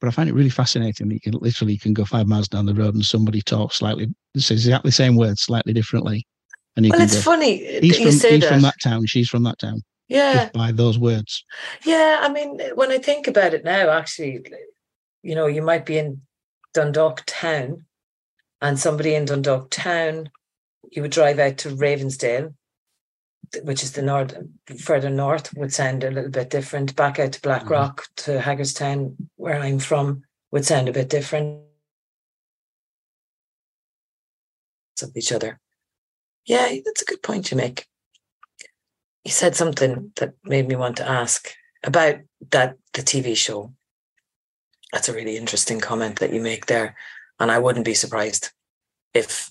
But 0.00 0.08
I 0.08 0.10
find 0.10 0.28
it 0.28 0.34
really 0.34 0.50
fascinating 0.50 1.08
that 1.08 1.14
you 1.14 1.20
can 1.20 1.32
literally 1.34 1.72
you 1.74 1.78
can 1.78 1.94
go 1.94 2.04
five 2.04 2.26
miles 2.26 2.48
down 2.48 2.66
the 2.66 2.74
road 2.74 2.94
and 2.94 3.04
somebody 3.04 3.40
talks 3.40 3.76
slightly, 3.76 4.08
says 4.36 4.66
exactly 4.66 4.88
the 4.88 4.92
same 4.92 5.16
words 5.16 5.42
slightly 5.42 5.72
differently, 5.72 6.26
and 6.76 6.84
you 6.84 6.90
Well, 6.90 6.98
can 6.98 7.04
it's 7.06 7.14
go, 7.16 7.20
funny 7.22 7.80
he's 7.80 7.98
you 7.98 8.06
from 8.06 8.12
say 8.12 8.30
he's 8.34 8.40
that. 8.42 8.48
from 8.52 8.62
that 8.62 8.74
town, 8.82 9.06
she's 9.06 9.28
from 9.28 9.44
that 9.44 9.58
town, 9.58 9.82
Yeah. 10.08 10.50
by 10.52 10.72
those 10.72 10.98
words. 10.98 11.44
Yeah. 11.86 12.18
I 12.20 12.28
mean, 12.30 12.58
when 12.74 12.90
I 12.90 12.98
think 12.98 13.26
about 13.28 13.54
it 13.54 13.64
now, 13.64 13.90
actually, 13.90 14.40
you 15.22 15.34
know, 15.34 15.46
you 15.46 15.62
might 15.62 15.86
be 15.86 15.96
in 15.98 16.20
Dundalk 16.74 17.22
town 17.26 17.86
and 18.60 18.78
somebody 18.78 19.14
in 19.14 19.24
Dundalk 19.24 19.70
town, 19.70 20.28
you 20.90 21.00
would 21.02 21.12
drive 21.12 21.38
out 21.38 21.56
to 21.58 21.70
Ravensdale, 21.70 22.52
which 23.62 23.82
is 23.82 23.92
the 23.92 24.02
north, 24.02 24.36
further 24.78 25.10
north, 25.10 25.54
would 25.56 25.72
sound 25.72 26.04
a 26.04 26.10
little 26.10 26.30
bit 26.30 26.50
different. 26.50 26.96
Back 26.96 27.18
out 27.18 27.32
to 27.32 27.40
Blackrock 27.40 28.02
mm-hmm. 28.02 28.32
to 28.32 28.40
Haggardstown, 28.40 29.16
where 29.36 29.60
I'm 29.60 29.78
from, 29.78 30.24
would 30.50 30.64
sound 30.64 30.88
a 30.88 30.92
bit 30.92 31.08
different. 31.08 31.60
Of 35.02 35.16
each 35.16 35.32
other. 35.32 35.58
Yeah, 36.46 36.68
that's 36.84 37.02
a 37.02 37.06
good 37.06 37.22
point 37.22 37.50
you 37.50 37.56
make. 37.56 37.86
You 39.24 39.32
said 39.32 39.56
something 39.56 40.12
that 40.16 40.34
made 40.44 40.68
me 40.68 40.76
want 40.76 40.98
to 40.98 41.08
ask 41.08 41.50
about 41.82 42.16
that 42.50 42.76
the 42.92 43.02
TV 43.02 43.36
show. 43.36 43.74
That's 44.92 45.08
a 45.08 45.12
really 45.12 45.36
interesting 45.36 45.80
comment 45.80 46.20
that 46.20 46.32
you 46.32 46.40
make 46.40 46.66
there, 46.66 46.96
and 47.40 47.50
I 47.50 47.58
wouldn't 47.58 47.84
be 47.84 47.94
surprised 47.94 48.52
if 49.14 49.50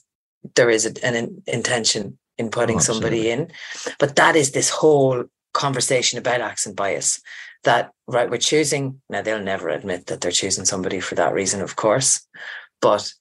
there 0.56 0.70
is 0.70 0.86
an 0.86 1.42
intention 1.46 2.18
in 2.38 2.50
putting 2.50 2.78
Oh, 2.78 2.80
somebody 2.80 3.30
in. 3.30 3.52
But 4.00 4.16
that 4.16 4.36
is 4.36 4.52
this 4.52 4.70
whole 4.70 5.26
conversation 5.54 6.18
about 6.20 6.42
accent 6.42 6.76
bias. 6.76 7.22
That 7.64 7.92
right, 8.08 8.30
we're 8.30 8.38
choosing 8.38 9.02
now. 9.10 9.22
They'll 9.22 9.40
never 9.42 9.70
admit 9.70 10.08
that 10.08 10.20
they're 10.22 10.32
choosing 10.32 10.66
somebody 10.66 11.00
for 11.00 11.16
that 11.16 11.34
reason, 11.34 11.62
of 11.62 11.76
course, 11.78 12.28
but 12.82 13.14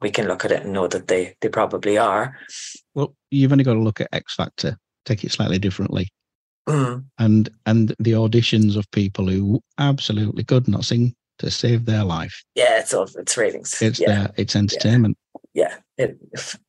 we 0.00 0.10
can 0.10 0.28
look 0.28 0.44
at 0.44 0.52
it 0.52 0.62
and 0.62 0.72
know 0.72 0.86
that 0.88 1.08
they 1.08 1.34
they 1.40 1.48
probably 1.48 1.98
are. 1.98 2.36
Well, 2.94 3.14
you've 3.30 3.52
only 3.52 3.64
got 3.64 3.74
to 3.74 3.80
look 3.80 4.00
at 4.00 4.08
X 4.12 4.34
Factor, 4.34 4.76
take 5.04 5.24
it 5.24 5.32
slightly 5.32 5.58
differently, 5.58 6.08
Mm, 6.68 7.04
and 7.18 7.48
and 7.64 7.94
the 7.98 8.12
auditions 8.12 8.76
of 8.76 8.90
people 8.90 9.26
who 9.28 9.62
absolutely 9.78 10.44
could 10.44 10.68
not 10.68 10.84
sing 10.84 11.14
to 11.38 11.50
save 11.50 11.86
their 11.86 12.04
life. 12.04 12.44
yeah, 12.54 12.78
it's 12.80 12.92
all 12.92 13.08
it's 13.16 13.36
ratings. 13.38 13.80
It's 13.80 13.98
yeah. 13.98 14.08
their 14.08 14.30
it's 14.36 14.54
entertainment. 14.56 15.16
Yeah 15.58 15.74
it, 15.96 16.18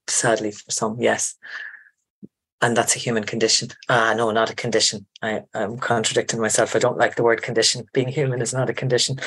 sadly 0.07 0.51
for 0.51 0.71
some 0.71 0.97
yes. 0.99 1.35
And 2.61 2.75
that's 2.75 2.95
a 2.95 2.99
human 2.99 3.23
condition. 3.23 3.69
Ah 3.87 4.13
no 4.15 4.31
not 4.31 4.49
a 4.49 4.55
condition. 4.55 5.05
I, 5.21 5.43
i'm 5.53 5.77
contradicting 5.77 6.41
myself. 6.41 6.75
I 6.75 6.79
don't 6.79 6.97
like 7.03 7.15
the 7.15 7.23
word 7.23 7.41
condition. 7.41 7.85
Being 7.93 8.09
human 8.09 8.41
is 8.41 8.53
not 8.53 8.69
a 8.69 8.73
condition. 8.73 9.19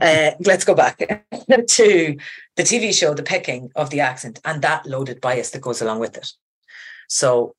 Uh, 0.00 0.30
let's 0.40 0.64
go 0.64 0.74
back 0.74 0.96
to 1.78 2.16
the 2.56 2.62
tv 2.70 2.94
show 2.94 3.12
the 3.12 3.22
picking 3.34 3.70
of 3.76 3.90
the 3.90 4.00
accent 4.00 4.40
and 4.44 4.62
that 4.62 4.86
loaded 4.86 5.20
bias 5.20 5.50
that 5.50 5.66
goes 5.68 5.82
along 5.82 5.98
with 6.00 6.16
it. 6.16 6.28
So 7.08 7.54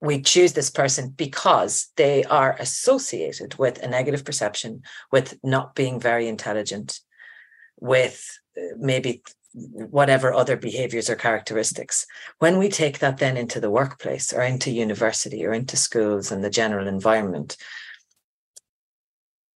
we 0.00 0.20
choose 0.20 0.52
this 0.52 0.70
person 0.70 1.08
because 1.10 1.88
they 1.96 2.22
are 2.24 2.56
associated 2.60 3.58
with 3.58 3.82
a 3.82 3.88
negative 3.88 4.24
perception 4.24 4.82
with 5.10 5.38
not 5.42 5.74
being 5.74 5.98
very 5.98 6.28
intelligent 6.28 7.00
with 7.80 8.38
uh, 8.56 8.74
maybe 8.78 9.22
whatever 9.56 10.34
other 10.34 10.56
behaviors 10.56 11.08
or 11.08 11.16
characteristics. 11.16 12.06
When 12.38 12.58
we 12.58 12.68
take 12.68 12.98
that 12.98 13.16
then 13.16 13.38
into 13.38 13.58
the 13.58 13.70
workplace 13.70 14.32
or 14.32 14.42
into 14.42 14.70
university 14.70 15.46
or 15.46 15.52
into 15.52 15.78
schools 15.78 16.30
and 16.30 16.44
the 16.44 16.50
general 16.50 16.86
environment, 16.86 17.56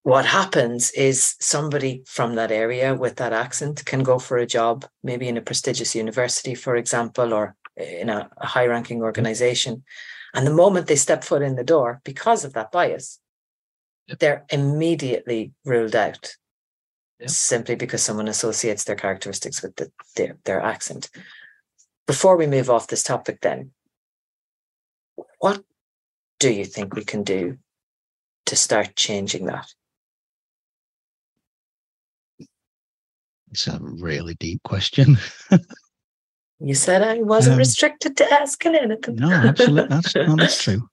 what 0.02 0.24
happens 0.24 0.90
is 0.92 1.36
somebody 1.40 2.02
from 2.06 2.34
that 2.36 2.50
area 2.50 2.94
with 2.94 3.16
that 3.16 3.34
accent 3.34 3.84
can 3.84 4.02
go 4.02 4.18
for 4.18 4.38
a 4.38 4.46
job, 4.46 4.86
maybe 5.02 5.28
in 5.28 5.36
a 5.36 5.42
prestigious 5.42 5.94
university, 5.94 6.54
for 6.54 6.76
example, 6.76 7.34
or 7.34 7.54
in 7.76 8.08
a, 8.08 8.30
a 8.38 8.46
high 8.46 8.66
ranking 8.66 9.02
organization. 9.02 9.84
And 10.32 10.46
the 10.46 10.54
moment 10.54 10.86
they 10.86 10.96
step 10.96 11.24
foot 11.24 11.42
in 11.42 11.56
the 11.56 11.64
door, 11.64 12.00
because 12.04 12.46
of 12.46 12.54
that 12.54 12.72
bias, 12.72 13.20
they're 14.18 14.46
immediately 14.50 15.52
ruled 15.66 15.94
out 15.94 16.34
Yep. 17.20 17.30
simply 17.30 17.74
because 17.74 18.02
someone 18.02 18.28
associates 18.28 18.84
their 18.84 18.96
characteristics 18.96 19.62
with 19.62 19.76
the, 19.76 19.92
their, 20.16 20.38
their 20.44 20.60
accent. 20.60 21.10
Before 22.06 22.36
we 22.36 22.46
move 22.46 22.70
off 22.70 22.86
this 22.88 23.02
topic, 23.02 23.40
then, 23.42 23.72
what 25.38 25.62
do 26.38 26.50
you 26.50 26.64
think 26.64 26.94
we 26.94 27.04
can 27.04 27.22
do 27.22 27.58
to 28.46 28.56
start 28.56 28.96
changing 28.96 29.46
that? 29.46 29.72
It's 33.50 33.66
a 33.66 33.78
really 33.80 34.34
deep 34.34 34.62
question. 34.62 35.18
You 36.62 36.74
said 36.74 37.00
I 37.02 37.22
wasn't 37.22 37.54
Um, 37.54 37.58
restricted 37.60 38.18
to 38.18 38.30
asking 38.30 38.74
anything. 38.76 39.16
no, 39.16 39.30
absolutely, 39.32 39.88
that's 39.88 40.14
no, 40.14 40.36
that's 40.36 40.62
true. 40.62 40.90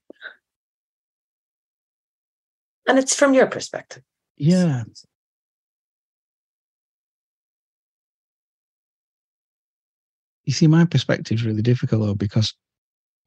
and 2.88 2.98
it's 2.98 3.14
from 3.14 3.34
your 3.34 3.48
perspective. 3.48 4.02
Yeah, 4.38 4.84
you 10.48 10.54
see, 10.54 10.66
my 10.66 10.86
perspective 10.86 11.36
is 11.36 11.44
really 11.44 11.62
difficult 11.62 12.02
though 12.02 12.16
because 12.16 12.54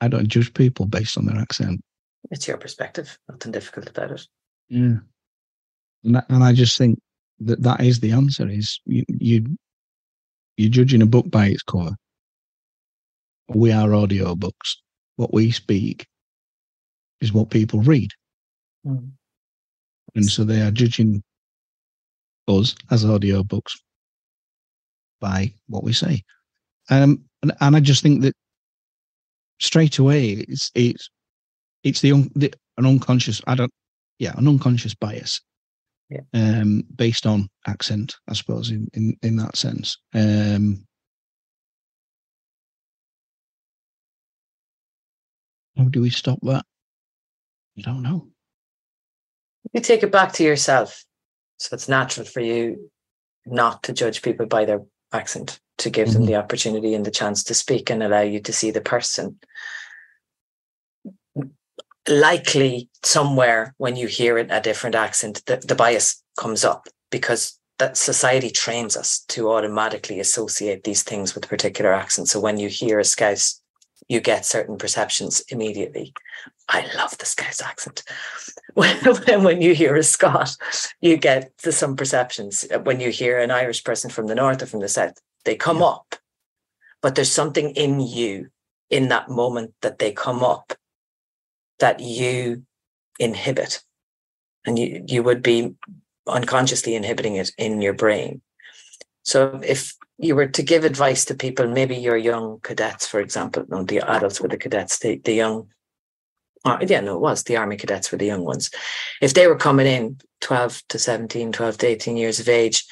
I 0.01 0.09
don't 0.09 0.27
judge 0.27 0.55
people 0.55 0.87
based 0.87 1.19
on 1.19 1.27
their 1.27 1.37
accent. 1.37 1.83
It's 2.31 2.49
your 2.49 2.57
perspective. 2.57 3.19
Nothing 3.29 3.53
difficult 3.53 3.91
about 3.91 4.11
it. 4.13 4.27
Yeah, 4.71 4.97
and, 6.03 6.15
that, 6.15 6.25
and 6.31 6.43
I 6.43 6.55
just 6.55 6.79
think 6.79 6.99
that 7.41 7.63
that 7.63 7.83
is 7.83 8.01
the 8.01 8.13
answer. 8.13 8.49
Is 8.49 8.81
you 8.87 9.05
you 9.09 9.59
you're 10.57 10.71
judging 10.71 11.03
a 11.03 11.07
book 11.07 11.31
by 11.31 11.49
its 11.49 11.63
cover. 11.63 11.95
We 13.49 13.71
are 13.71 13.95
audio 13.95 14.35
books. 14.35 14.81
What 15.17 15.35
we 15.35 15.51
speak 15.51 16.07
is 17.21 17.35
what 17.35 17.51
people 17.51 17.83
read, 17.83 18.11
Mm. 18.87 19.11
and 20.15 20.25
so 20.25 20.43
they 20.43 20.63
are 20.63 20.71
judging 20.71 21.23
us 22.49 22.75
as 22.91 23.05
audio 23.05 23.45
books 23.45 23.79
by 25.21 25.53
what 25.67 25.85
we 25.85 25.93
say. 25.93 26.23
Um, 26.91 27.25
and, 27.43 27.53
and 27.61 27.77
I 27.77 27.81
just 27.81 28.03
think 28.03 28.23
that 28.23 28.35
straight 29.61 29.99
away 29.99 30.31
it's 30.31 30.71
it's 30.75 31.09
it's 31.85 32.01
the, 32.01 32.13
un, 32.13 32.31
the 32.35 32.53
an 32.79 32.87
unconscious 32.87 33.41
I 33.47 33.55
don't 33.55 33.73
yeah 34.19 34.33
an 34.37 34.49
unconscious 34.49 34.95
bias 34.95 35.41
Yeah. 36.09 36.23
um 36.35 36.83
based 36.97 37.27
on 37.27 37.49
accent 37.67 38.17
I 38.29 38.35
suppose 38.35 38.71
in 38.71 38.89
in, 38.95 39.17
in 39.23 39.37
that 39.37 39.57
sense 39.57 39.99
um 40.15 40.87
how 45.77 45.85
do 45.85 46.01
we 46.01 46.11
stop 46.11 46.39
that 46.43 46.65
I 47.79 47.83
don't 47.83 48.03
know 48.03 48.29
You 49.73 49.81
take 49.81 50.03
it 50.03 50.11
back 50.11 50.33
to 50.35 50.43
yourself. 50.45 51.05
So 51.59 51.75
it's 51.75 51.89
natural 51.89 52.27
for 52.27 52.41
you 52.41 52.91
not 53.47 53.83
to 53.85 53.93
judge 53.93 54.23
people 54.23 54.47
by 54.47 54.65
their 54.65 54.83
accent, 55.13 55.61
to 55.81 55.91
give 55.91 56.13
them 56.13 56.23
Mhm. 56.23 56.27
the 56.27 56.37
opportunity 56.37 56.95
and 56.95 57.05
the 57.05 57.11
chance 57.11 57.43
to 57.45 57.55
speak 57.55 57.91
and 57.91 58.03
allow 58.03 58.21
you 58.21 58.41
to 58.41 58.53
see 58.53 58.71
the 58.71 58.81
person. 58.81 59.39
Likely 62.09 62.89
somewhere 63.03 63.75
when 63.79 63.97
you 63.97 64.07
hear 64.07 64.39
it 64.39 64.49
a 64.51 64.61
different 64.61 64.95
accent, 64.95 65.43
the, 65.47 65.57
the 65.57 65.75
bias 65.75 66.23
comes 66.37 66.65
up 66.65 66.89
because 67.11 67.59
that 67.79 67.97
society 67.97 68.51
trains 68.51 68.97
us 68.97 69.21
to 69.29 69.51
automatically 69.51 70.21
associate 70.21 70.85
these 70.85 71.03
things 71.03 71.35
with 71.35 71.49
particular 71.49 71.93
accents. 71.93 72.31
So 72.33 72.41
when 72.41 72.59
you 72.59 72.69
hear 72.69 72.99
a 72.99 73.05
Scouse, 73.05 73.61
you 74.09 74.21
get 74.21 74.45
certain 74.45 74.77
perceptions 74.77 75.41
immediately. 75.49 76.13
I 76.69 76.87
love 76.97 77.17
the 77.19 77.27
Scouse 77.27 77.61
accent. 77.63 78.03
When, 78.75 78.97
when, 78.99 79.43
when 79.43 79.61
you 79.63 79.75
hear 79.75 79.97
a 79.97 80.03
Scot, 80.03 80.57
you 81.01 81.17
get 81.17 81.51
the, 81.65 81.73
some 81.73 81.97
perceptions. 81.97 82.65
When 82.85 83.01
you 83.01 83.11
hear 83.11 83.41
an 83.41 83.51
Irish 83.51 83.83
person 83.83 84.11
from 84.11 84.29
the 84.29 84.37
north 84.37 84.63
or 84.63 84.67
from 84.67 84.79
the 84.81 84.89
south, 84.89 85.19
they 85.45 85.57
come 85.57 85.79
Yeah. 85.79 85.87
up. 85.87 86.17
But 87.03 87.15
there's 87.15 87.33
something 87.33 87.71
in 87.71 88.01
you 88.01 88.51
in 88.91 89.09
that 89.09 89.29
moment 89.29 89.75
that 89.81 89.99
they 89.99 90.13
come 90.13 90.43
up 90.45 90.75
that 91.79 92.01
you 92.01 92.65
inhibit. 93.19 93.83
And 94.67 94.79
you, 94.79 95.05
you 95.07 95.23
would 95.23 95.43
be 95.43 95.75
unconsciously 96.27 96.95
inhibiting 96.95 97.37
it 97.37 97.53
in 97.57 97.81
your 97.81 97.95
brain. 97.95 98.43
So 99.23 99.61
if 99.65 99.95
you 100.19 100.35
were 100.35 100.49
to 100.49 100.63
give 100.63 100.85
advice 100.85 101.25
to 101.27 101.35
people, 101.35 101.67
maybe 101.67 101.97
your 101.97 102.17
young 102.17 102.61
cadets, 102.61 103.07
for 103.07 103.21
example, 103.21 103.65
no, 103.69 103.83
the 103.83 104.01
adults 104.01 104.41
were 104.41 104.49
the 104.49 104.59
cadets, 104.59 104.99
the, 104.99 105.17
the 105.25 105.33
young, 105.33 105.69
uh, 106.65 106.79
yeah, 106.87 107.01
no, 107.01 107.15
it 107.15 107.21
was 107.21 107.45
the 107.45 107.57
army 107.57 107.77
cadets 107.77 108.13
were 108.13 108.19
the 108.19 108.27
young 108.27 108.45
ones. 108.45 108.71
If 109.23 109.33
they 109.33 109.47
were 109.47 109.57
coming 109.57 109.87
in 109.87 110.21
12 110.43 110.83
to 110.91 110.99
17, 110.99 111.53
12 111.53 111.79
to 111.79 111.87
18 111.87 112.17
years 112.19 112.41
of 112.41 112.49
age, 112.49 112.85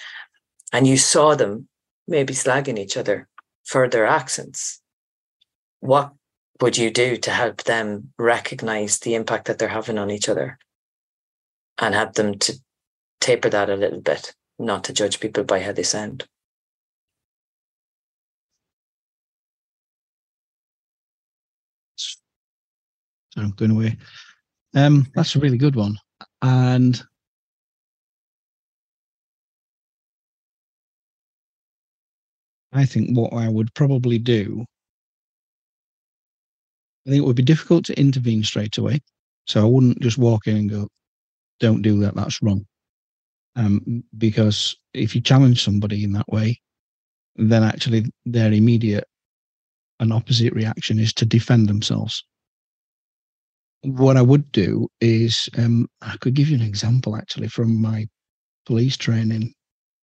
and 0.73 0.87
you 0.87 0.97
saw 0.97 1.35
them 1.35 1.69
maybe 2.09 2.33
slagging 2.33 2.79
each 2.79 2.97
other 2.97 3.29
for 3.65 3.89
their 3.89 4.07
accents, 4.07 4.81
what 5.81 6.13
would 6.61 6.77
you 6.77 6.91
do 6.91 7.17
to 7.19 7.31
help 7.31 7.63
them 7.65 8.13
recognize 8.19 8.99
the 8.99 9.15
impact 9.15 9.47
that 9.47 9.59
they're 9.59 9.69
having 9.69 9.99
on 9.99 10.11
each 10.11 10.29
other 10.29 10.59
and 11.79 11.95
help 11.95 12.15
them 12.15 12.39
to 12.39 12.55
taper 13.21 13.51
that 13.51 13.71
a 13.71 13.77
little 13.77 14.01
bit, 14.01 14.35
not 14.59 14.85
to 14.85 14.93
judge 14.93 15.21
people 15.21 15.45
by 15.45 15.61
how 15.61 15.71
they 15.71 15.85
sound? 15.85 16.27
So 21.97 23.43
I'm 23.43 23.51
going 23.51 23.71
away. 23.71 23.99
Um, 24.75 25.07
that's 25.15 25.37
a 25.37 25.41
really 25.41 25.59
good 25.59 25.77
one. 25.77 25.97
And 26.43 27.01
I 32.73 32.85
think 32.85 33.17
what 33.17 33.33
I 33.33 33.49
would 33.49 33.73
probably 33.75 34.19
do, 34.19 34.65
I 37.07 37.11
think 37.11 37.23
it 37.23 37.27
would 37.27 37.37
be 37.37 37.43
difficult 37.43 37.85
to 37.87 37.99
intervene 37.99 38.43
straight 38.45 38.77
away. 38.77 39.01
So 39.47 39.63
I 39.63 39.65
wouldn't 39.65 40.01
just 40.01 40.19
walk 40.19 40.47
in 40.47 40.57
and 40.57 40.71
go, 40.71 40.89
don't 41.61 41.83
do 41.83 42.01
that, 42.01 42.15
that's 42.15 42.43
wrong. 42.43 42.67
Um, 43.57 44.05
because 44.17 44.77
if 44.95 45.15
you 45.15 45.21
challenge 45.21 45.65
somebody 45.65 46.05
in 46.05 46.13
that 46.13 46.29
way, 46.29 46.61
then 47.37 47.63
actually 47.63 48.05
their 48.27 48.53
immediate 48.53 49.05
and 50.01 50.13
opposite 50.13 50.53
reaction 50.53 50.99
is 50.99 51.13
to 51.15 51.25
defend 51.25 51.69
themselves. 51.69 52.23
What 53.83 54.17
I 54.17 54.23
would 54.23 54.53
do 54.53 54.89
is, 55.01 55.49
um, 55.57 55.89
I 56.03 56.17
could 56.21 56.35
give 56.35 56.49
you 56.49 56.57
an 56.57 56.63
example 56.63 57.17
actually 57.17 57.49
from 57.49 57.81
my 57.81 58.07
police 58.67 58.97
training. 58.97 59.55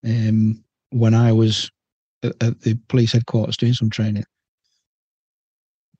Um, 0.05 0.63
when 0.91 1.13
I 1.13 1.31
was 1.31 1.69
at, 2.23 2.61
the 2.61 2.77
police 2.87 3.13
headquarters 3.13 3.57
doing 3.57 3.73
some 3.73 3.89
training. 3.89 4.25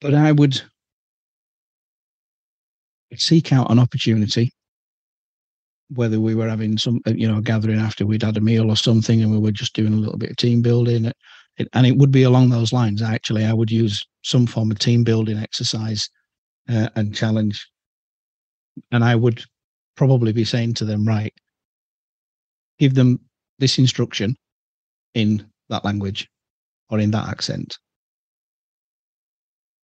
But 0.01 0.13
I 0.13 0.32
would 0.32 0.61
seek 3.16 3.53
out 3.53 3.72
an 3.72 3.80
opportunity, 3.80 4.51
whether 5.89 6.20
we 6.20 6.36
were 6.36 6.49
having 6.49 6.78
some, 6.78 6.99
uh, 7.07 7.11
you 7.11 7.28
know, 7.28 7.41
gathering 7.41 7.80
after 7.80 8.05
we'd 8.05 8.24
had 8.24 8.38
a 8.38 8.41
meal 8.41 8.70
or 8.70 8.76
something, 8.76 9.22
and 9.22 9.32
we 9.32 9.39
were 9.39 9.51
just 9.51 9.74
doing 9.74 9.93
a 9.93 9.97
little 9.97 10.18
bit 10.18 10.32
of 10.32 10.38
team 10.38 10.61
building. 10.61 11.11
And 11.74 11.86
it 11.88 11.95
would 11.97 12.11
be 12.11 12.24
along 12.24 12.49
those 12.49 12.74
lines. 12.74 13.01
Actually, 13.01 13.45
I 13.45 13.53
would 13.53 13.72
use 13.72 14.05
some 14.24 14.45
form 14.45 14.72
of 14.72 14.80
team 14.80 15.03
building 15.03 15.38
exercise 15.38 16.09
uh, 16.70 16.89
and 16.95 17.16
challenge, 17.16 17.66
and 18.91 19.03
I 19.03 19.16
would 19.16 19.43
probably 19.95 20.34
be 20.34 20.43
saying 20.43 20.74
to 20.74 20.86
them, 20.86 21.07
right, 21.07 21.34
give 22.80 22.95
them 22.95 23.22
this 23.59 23.78
instruction 23.78 24.36
in 25.13 25.49
that 25.70 25.86
language 25.86 26.28
or 26.89 26.99
in 26.99 27.11
that 27.11 27.28
accent. 27.28 27.78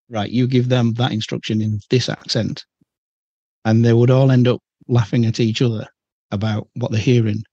Right, 0.09 0.29
you 0.29 0.47
give 0.47 0.69
them 0.69 0.93
that 0.93 1.13
instruction 1.13 1.61
in 1.61 1.79
this 1.89 2.09
accent, 2.09 2.65
and 3.63 3.85
they 3.85 3.93
would 3.93 4.11
all 4.11 4.29
end 4.31 4.47
up 4.47 4.59
laughing 4.87 5.25
at 5.25 5.39
each 5.39 5.61
other 5.61 5.87
about 6.31 6.67
what 6.75 6.91
they're 6.91 6.99
hearing. 6.99 7.43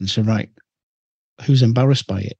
And 0.00 0.10
so, 0.10 0.22
right, 0.22 0.50
who's 1.42 1.62
embarrassed 1.62 2.06
by 2.08 2.22
it? 2.22 2.36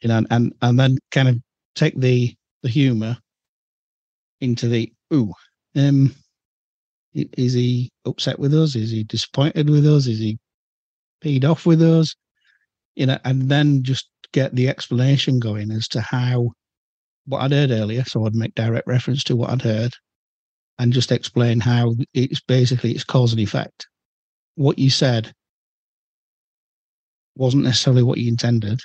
You 0.00 0.08
know, 0.08 0.22
and 0.30 0.52
and 0.60 0.78
then 0.78 0.98
kind 1.12 1.28
of 1.28 1.36
take 1.74 1.98
the 1.98 2.34
the 2.62 2.68
humour 2.68 3.16
into 4.40 4.68
the 4.68 4.92
ooh, 5.12 5.32
um, 5.76 6.14
is 7.14 7.52
he 7.52 7.90
upset 8.04 8.38
with 8.38 8.54
us? 8.54 8.74
Is 8.76 8.90
he 8.90 9.04
disappointed 9.04 9.68
with 9.68 9.86
us? 9.86 10.06
Is 10.06 10.18
he 10.18 10.38
paid 11.20 11.44
off 11.44 11.66
with 11.66 11.82
us? 11.82 12.14
You 12.94 13.06
know, 13.06 13.18
and 13.24 13.48
then 13.48 13.82
just 13.82 14.08
get 14.32 14.54
the 14.54 14.68
explanation 14.68 15.38
going 15.38 15.70
as 15.70 15.88
to 15.88 16.00
how 16.00 16.50
what 17.26 17.42
I'd 17.42 17.52
heard 17.52 17.70
earlier. 17.70 18.04
So 18.04 18.26
I'd 18.26 18.34
make 18.34 18.54
direct 18.54 18.86
reference 18.86 19.24
to 19.24 19.36
what 19.36 19.50
I'd 19.50 19.62
heard 19.62 19.92
and 20.78 20.92
just 20.92 21.12
explain 21.12 21.60
how 21.60 21.94
it's 22.14 22.40
basically 22.40 22.92
it's 22.92 23.04
cause 23.04 23.32
and 23.32 23.40
effect. 23.40 23.86
What 24.54 24.78
you 24.78 24.90
said 24.90 25.32
wasn't 27.36 27.64
necessarily 27.64 28.02
what 28.02 28.18
you 28.18 28.28
intended, 28.28 28.80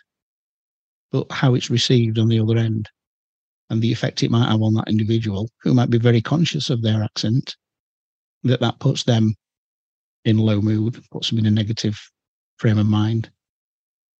but 1.12 1.32
how 1.32 1.56
it's 1.56 1.70
received 1.70 2.20
on 2.20 2.28
the 2.28 2.40
other 2.40 2.58
end 2.58 2.90
and 3.70 3.82
the 3.82 3.92
effect 3.92 4.24
it 4.24 4.32
might 4.32 4.50
have 4.50 4.62
on 4.62 4.76
that 4.76 4.88
individual 4.88 5.50
who 5.64 5.74
might 5.74 5.90
be 5.90 5.98
very 5.98 6.22
conscious 6.22 6.70
of 6.70 6.82
their 6.82 7.02
accent, 7.04 7.56
that 8.44 8.60
that 8.60 8.80
puts 8.80 9.04
them 9.04 9.34
in 10.24 10.38
low 10.38 10.62
mood, 10.62 11.04
puts 11.12 11.30
them 11.30 11.40
in 11.40 11.46
a 11.46 11.52
negative 11.52 12.00
frame 12.58 12.78
of 12.78 12.86
mind 12.86 13.30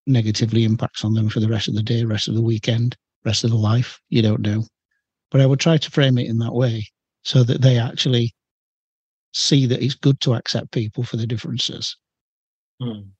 negatively 0.06 0.64
impacts 0.64 1.04
on 1.04 1.14
them 1.14 1.28
for 1.28 1.40
the 1.40 1.48
rest 1.48 1.68
of 1.68 1.74
the 1.74 1.82
day, 1.82 2.04
rest 2.04 2.28
of 2.28 2.34
the 2.34 2.42
weekend, 2.42 2.96
rest 3.24 3.44
of 3.44 3.50
the 3.50 3.56
life. 3.56 4.00
You 4.08 4.22
don't 4.22 4.40
know. 4.40 4.64
But 5.30 5.40
I 5.40 5.46
would 5.46 5.60
try 5.60 5.76
to 5.76 5.90
frame 5.90 6.18
it 6.18 6.28
in 6.28 6.38
that 6.38 6.54
way 6.54 6.86
so 7.24 7.42
that 7.42 7.60
they 7.60 7.78
actually 7.78 8.34
see 9.32 9.66
that 9.66 9.82
it's 9.82 9.94
good 9.94 10.20
to 10.20 10.34
accept 10.34 10.70
people 10.70 11.02
for 11.04 11.16
the 11.16 11.26
differences. 11.26 11.96
Hmm. 12.80 13.10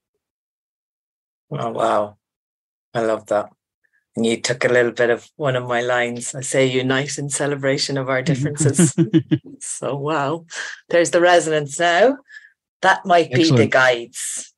Oh, 1.50 1.70
wow. 1.70 2.16
I 2.94 3.00
love 3.00 3.26
that. 3.26 3.50
And 4.14 4.24
you 4.24 4.40
took 4.40 4.64
a 4.64 4.68
little 4.68 4.92
bit 4.92 5.10
of 5.10 5.28
one 5.36 5.56
of 5.56 5.68
my 5.68 5.82
lines. 5.82 6.34
I 6.34 6.40
say 6.40 6.66
unite 6.66 7.18
in 7.18 7.28
celebration 7.28 7.98
of 7.98 8.08
our 8.08 8.22
differences. 8.22 8.94
so, 9.60 9.94
wow. 9.96 10.46
There's 10.88 11.10
the 11.10 11.20
resonance 11.20 11.78
now. 11.78 12.18
That 12.82 13.04
might 13.04 13.28
Excellent. 13.32 13.56
be 13.56 13.64
the 13.64 13.68
guides 13.68 14.54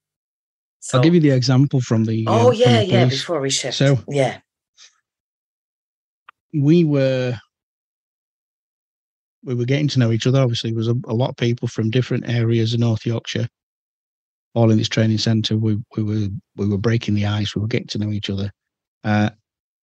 so, 0.89 0.97
I'll 0.97 1.05
give 1.05 1.15
you 1.15 1.21
the 1.21 1.31
example 1.31 1.83
from 1.83 2.07
the. 2.07 2.25
Oh 2.27 2.49
um, 2.49 2.55
yeah, 2.55 2.81
the 2.81 2.87
yeah. 2.87 3.05
Before 3.05 3.41
we 3.43 3.51
shift, 3.51 3.77
so 3.77 3.99
yeah, 4.09 4.39
we 6.55 6.83
were 6.83 7.39
we 9.45 9.55
were 9.55 9.67
getting 9.67 9.89
to 9.89 9.99
know 9.99 10.13
each 10.13 10.27
other. 10.27 10.41
Obviously, 10.41 10.71
there 10.71 10.79
was 10.79 10.89
a, 10.89 10.95
a 11.07 11.13
lot 11.13 11.29
of 11.29 11.37
people 11.37 11.69
from 11.69 11.91
different 11.91 12.27
areas 12.27 12.73
of 12.73 12.81
North 12.81 13.05
Yorkshire, 13.05 13.49
all 14.55 14.71
in 14.71 14.79
this 14.79 14.89
training 14.89 15.19
centre. 15.19 15.59
We 15.59 15.77
we 15.95 16.03
were 16.03 16.29
we 16.57 16.67
were 16.67 16.79
breaking 16.79 17.17
the 17.17 17.27
ice. 17.27 17.55
We 17.55 17.61
were 17.61 17.69
getting 17.69 17.89
to 17.89 17.99
know 17.99 18.11
each 18.11 18.31
other. 18.31 18.51
Uh, 19.05 19.29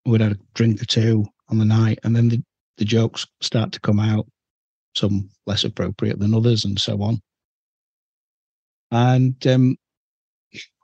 we'd 0.07 0.21
had 0.21 0.31
a 0.31 0.39
drink 0.55 0.81
or 0.81 0.85
two 0.85 1.27
on 1.49 1.59
the 1.59 1.65
night, 1.65 1.99
and 2.03 2.15
then 2.15 2.29
the, 2.29 2.43
the 2.79 2.85
jokes 2.85 3.27
start 3.41 3.71
to 3.73 3.79
come 3.79 3.99
out, 3.99 4.25
some 4.95 5.29
less 5.45 5.63
appropriate 5.63 6.17
than 6.17 6.33
others, 6.33 6.65
and 6.65 6.79
so 6.79 6.99
on. 7.03 7.21
And 8.89 9.45
um, 9.45 9.77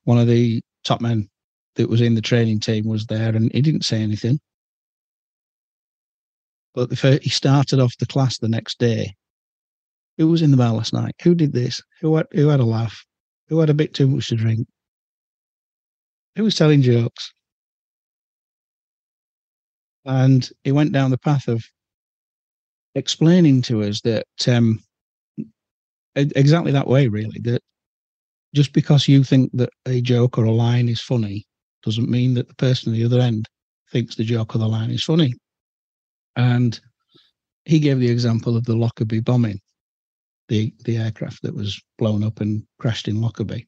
one 0.03 0.17
of 0.17 0.27
the 0.27 0.61
top 0.83 1.01
men 1.01 1.29
that 1.75 1.89
was 1.89 2.01
in 2.01 2.15
the 2.15 2.21
training 2.21 2.59
team 2.59 2.85
was 2.85 3.05
there 3.05 3.35
and 3.35 3.51
he 3.53 3.61
didn't 3.61 3.85
say 3.85 4.01
anything. 4.01 4.39
But 6.73 6.89
the, 6.89 7.19
he 7.21 7.29
started 7.29 7.79
off 7.79 7.97
the 7.97 8.05
class 8.05 8.37
the 8.37 8.47
next 8.47 8.79
day. 8.79 9.15
Who 10.17 10.27
was 10.27 10.41
in 10.41 10.51
the 10.51 10.57
bar 10.57 10.73
last 10.73 10.93
night? 10.93 11.15
Who 11.23 11.35
did 11.35 11.53
this? 11.53 11.81
Who 12.01 12.15
had, 12.15 12.27
who 12.31 12.47
had 12.47 12.59
a 12.59 12.65
laugh? 12.65 13.05
Who 13.49 13.59
had 13.59 13.69
a 13.69 13.73
bit 13.73 13.93
too 13.93 14.07
much 14.07 14.29
to 14.29 14.35
drink? 14.35 14.67
Who 16.35 16.43
was 16.43 16.55
telling 16.55 16.81
jokes? 16.81 17.33
And 20.05 20.49
he 20.63 20.71
went 20.71 20.93
down 20.93 21.11
the 21.11 21.17
path 21.17 21.47
of 21.47 21.63
explaining 22.95 23.61
to 23.63 23.83
us 23.83 24.01
that 24.01 24.25
um, 24.47 24.79
exactly 26.15 26.71
that 26.71 26.87
way, 26.87 27.07
really, 27.07 27.39
that 27.43 27.61
just 28.53 28.73
because 28.73 29.07
you 29.07 29.23
think 29.23 29.49
that 29.53 29.69
a 29.85 30.01
joke 30.01 30.37
or 30.37 30.45
a 30.45 30.51
line 30.51 30.89
is 30.89 31.01
funny 31.01 31.45
doesn't 31.83 32.09
mean 32.09 32.33
that 32.35 32.47
the 32.47 32.55
person 32.55 32.91
at 32.91 32.95
the 32.95 33.05
other 33.05 33.19
end 33.19 33.47
thinks 33.91 34.15
the 34.15 34.23
joke 34.23 34.55
or 34.55 34.59
the 34.59 34.67
line 34.67 34.91
is 34.91 35.03
funny. 35.03 35.33
And 36.35 36.79
he 37.65 37.79
gave 37.79 37.99
the 37.99 38.09
example 38.09 38.55
of 38.55 38.65
the 38.65 38.75
Lockerbie 38.75 39.19
bombing, 39.19 39.59
the, 40.47 40.73
the 40.85 40.97
aircraft 40.97 41.41
that 41.43 41.55
was 41.55 41.81
blown 41.97 42.23
up 42.23 42.39
and 42.39 42.63
crashed 42.79 43.07
in 43.07 43.21
Lockerbie. 43.21 43.67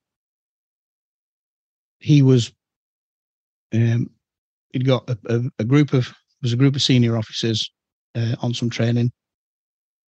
He 1.99 2.21
was, 2.21 2.51
um, 3.73 4.09
he'd 4.71 4.85
got 4.85 5.09
a, 5.09 5.17
a, 5.27 5.41
a 5.59 5.63
group 5.63 5.93
of, 5.93 6.13
was 6.41 6.53
a 6.53 6.57
group 6.57 6.75
of 6.75 6.81
senior 6.81 7.17
officers 7.17 7.71
uh, 8.15 8.35
on 8.41 8.53
some 8.53 8.69
training. 8.69 9.11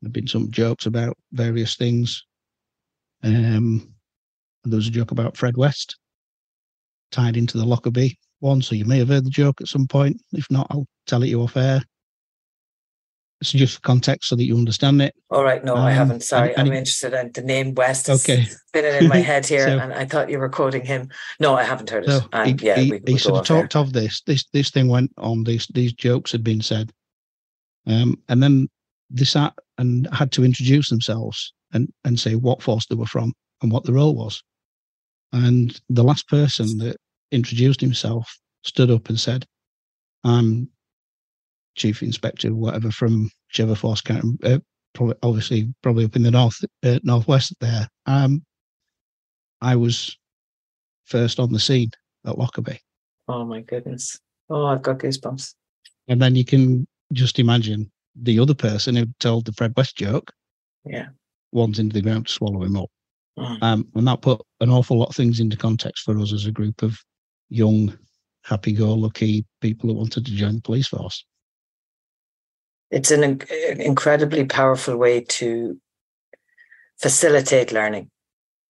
There'd 0.02 0.14
been 0.14 0.28
some 0.28 0.52
jokes 0.52 0.86
about 0.86 1.18
various 1.32 1.76
things. 1.76 2.24
Um, 3.24 3.95
there 4.72 4.78
was 4.78 4.88
a 4.88 4.92
joke 4.92 5.12
about 5.12 5.38
Fred 5.38 5.58
West 5.58 5.98
tied 7.12 7.38
into 7.38 7.58
the 7.58 7.66
Lockerbie 7.66 8.18
one, 8.40 8.62
so 8.62 8.76
you 8.76 8.86
may 8.86 9.00
have 9.00 9.08
heard 9.08 9.26
the 9.26 9.30
joke 9.30 9.62
at 9.62 9.68
some 9.68 9.88
point. 9.88 10.22
If 10.34 10.46
not, 10.50 10.68
I'll 10.70 10.88
tell 11.08 11.24
it 11.24 11.28
you 11.28 11.42
off 11.42 11.58
air. 11.58 11.82
it's 13.42 13.52
just 13.52 13.76
for 13.76 13.82
context 13.82 14.30
so 14.30 14.36
that 14.36 14.44
you 14.44 14.58
understand 14.58 15.02
it. 15.02 15.16
All 15.30 15.44
right, 15.44 15.64
no, 15.64 15.76
um, 15.76 15.86
I 15.86 15.92
haven't. 15.92 16.24
Sorry, 16.24 16.50
and, 16.50 16.60
and 16.60 16.68
I'm 16.70 16.74
interested 16.74 17.14
in 17.14 17.32
the 17.32 17.42
name 17.42 17.74
West. 17.74 18.10
Okay, 18.10 18.44
spinning 18.44 19.04
in 19.04 19.08
my 19.08 19.18
head 19.32 19.46
here, 19.46 19.68
so, 19.68 19.80
and 19.80 19.94
I 19.94 20.06
thought 20.06 20.30
you 20.30 20.40
were 20.40 20.50
quoting 20.50 20.86
him. 20.86 21.10
No, 21.40 21.56
I 21.56 21.64
haven't 21.64 21.90
heard 21.90 22.06
it. 22.06 22.10
So 22.10 22.28
and, 22.34 22.60
he, 22.60 22.68
yeah, 22.68 22.76
he, 22.78 22.92
we, 22.92 23.02
he 23.06 23.18
sort 23.18 23.40
of 23.40 23.46
talked 23.46 23.76
of 23.76 23.94
this. 23.94 24.22
This 24.26 24.46
this 24.52 24.70
thing 24.70 24.88
went 24.88 25.12
on. 25.18 25.44
These 25.44 25.68
these 25.74 25.94
jokes 25.94 26.32
had 26.32 26.44
been 26.44 26.62
said, 26.62 26.92
um, 27.88 28.22
and 28.30 28.42
then 28.44 28.70
they 29.10 29.26
sat 29.26 29.54
and 29.78 30.08
had 30.14 30.32
to 30.34 30.44
introduce 30.44 30.90
themselves 30.90 31.54
and 31.74 31.92
and 32.04 32.20
say 32.20 32.36
what 32.36 32.62
force 32.62 32.86
they 32.88 32.96
were 32.96 33.06
from 33.06 33.34
and 33.62 33.72
what 33.72 33.84
the 33.84 33.94
role 33.94 34.16
was. 34.16 34.44
And 35.34 35.80
the 35.90 36.04
last 36.04 36.28
person 36.28 36.78
that 36.80 36.98
introduced 37.32 37.82
himself 37.82 38.34
stood 38.64 38.90
up 38.90 39.10
and 39.10 39.20
said, 39.20 39.46
"I'm 40.24 40.70
chief 41.76 42.02
inspector, 42.02 42.54
whatever, 42.54 42.92
from 42.92 43.30
whichever 43.50 43.76
force 43.76 44.02
county, 44.02 44.38
uh, 44.44 44.60
probably, 44.94 45.16
obviously 45.24 45.74
probably 45.82 46.06
up 46.06 46.16
in 46.16 46.24
the 46.24 46.32
north 46.32 46.58
uh, 46.84 47.00
northwest 47.04 47.54
there. 47.60 47.88
Um, 48.06 48.44
I 49.62 49.76
was 49.76 50.18
first 51.06 51.40
on 51.40 51.52
the 51.52 51.60
scene 51.60 51.92
at 52.26 52.38
Lockerbie. 52.38 52.80
Oh 53.28 53.46
my 53.46 53.62
goodness! 53.62 54.20
Oh, 54.50 54.66
I've 54.66 54.82
got 54.82 55.00
goosebumps. 55.00 55.54
And 56.08 56.22
then 56.22 56.36
you 56.36 56.46
can 56.46 56.88
just 57.14 57.40
imagine 57.40 57.92
the 58.16 58.40
other 58.40 58.54
person 58.54 58.96
who 58.96 59.06
told 59.20 59.46
the 59.46 59.54
Fred 59.54 59.74
West 59.76 59.98
joke. 59.98 60.32
Yeah. 60.86 61.08
Wanting 61.52 61.90
the 61.90 62.02
ground 62.02 62.28
to 62.28 62.34
swallow 62.34 62.64
him 62.64 62.78
up. 62.78 62.90
Mm. 63.38 63.64
Um, 63.64 63.88
and 63.96 64.08
that 64.08 64.22
put 64.22 64.42
an 64.62 64.70
awful 64.70 64.98
lot 64.98 65.10
of 65.10 65.16
things 65.16 65.40
into 65.40 65.58
context 65.58 66.04
for 66.04 66.18
us 66.20 66.32
as 66.32 66.46
a 66.46 66.52
group 66.52 66.82
of 66.82 66.98
young, 67.50 67.98
happy-go-lucky 68.44 69.46
people 69.60 69.90
that 69.90 69.96
wanted 69.96 70.26
to 70.26 70.32
join 70.32 70.56
the 70.56 70.62
police 70.62 70.88
force 70.88 71.26
it's 72.92 73.12
an, 73.12 73.24
an 73.24 73.82
incredibly 73.82 74.46
powerful 74.46 74.96
way 74.96 75.22
to 75.22 75.80
facilitate 76.98 77.72
learning 77.72 78.10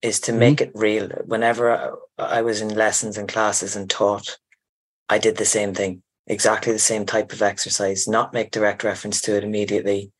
is 0.01 0.19
to 0.19 0.33
make 0.33 0.57
mm-hmm. 0.57 0.69
it 0.69 0.79
real 0.79 1.09
whenever 1.25 1.71
I, 2.17 2.39
I 2.39 2.41
was 2.41 2.61
in 2.61 2.69
lessons 2.69 3.17
and 3.17 3.27
classes 3.27 3.75
and 3.75 3.89
taught 3.89 4.37
i 5.09 5.17
did 5.17 5.37
the 5.37 5.45
same 5.45 5.73
thing 5.73 6.01
exactly 6.27 6.73
the 6.73 6.79
same 6.79 7.05
type 7.05 7.31
of 7.31 7.41
exercise 7.41 8.07
not 8.07 8.33
make 8.33 8.51
direct 8.51 8.83
reference 8.83 9.21
to 9.21 9.35
it 9.35 9.43
immediately 9.43 10.11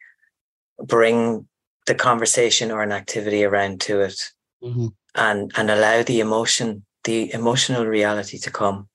bring 0.84 1.48
the 1.86 1.96
conversation 1.96 2.72
or 2.72 2.82
an 2.82 2.92
activity 2.92 3.44
around 3.44 3.82
to 3.82 4.02
it 4.02 4.20
mm-hmm. 4.64 4.88
and 5.16 5.52
and 5.56 5.72
allow 5.72 6.04
the 6.04 6.20
emotion 6.20 6.86
the 7.04 7.32
emotional 7.34 7.86
reality 7.86 8.38
to 8.38 8.50
come 8.50 8.88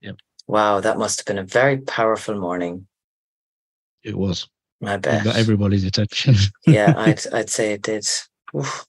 yep. 0.00 0.16
wow 0.46 0.80
that 0.80 0.98
must 0.98 1.20
have 1.20 1.26
been 1.26 1.38
a 1.38 1.44
very 1.44 1.78
powerful 1.78 2.38
morning 2.38 2.86
it 4.06 4.16
was. 4.16 4.48
I 4.84 4.96
bet. 4.98 5.22
It 5.22 5.24
got 5.24 5.36
everybody's 5.36 5.84
attention. 5.84 6.36
yeah, 6.66 6.94
I'd 6.96 7.26
I'd 7.32 7.50
say 7.50 7.72
it 7.72 7.82
did. 7.82 8.06
Oof. 8.56 8.86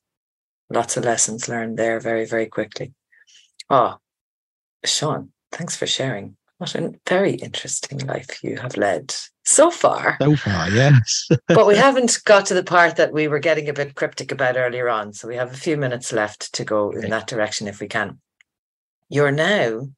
Lots 0.69 0.95
of 0.95 1.05
lessons 1.05 1.49
learned 1.49 1.77
there 1.77 1.99
very, 1.99 2.25
very 2.25 2.45
quickly. 2.45 2.93
Oh, 3.69 3.97
Shaun, 4.85 5.31
thanks 5.51 5.75
for 5.75 5.87
sharing. 5.87 6.36
What 6.57 6.73
a 6.73 6.93
very 7.07 7.33
interesting 7.35 7.99
life 7.99 8.43
you 8.43 8.57
have 8.57 8.77
led 8.77 9.13
so 9.45 9.69
far. 9.69 10.17
So 10.19 10.35
far, 10.35 10.69
yes. 10.71 11.27
but 11.47 11.67
we 11.67 11.75
haven't 11.75 12.19
got 12.25 12.47
to 12.47 12.55
the 12.55 12.63
part 12.63 12.95
that 12.95 13.13
we 13.13 13.27
were 13.27 13.39
getting 13.39 13.69
a 13.69 13.73
bit 13.73 13.93
cryptic 13.93 14.31
about 14.31 14.57
earlier 14.57 14.89
on. 14.89 15.13
So 15.13 15.27
we 15.27 15.35
have 15.35 15.53
a 15.53 15.57
few 15.57 15.77
minutes 15.77 16.11
left 16.11 16.53
to 16.53 16.65
go 16.65 16.87
okay. 16.89 17.03
in 17.03 17.11
that 17.11 17.27
direction 17.27 17.67
if 17.67 17.79
we 17.79 17.87
can. 17.87 18.19
You're 19.07 19.31
now 19.31 19.89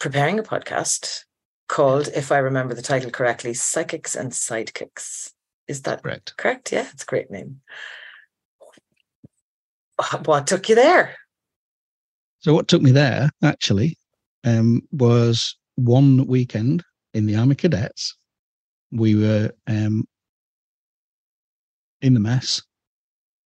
preparing 0.00 0.38
a 0.38 0.42
podcast 0.42 1.20
called, 1.68 2.08
if 2.14 2.32
I 2.32 2.38
remember 2.38 2.74
the 2.74 2.82
title 2.82 3.10
correctly, 3.10 3.52
Psychics 3.52 4.16
and 4.16 4.32
Sidekicks. 4.32 5.32
Is 5.68 5.82
that 5.82 6.02
correct? 6.02 6.34
Correct. 6.38 6.72
Yeah, 6.72 6.88
it's 6.92 7.02
a 7.02 7.06
great 7.06 7.30
name. 7.30 7.60
What 10.24 10.46
took 10.46 10.68
you 10.68 10.74
there? 10.74 11.14
So, 12.40 12.54
what 12.54 12.66
took 12.66 12.82
me 12.82 12.90
there 12.90 13.30
actually 13.42 13.96
um, 14.44 14.82
was 14.92 15.56
one 15.76 16.26
weekend 16.26 16.82
in 17.14 17.26
the 17.26 17.36
Army 17.36 17.54
Cadets. 17.54 18.16
We 18.90 19.14
were 19.14 19.50
um, 19.66 20.04
in 22.00 22.14
the 22.14 22.20
mess, 22.20 22.62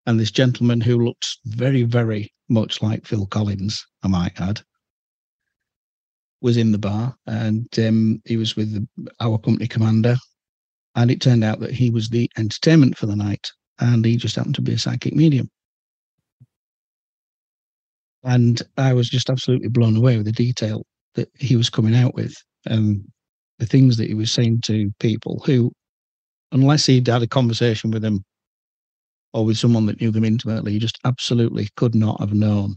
and 0.06 0.18
this 0.18 0.30
gentleman 0.30 0.80
who 0.80 1.04
looks 1.04 1.38
very, 1.44 1.82
very 1.82 2.32
much 2.48 2.82
like 2.82 3.06
Phil 3.06 3.26
Collins, 3.26 3.84
I 4.02 4.08
might 4.08 4.40
add, 4.40 4.60
was 6.40 6.56
in 6.56 6.72
the 6.72 6.78
bar 6.78 7.16
and 7.26 7.66
um, 7.78 8.22
he 8.24 8.36
was 8.36 8.56
with 8.56 8.72
the, 8.72 9.10
our 9.20 9.38
company 9.38 9.66
commander. 9.66 10.16
And 10.94 11.10
it 11.10 11.20
turned 11.20 11.44
out 11.44 11.60
that 11.60 11.72
he 11.72 11.90
was 11.90 12.08
the 12.08 12.30
entertainment 12.38 12.96
for 12.96 13.06
the 13.06 13.16
night 13.16 13.50
and 13.80 14.04
he 14.04 14.16
just 14.16 14.36
happened 14.36 14.54
to 14.54 14.62
be 14.62 14.72
a 14.72 14.78
psychic 14.78 15.14
medium. 15.14 15.50
And 18.26 18.60
I 18.76 18.92
was 18.92 19.08
just 19.08 19.30
absolutely 19.30 19.68
blown 19.68 19.96
away 19.96 20.16
with 20.16 20.26
the 20.26 20.32
detail 20.32 20.84
that 21.14 21.30
he 21.38 21.54
was 21.54 21.70
coming 21.70 21.94
out 21.94 22.14
with 22.14 22.34
and 22.66 23.04
the 23.60 23.66
things 23.66 23.96
that 23.96 24.08
he 24.08 24.14
was 24.14 24.32
saying 24.32 24.62
to 24.62 24.92
people 24.98 25.40
who, 25.46 25.70
unless 26.50 26.86
he'd 26.86 27.06
had 27.06 27.22
a 27.22 27.28
conversation 27.28 27.92
with 27.92 28.02
them 28.02 28.24
or 29.32 29.44
with 29.44 29.56
someone 29.56 29.86
that 29.86 30.00
knew 30.00 30.10
them 30.10 30.24
intimately, 30.24 30.72
he 30.72 30.80
just 30.80 30.98
absolutely 31.04 31.68
could 31.76 31.94
not 31.94 32.18
have 32.18 32.34
known. 32.34 32.74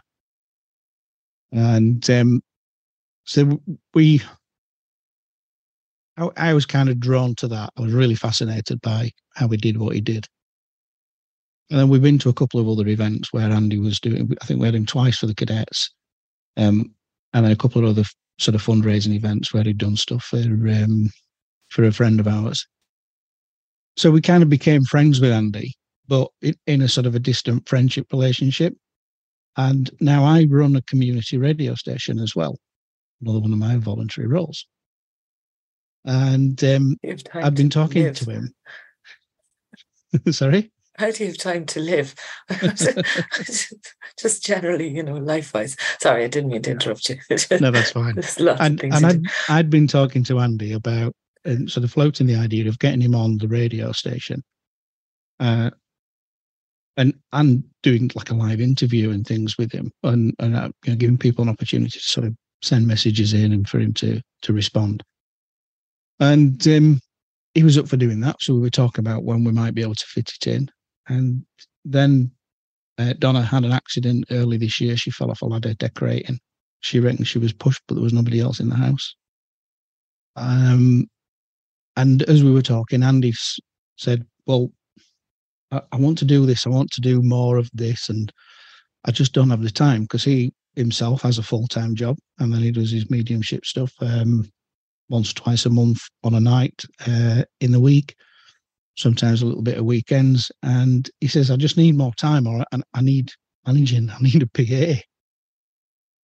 And 1.51 2.07
um, 2.11 2.41
so 3.23 3.59
we, 3.95 4.21
I, 6.15 6.29
I 6.37 6.53
was 6.53 6.67
kind 6.67 6.89
of 6.89 6.99
drawn 6.99 7.33
to 7.35 7.47
that. 7.47 7.71
I 7.75 7.81
was 7.81 7.93
really 7.93 8.13
fascinated 8.13 8.81
by 8.81 9.09
how 9.33 9.47
he 9.47 9.57
did 9.57 9.77
what 9.77 9.95
he 9.95 10.01
did. 10.01 10.27
And 11.69 11.79
then 11.79 11.89
we've 11.89 12.01
been 12.01 12.19
to 12.19 12.29
a 12.29 12.33
couple 12.33 12.59
of 12.59 12.67
other 12.67 12.87
events 12.87 13.31
where 13.31 13.49
Andy 13.49 13.77
was 13.77 13.99
doing. 13.99 14.35
I 14.41 14.45
think 14.45 14.59
we 14.59 14.65
had 14.65 14.75
him 14.75 14.85
twice 14.85 15.17
for 15.17 15.27
the 15.27 15.35
cadets, 15.35 15.91
um, 16.57 16.93
and 17.33 17.45
then 17.45 17.51
a 17.51 17.55
couple 17.55 17.83
of 17.83 17.91
other 17.91 18.07
sort 18.39 18.55
of 18.55 18.63
fundraising 18.63 19.13
events 19.13 19.53
where 19.53 19.63
he'd 19.63 19.77
done 19.77 19.95
stuff 19.95 20.23
for 20.23 20.37
um, 20.37 21.11
for 21.69 21.83
a 21.83 21.91
friend 21.91 22.19
of 22.19 22.27
ours. 22.27 22.65
So 23.97 24.09
we 24.11 24.21
kind 24.21 24.41
of 24.41 24.49
became 24.49 24.83
friends 24.83 25.19
with 25.19 25.31
Andy, 25.31 25.73
but 26.07 26.29
in, 26.41 26.55
in 26.65 26.81
a 26.81 26.87
sort 26.87 27.05
of 27.05 27.15
a 27.15 27.19
distant 27.19 27.67
friendship 27.67 28.07
relationship. 28.11 28.73
And 29.57 29.91
now 29.99 30.23
I 30.23 30.45
run 30.49 30.75
a 30.75 30.81
community 30.83 31.37
radio 31.37 31.75
station 31.75 32.19
as 32.19 32.35
well 32.35 32.57
another 33.21 33.39
one 33.39 33.53
of 33.53 33.59
my 33.59 33.77
voluntary 33.77 34.27
roles. 34.27 34.65
And 36.05 36.63
um, 36.63 36.97
I've 37.33 37.55
been 37.55 37.69
talking 37.69 38.05
live. 38.05 38.15
to 38.19 38.31
him. 38.31 38.53
Sorry? 40.31 40.71
How 40.99 41.11
do 41.11 41.23
you 41.23 41.29
have 41.29 41.37
time 41.37 41.65
to 41.67 41.79
live? 41.79 42.13
Just 44.19 44.43
generally, 44.43 44.89
you 44.89 45.01
know, 45.01 45.15
life 45.15 45.53
wise. 45.53 45.77
Sorry, 46.01 46.25
I 46.25 46.27
didn't 46.27 46.51
mean 46.51 46.61
to 46.63 46.71
interrupt 46.71 47.07
you. 47.07 47.15
no, 47.61 47.71
that's 47.71 47.91
fine. 47.91 48.17
and 48.59 48.83
and 48.83 49.05
I'd, 49.05 49.21
I'd 49.47 49.69
been 49.69 49.87
talking 49.87 50.25
to 50.25 50.39
Andy 50.39 50.73
about 50.73 51.13
uh, 51.45 51.55
sort 51.67 51.85
of 51.85 51.91
floating 51.91 52.27
the 52.27 52.35
idea 52.35 52.67
of 52.67 52.79
getting 52.79 52.99
him 52.99 53.15
on 53.15 53.37
the 53.37 53.47
radio 53.47 53.93
station. 53.93 54.43
Uh, 55.39 55.69
and 56.97 57.13
and 57.31 57.63
doing 57.81 58.11
like 58.13 58.29
a 58.29 58.35
live 58.35 58.59
interview 58.59 59.11
and 59.11 59.25
things 59.25 59.57
with 59.57 59.71
him 59.71 59.93
and, 60.03 60.35
and 60.39 60.53
uh, 60.53 60.69
you 60.83 60.91
know, 60.91 60.97
giving 60.97 61.17
people 61.17 61.43
an 61.43 61.49
opportunity 61.49 61.97
to 61.97 62.05
sort 62.05 62.27
of 62.27 62.35
send 62.61 62.85
messages 62.85 63.31
in 63.31 63.53
and 63.53 63.69
for 63.69 63.79
him 63.79 63.93
to 63.93 64.21
to 64.41 64.51
respond. 64.51 65.01
And 66.19 66.67
um, 66.67 66.99
he 67.53 67.63
was 67.63 67.77
up 67.77 67.87
for 67.87 67.95
doing 67.95 68.19
that. 68.19 68.35
So 68.41 68.53
we 68.53 68.59
were 68.59 68.69
talking 68.69 69.01
about 69.01 69.23
when 69.23 69.45
we 69.45 69.53
might 69.53 69.73
be 69.73 69.81
able 69.81 69.95
to 69.95 70.05
fit 70.05 70.33
it 70.41 70.47
in. 70.47 70.69
And 71.09 71.43
then 71.83 72.31
uh, 72.97 73.13
Donna 73.19 73.41
had 73.41 73.65
an 73.65 73.71
accident 73.71 74.25
early 74.31 74.57
this 74.57 74.79
year. 74.79 74.95
She 74.95 75.11
fell 75.11 75.31
off 75.31 75.41
a 75.41 75.45
ladder 75.45 75.73
decorating. 75.73 76.39
She 76.81 76.99
reckoned 76.99 77.27
she 77.27 77.39
was 77.39 77.53
pushed, 77.53 77.81
but 77.87 77.95
there 77.95 78.03
was 78.03 78.13
nobody 78.13 78.39
else 78.39 78.59
in 78.59 78.69
the 78.69 78.75
house. 78.75 79.15
Um, 80.35 81.07
and 81.97 82.21
as 82.23 82.43
we 82.43 82.51
were 82.51 82.61
talking, 82.61 83.03
Andy 83.03 83.33
said, 83.97 84.25
Well, 84.45 84.71
I, 85.71 85.81
I 85.91 85.97
want 85.97 86.17
to 86.19 86.25
do 86.25 86.45
this. 86.45 86.65
I 86.65 86.69
want 86.69 86.91
to 86.91 87.01
do 87.01 87.21
more 87.21 87.57
of 87.57 87.69
this. 87.73 88.09
And 88.09 88.31
I 89.05 89.11
just 89.11 89.33
don't 89.33 89.49
have 89.49 89.63
the 89.63 89.69
time 89.69 90.03
because 90.03 90.23
he 90.23 90.53
himself 90.75 91.21
has 91.23 91.37
a 91.37 91.43
full 91.43 91.67
time 91.67 91.95
job, 91.95 92.17
and 92.39 92.53
then 92.53 92.61
he 92.61 92.71
does 92.71 92.91
his 92.91 93.09
mediumship 93.09 93.65
stuff 93.65 93.91
um, 94.01 94.49
once, 95.09 95.33
twice 95.33 95.65
a 95.65 95.69
month 95.69 96.01
on 96.23 96.35
a 96.35 96.39
night 96.39 96.83
uh, 97.07 97.43
in 97.59 97.71
the 97.71 97.79
week, 97.79 98.15
sometimes 98.99 99.41
a 99.41 99.45
little 99.45 99.61
bit 99.61 99.77
of 99.77 99.85
weekends. 99.85 100.51
And 100.63 101.09
he 101.21 101.27
says, 101.27 101.49
"I 101.49 101.55
just 101.55 101.77
need 101.77 101.95
more 101.95 102.13
time, 102.15 102.47
or 102.47 102.63
I, 102.71 102.81
I 102.93 103.01
need, 103.01 103.31
need, 103.67 104.09
I 104.09 104.21
need 104.21 104.43
a 104.43 104.47
PA." 104.47 104.93
I 104.99 105.03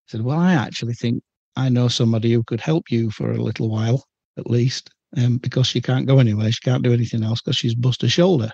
said, 0.08 0.22
"Well, 0.22 0.40
I 0.40 0.54
actually 0.54 0.94
think 0.94 1.24
I 1.56 1.70
know 1.70 1.88
somebody 1.88 2.34
who 2.34 2.44
could 2.44 2.62
help 2.62 2.92
you 2.92 3.12
for 3.12 3.32
a 3.32 3.42
little 3.42 3.70
while, 3.70 4.04
at 4.38 4.50
least, 4.50 4.90
um, 5.18 5.38
because 5.38 5.68
she 5.68 5.82
can't 5.82 6.08
go 6.08 6.20
anywhere, 6.20 6.52
she 6.52 6.60
can't 6.64 6.84
do 6.84 6.94
anything 6.94 7.24
else 7.24 7.42
because 7.42 7.58
she's 7.58 7.76
bust 7.76 8.02
her 8.02 8.10
shoulder." 8.10 8.52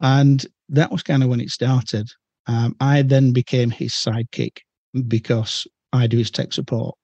And 0.00 0.44
that 0.68 0.92
was 0.92 1.02
kind 1.02 1.22
of 1.22 1.28
when 1.28 1.40
it 1.40 1.50
started. 1.50 2.08
Um, 2.46 2.74
I 2.80 3.02
then 3.02 3.32
became 3.32 3.70
his 3.70 3.92
sidekick 3.92 4.58
because 5.08 5.66
I 5.92 6.06
do 6.06 6.18
his 6.18 6.30
tech 6.30 6.52
support. 6.52 6.97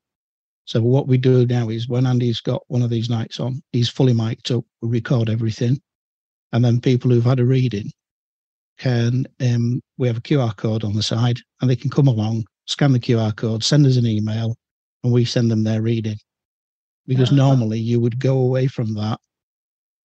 So 0.67 0.81
what 0.83 1.07
we 1.07 1.19
do 1.19 1.47
now 1.47 1.69
is 1.69 1.89
when 1.89 2.07
Andy's 2.07 2.41
got 2.41 2.63
one 2.69 2.83
of 2.83 2.91
these 2.91 3.11
nights 3.11 3.39
on, 3.39 3.63
he's 3.73 3.89
fully 3.89 4.15
mic'd 4.15 4.51
up, 4.51 4.65
we 4.81 4.89
record 4.89 5.29
everything. 5.29 5.81
And 6.53 6.65
then 6.65 6.81
people 6.81 7.11
who've 7.11 7.25
had 7.25 7.41
a 7.41 7.45
reading 7.45 7.91
can, 8.79 9.27
um, 9.41 9.81
we 9.99 10.07
have 10.09 10.17
a 10.19 10.23
QR 10.23 10.57
code 10.57 10.85
on 10.85 10.95
the 10.95 11.03
side 11.03 11.39
and 11.61 11.69
they 11.69 11.77
can 11.77 11.91
come 11.91 12.07
along, 12.09 12.45
scan 12.67 12.93
the 12.93 13.01
QR 13.01 13.35
code, 13.37 13.63
send 13.63 13.87
us 13.87 13.97
an 13.97 14.07
email, 14.07 14.57
and 15.03 15.13
we 15.13 15.25
send 15.25 15.51
them 15.51 15.65
their 15.65 15.83
reading. 15.83 16.17
Because 17.07 17.31
Ah. 17.31 17.35
normally 17.37 17.79
you 17.79 18.01
would 18.01 18.19
go 18.19 18.39
away 18.39 18.67
from 18.67 18.95
that, 18.95 19.21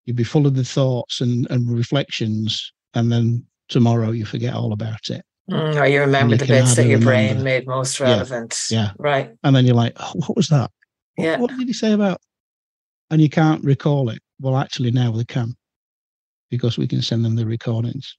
you'd 0.06 0.18
be 0.18 0.24
full 0.26 0.46
of 0.46 0.56
the 0.56 0.66
thoughts 0.66 1.22
and, 1.22 1.48
and 1.50 1.70
reflections, 1.72 2.74
and 2.94 3.12
then 3.12 3.46
tomorrow 3.70 4.12
you 4.12 4.26
forget 4.26 4.54
all 4.56 4.74
about 4.74 5.10
it. 5.10 5.24
Mm, 5.50 5.82
or 5.82 5.86
you 5.88 6.00
remember 6.02 6.36
you 6.36 6.38
the 6.40 6.46
bits 6.46 6.76
that 6.76 6.86
your 6.86 7.00
brain 7.00 7.44
made 7.44 7.66
most 7.68 8.00
relevant. 8.00 8.58
yeah. 8.70 8.92
Right. 8.98 9.32
And 9.44 9.56
then 9.56 9.66
you're 9.66 9.76
like, 9.76 9.94
oh, 9.98 10.12
what 10.16 10.36
was 10.36 10.48
that? 10.50 10.70
What, 11.16 11.26
Yeah. 11.26 11.38
what 11.38 11.50
did 11.50 11.68
he 11.68 11.74
say 11.74 11.94
about? 11.94 12.20
And 13.10 13.22
you 13.22 13.30
can't 13.30 13.64
recall 13.64 14.10
it. 14.10 14.22
Well, 14.40 14.58
actually, 14.58 14.92
now 14.92 15.12
they 15.12 15.26
can 15.26 15.56
because 16.50 16.78
we 16.78 16.88
can 16.88 17.02
send 17.02 17.26
them 17.26 17.36
the 17.36 17.46
recordings. 17.46 18.16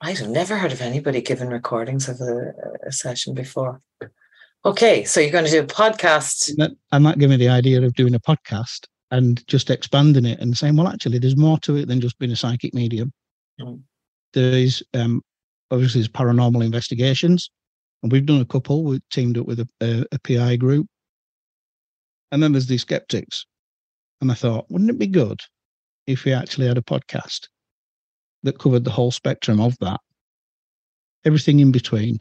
I'd 0.00 0.18
have 0.18 0.28
never 0.28 0.56
heard 0.56 0.72
of 0.72 0.80
anybody 0.80 1.20
giving 1.20 1.48
recordings 1.48 2.08
of 2.08 2.20
a, 2.20 2.52
a 2.86 2.92
session 2.92 3.34
before. 3.34 3.80
Okay, 4.64 5.04
so 5.04 5.20
you're 5.20 5.30
going 5.30 5.44
to 5.46 5.50
do 5.50 5.60
a 5.60 5.66
podcast. 5.66 6.48
And 6.50 6.58
that, 6.58 6.70
and 6.92 7.04
that 7.06 7.18
gave 7.18 7.30
me 7.30 7.36
the 7.36 7.48
idea 7.48 7.82
of 7.82 7.94
doing 7.94 8.14
a 8.14 8.20
podcast 8.20 8.86
and 9.10 9.46
just 9.48 9.70
expanding 9.70 10.24
it 10.26 10.38
and 10.40 10.56
saying, 10.56 10.76
well, 10.76 10.88
actually, 10.88 11.18
there's 11.18 11.36
more 11.36 11.58
to 11.60 11.76
it 11.76 11.88
than 11.88 12.00
just 12.00 12.18
being 12.18 12.32
a 12.32 12.36
psychic 12.36 12.74
medium. 12.74 13.12
Mm. 13.60 13.80
There 14.34 14.52
is 14.52 14.82
um, 14.94 15.22
obviously 15.70 16.00
there's 16.00 16.08
paranormal 16.08 16.64
investigations, 16.64 17.50
and 18.02 18.10
we've 18.10 18.26
done 18.26 18.40
a 18.40 18.46
couple. 18.46 18.84
We 18.84 19.00
teamed 19.10 19.38
up 19.38 19.46
with 19.46 19.60
a, 19.60 19.68
a, 19.80 20.04
a 20.12 20.18
PI 20.20 20.56
group, 20.56 20.86
and 22.32 22.42
then 22.42 22.52
there's 22.52 22.66
the 22.66 22.78
skeptics. 22.78 23.46
And 24.20 24.30
I 24.30 24.34
thought, 24.34 24.66
wouldn't 24.70 24.90
it 24.90 24.98
be 24.98 25.06
good 25.06 25.40
if 26.06 26.24
we 26.24 26.32
actually 26.32 26.66
had 26.66 26.78
a 26.78 26.82
podcast 26.82 27.48
that 28.42 28.58
covered 28.58 28.84
the 28.84 28.90
whole 28.90 29.10
spectrum 29.10 29.60
of 29.60 29.76
that, 29.80 30.00
everything 31.24 31.60
in 31.60 31.72
between, 31.72 32.18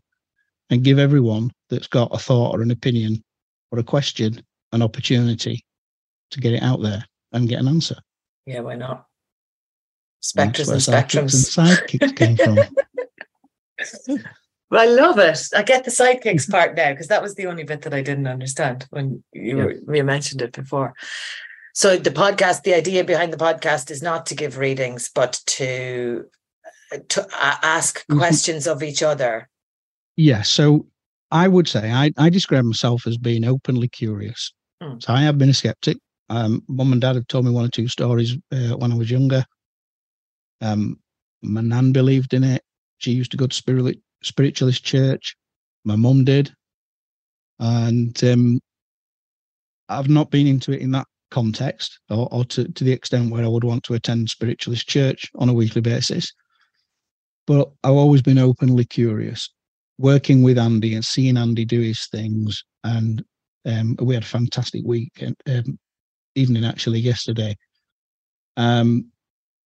and 0.69 0.83
give 0.83 0.99
everyone 0.99 1.51
that's 1.69 1.87
got 1.87 2.13
a 2.13 2.17
thought 2.17 2.55
or 2.55 2.61
an 2.61 2.71
opinion 2.71 3.23
or 3.71 3.79
a 3.79 3.83
question 3.83 4.41
an 4.71 4.81
opportunity 4.81 5.65
to 6.31 6.39
get 6.39 6.53
it 6.53 6.63
out 6.63 6.81
there 6.81 7.03
and 7.31 7.49
get 7.49 7.59
an 7.59 7.67
answer. 7.67 7.95
Yeah, 8.45 8.61
why 8.61 8.75
not? 8.75 9.05
Spectres 10.21 10.69
and 10.69 10.81
spectrums. 10.81 11.57
and 11.57 11.69
sidekicks 11.69 12.15
came 12.15 12.37
from. 12.37 12.57
I 14.71 14.85
love 14.85 15.17
it. 15.17 15.39
I 15.55 15.63
get 15.63 15.83
the 15.83 15.91
sidekicks 15.91 16.49
part 16.49 16.75
now 16.75 16.91
because 16.91 17.07
that 17.07 17.21
was 17.23 17.35
the 17.35 17.47
only 17.47 17.63
bit 17.63 17.81
that 17.81 17.93
I 17.93 18.01
didn't 18.01 18.27
understand 18.27 18.85
when 18.91 19.23
you, 19.33 19.57
Yeah. 19.57 19.63
were, 19.85 19.95
you 19.95 20.03
mentioned 20.03 20.41
it 20.41 20.51
before. 20.53 20.93
So 21.73 21.97
the 21.97 22.11
podcast, 22.11 22.63
the 22.63 22.73
idea 22.75 23.03
behind 23.03 23.33
the 23.33 23.37
podcast 23.37 23.89
is 23.89 24.01
not 24.03 24.25
to 24.27 24.35
give 24.35 24.57
readings, 24.57 25.09
but 25.13 25.41
to 25.47 26.25
to 27.09 27.27
ask 27.39 28.03
Mhm. 28.07 28.17
questions 28.17 28.65
of 28.67 28.81
each 28.81 29.03
other. 29.03 29.47
Yeah, 30.15 30.41
so 30.41 30.87
I 31.31 31.47
would 31.47 31.67
say 31.67 31.91
I, 31.91 32.11
I 32.17 32.29
describe 32.29 32.65
myself 32.65 33.05
as 33.05 33.15
being 33.17 33.45
openly 33.45 33.87
curious. 33.87 34.51
Mm. 34.81 35.01
So 35.01 35.13
I 35.13 35.21
have 35.21 35.37
been 35.37 35.49
a 35.49 35.53
skeptic. 35.53 35.97
Um, 36.29 36.63
Mum 36.67 36.91
and 36.91 36.99
Dad 37.01 37.15
have 37.15 37.27
told 37.27 37.45
me 37.45 37.51
one 37.51 37.65
or 37.65 37.69
two 37.69 37.87
stories 37.87 38.35
uh, 38.51 38.75
when 38.77 38.91
I 38.91 38.95
was 38.95 39.11
younger. 39.11 39.45
Um, 40.61 40.99
my 41.41 41.61
nan 41.61 41.91
believed 41.91 42.33
in 42.33 42.43
it. 42.43 42.63
She 42.99 43.11
used 43.11 43.31
to 43.31 43.37
go 43.37 43.47
to 43.47 43.55
spirit, 43.55 43.99
spiritualist 44.23 44.83
church. 44.83 45.35
My 45.83 45.95
mum 45.95 46.23
did, 46.23 46.53
and 47.59 48.21
um, 48.23 48.59
I've 49.87 50.09
not 50.09 50.29
been 50.29 50.47
into 50.47 50.71
it 50.71 50.81
in 50.81 50.91
that 50.91 51.07
context 51.31 51.99
or, 52.09 52.27
or 52.31 52.43
to, 52.45 52.67
to 52.67 52.83
the 52.83 52.91
extent 52.91 53.31
where 53.31 53.43
I 53.43 53.47
would 53.47 53.63
want 53.63 53.83
to 53.83 53.93
attend 53.93 54.29
spiritualist 54.29 54.87
church 54.87 55.29
on 55.35 55.49
a 55.49 55.53
weekly 55.53 55.81
basis. 55.81 56.31
But 57.47 57.71
I've 57.83 57.93
always 57.93 58.21
been 58.21 58.37
openly 58.37 58.85
curious 58.85 59.49
working 59.99 60.41
with 60.41 60.57
Andy 60.57 60.95
and 60.95 61.03
seeing 61.03 61.37
Andy 61.37 61.65
do 61.65 61.81
his 61.81 62.07
things. 62.07 62.63
And 62.83 63.23
um, 63.65 63.95
we 64.01 64.13
had 64.15 64.23
a 64.23 64.27
fantastic 64.27 64.83
week, 64.85 65.11
and 65.21 65.35
um, 65.47 65.77
evening 66.35 66.65
actually 66.65 66.99
yesterday. 66.99 67.55
Um, 68.57 69.11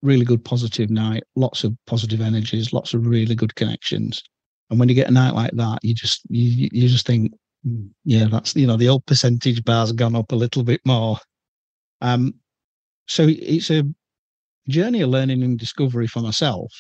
really 0.04 0.26
good 0.26 0.45
positive 0.45 0.89
night, 0.89 1.24
lots 1.36 1.64
of 1.64 1.76
positive 1.88 2.22
energies, 2.22 2.74
lots 2.74 2.93
of 2.93 3.08
really 3.08 3.36
good 3.36 3.56
connections. 3.56 4.22
And 4.70 4.80
when 4.80 4.89
you 4.89 4.95
get 4.95 5.10
a 5.10 5.14
night 5.14 5.34
like 5.34 5.51
that, 5.54 5.80
you 5.84 5.95
just 5.95 6.22
you 6.30 6.70
you 6.72 6.88
just 6.88 7.08
think, 7.08 7.34
"Hmm, 7.64 7.88
yeah, 8.06 8.26
that's 8.26 8.56
you 8.56 8.68
know 8.68 8.78
the 8.78 8.89
old 8.89 9.06
percentage 9.06 9.64
bar's 9.64 9.91
gone 9.91 10.16
up 10.16 10.32
a 10.32 10.36
little 10.36 10.64
bit 10.64 10.82
more. 10.86 11.18
Um, 12.01 12.36
so 13.08 13.28
it's 13.30 13.72
a 13.72 13.84
journey 14.70 15.01
of 15.01 15.10
learning 15.10 15.43
and 15.43 15.60
discovery 15.60 16.08
for 16.08 16.22
myself. 16.22 16.72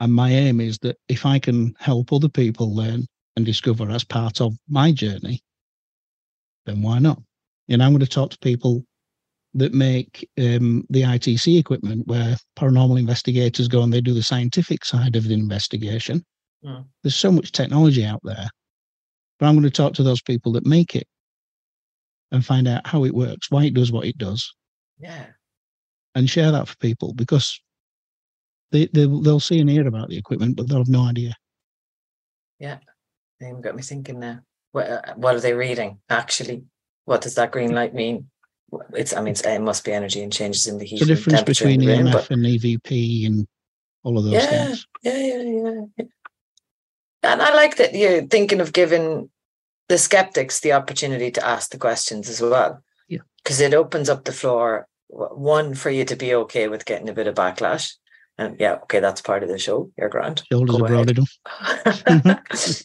And 0.00 0.12
my 0.12 0.30
aim 0.30 0.60
is 0.60 0.78
that 0.78 0.96
if 1.08 1.26
I 1.26 1.38
can 1.38 1.74
help 1.78 2.12
other 2.12 2.28
people 2.28 2.74
learn 2.74 3.06
and 3.36 3.44
discover 3.44 3.90
as 3.90 4.04
part 4.04 4.40
of 4.40 4.54
my 4.68 4.92
journey, 4.92 5.42
then 6.66 6.82
why 6.82 6.98
not? 6.98 7.20
And 7.68 7.82
I'm 7.82 7.90
going 7.92 8.00
to 8.00 8.06
talk 8.06 8.30
to 8.30 8.38
people 8.38 8.84
that 9.54 9.72
make 9.72 10.28
um, 10.38 10.84
the 10.90 11.02
ITC 11.02 11.58
equipment 11.58 12.06
where 12.06 12.36
paranormal 12.58 12.98
investigators 12.98 13.68
go 13.68 13.82
and 13.82 13.92
they 13.92 14.00
do 14.00 14.14
the 14.14 14.22
scientific 14.22 14.84
side 14.84 15.16
of 15.16 15.24
the 15.24 15.34
investigation. 15.34 16.24
Mm. 16.64 16.84
There's 17.02 17.16
so 17.16 17.32
much 17.32 17.52
technology 17.52 18.04
out 18.04 18.20
there. 18.24 18.48
But 19.38 19.46
I'm 19.46 19.54
going 19.54 19.64
to 19.64 19.70
talk 19.70 19.94
to 19.94 20.02
those 20.02 20.20
people 20.20 20.52
that 20.52 20.66
make 20.66 20.96
it 20.96 21.06
and 22.30 22.44
find 22.44 22.68
out 22.68 22.86
how 22.86 23.04
it 23.04 23.14
works, 23.14 23.50
why 23.50 23.64
it 23.64 23.74
does 23.74 23.90
what 23.90 24.04
it 24.06 24.18
does, 24.18 24.52
Yeah. 24.98 25.26
and 26.14 26.28
share 26.28 26.50
that 26.52 26.68
for 26.68 26.76
people 26.78 27.14
because 27.14 27.60
they, 28.70 28.86
they 28.92 29.06
they'll 29.06 29.40
see 29.40 29.60
and 29.60 29.70
hear 29.70 29.86
about 29.86 30.10
the 30.10 30.18
equipment, 30.18 30.56
but 30.56 30.68
they'll 30.68 30.78
have 30.78 30.88
no 30.88 31.02
idea. 31.04 31.34
Yeah, 32.58 32.78
They 33.40 33.52
got 33.52 33.76
me 33.76 33.82
thinking 33.82 34.20
now. 34.20 34.40
What, 34.72 34.90
uh, 34.90 35.14
what 35.14 35.34
are 35.36 35.40
they 35.40 35.54
reading? 35.54 36.00
Actually, 36.10 36.64
what 37.06 37.22
does 37.22 37.36
that 37.36 37.52
green 37.52 37.72
light 37.72 37.94
mean? 37.94 38.28
It's. 38.94 39.14
I 39.14 39.20
mean, 39.20 39.32
it's, 39.32 39.40
it 39.42 39.60
must 39.60 39.84
be 39.84 39.92
energy 39.92 40.22
and 40.22 40.32
changes 40.32 40.66
in 40.66 40.78
the 40.78 40.84
heat. 40.84 41.00
the 41.00 41.06
difference 41.06 41.42
between 41.42 41.80
the 41.80 41.86
room, 41.86 42.06
EMF 42.06 42.12
but 42.12 42.30
and 42.30 42.44
EVP 42.44 43.26
and 43.26 43.46
all 44.02 44.18
of 44.18 44.24
those 44.24 44.34
Yeah. 44.34 44.66
things. 44.66 44.86
yeah, 45.02 45.16
yeah, 45.16 45.42
yeah, 45.42 45.80
yeah. 45.98 46.04
And 47.22 47.42
I 47.42 47.54
like 47.54 47.76
that 47.76 47.94
you're 47.94 48.22
thinking 48.22 48.60
of 48.60 48.72
giving 48.72 49.30
the 49.88 49.98
skeptics 49.98 50.60
the 50.60 50.72
opportunity 50.72 51.30
to 51.32 51.44
ask 51.46 51.70
the 51.70 51.78
questions 51.78 52.28
as 52.28 52.40
well. 52.40 52.82
Yeah. 53.08 53.20
Because 53.42 53.60
it 53.60 53.74
opens 53.74 54.08
up 54.08 54.24
the 54.24 54.32
floor. 54.32 54.86
One 55.08 55.74
for 55.74 55.90
you 55.90 56.04
to 56.04 56.16
be 56.16 56.34
okay 56.34 56.68
with 56.68 56.84
getting 56.84 57.08
a 57.08 57.14
bit 57.14 57.26
of 57.26 57.34
backlash, 57.34 57.94
and 58.36 58.60
yeah, 58.60 58.74
okay, 58.82 59.00
that's 59.00 59.22
part 59.22 59.42
of 59.42 59.48
the 59.48 59.58
show. 59.58 59.90
You're 59.96 60.10
grand. 60.10 60.42
Shoulders 60.52 60.76
Go 60.76 60.84
are 60.84 60.88
broad 60.88 61.10
enough. 61.10 61.38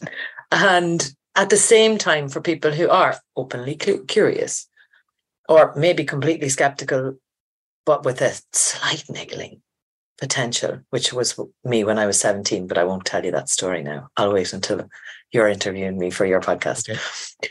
and 0.50 1.12
at 1.34 1.50
the 1.50 1.56
same 1.56 1.98
time 1.98 2.28
for 2.28 2.40
people 2.40 2.70
who 2.72 2.88
are 2.88 3.16
openly 3.36 3.76
cu- 3.76 4.04
curious 4.06 4.66
or 5.48 5.74
maybe 5.76 6.04
completely 6.04 6.48
skeptical 6.48 7.16
but 7.86 8.04
with 8.04 8.20
a 8.20 8.40
slight 8.52 9.04
niggling 9.08 9.60
potential 10.18 10.80
which 10.90 11.12
was 11.12 11.38
me 11.64 11.84
when 11.84 11.98
i 11.98 12.06
was 12.06 12.20
17 12.20 12.66
but 12.66 12.78
i 12.78 12.84
won't 12.84 13.04
tell 13.04 13.24
you 13.24 13.32
that 13.32 13.48
story 13.48 13.82
now 13.82 14.08
i'll 14.16 14.32
wait 14.32 14.52
until 14.52 14.88
you're 15.32 15.48
interviewing 15.48 15.98
me 15.98 16.10
for 16.10 16.24
your 16.24 16.40
podcast 16.40 16.88
Okay. 16.88 17.50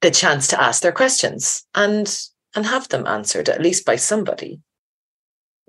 the 0.00 0.10
chance 0.10 0.48
to 0.48 0.60
ask 0.60 0.82
their 0.82 0.92
questions 0.92 1.64
and 1.74 2.26
and 2.56 2.66
have 2.66 2.88
them 2.88 3.06
answered 3.06 3.48
at 3.48 3.62
least 3.62 3.86
by 3.86 3.94
somebody 3.96 4.60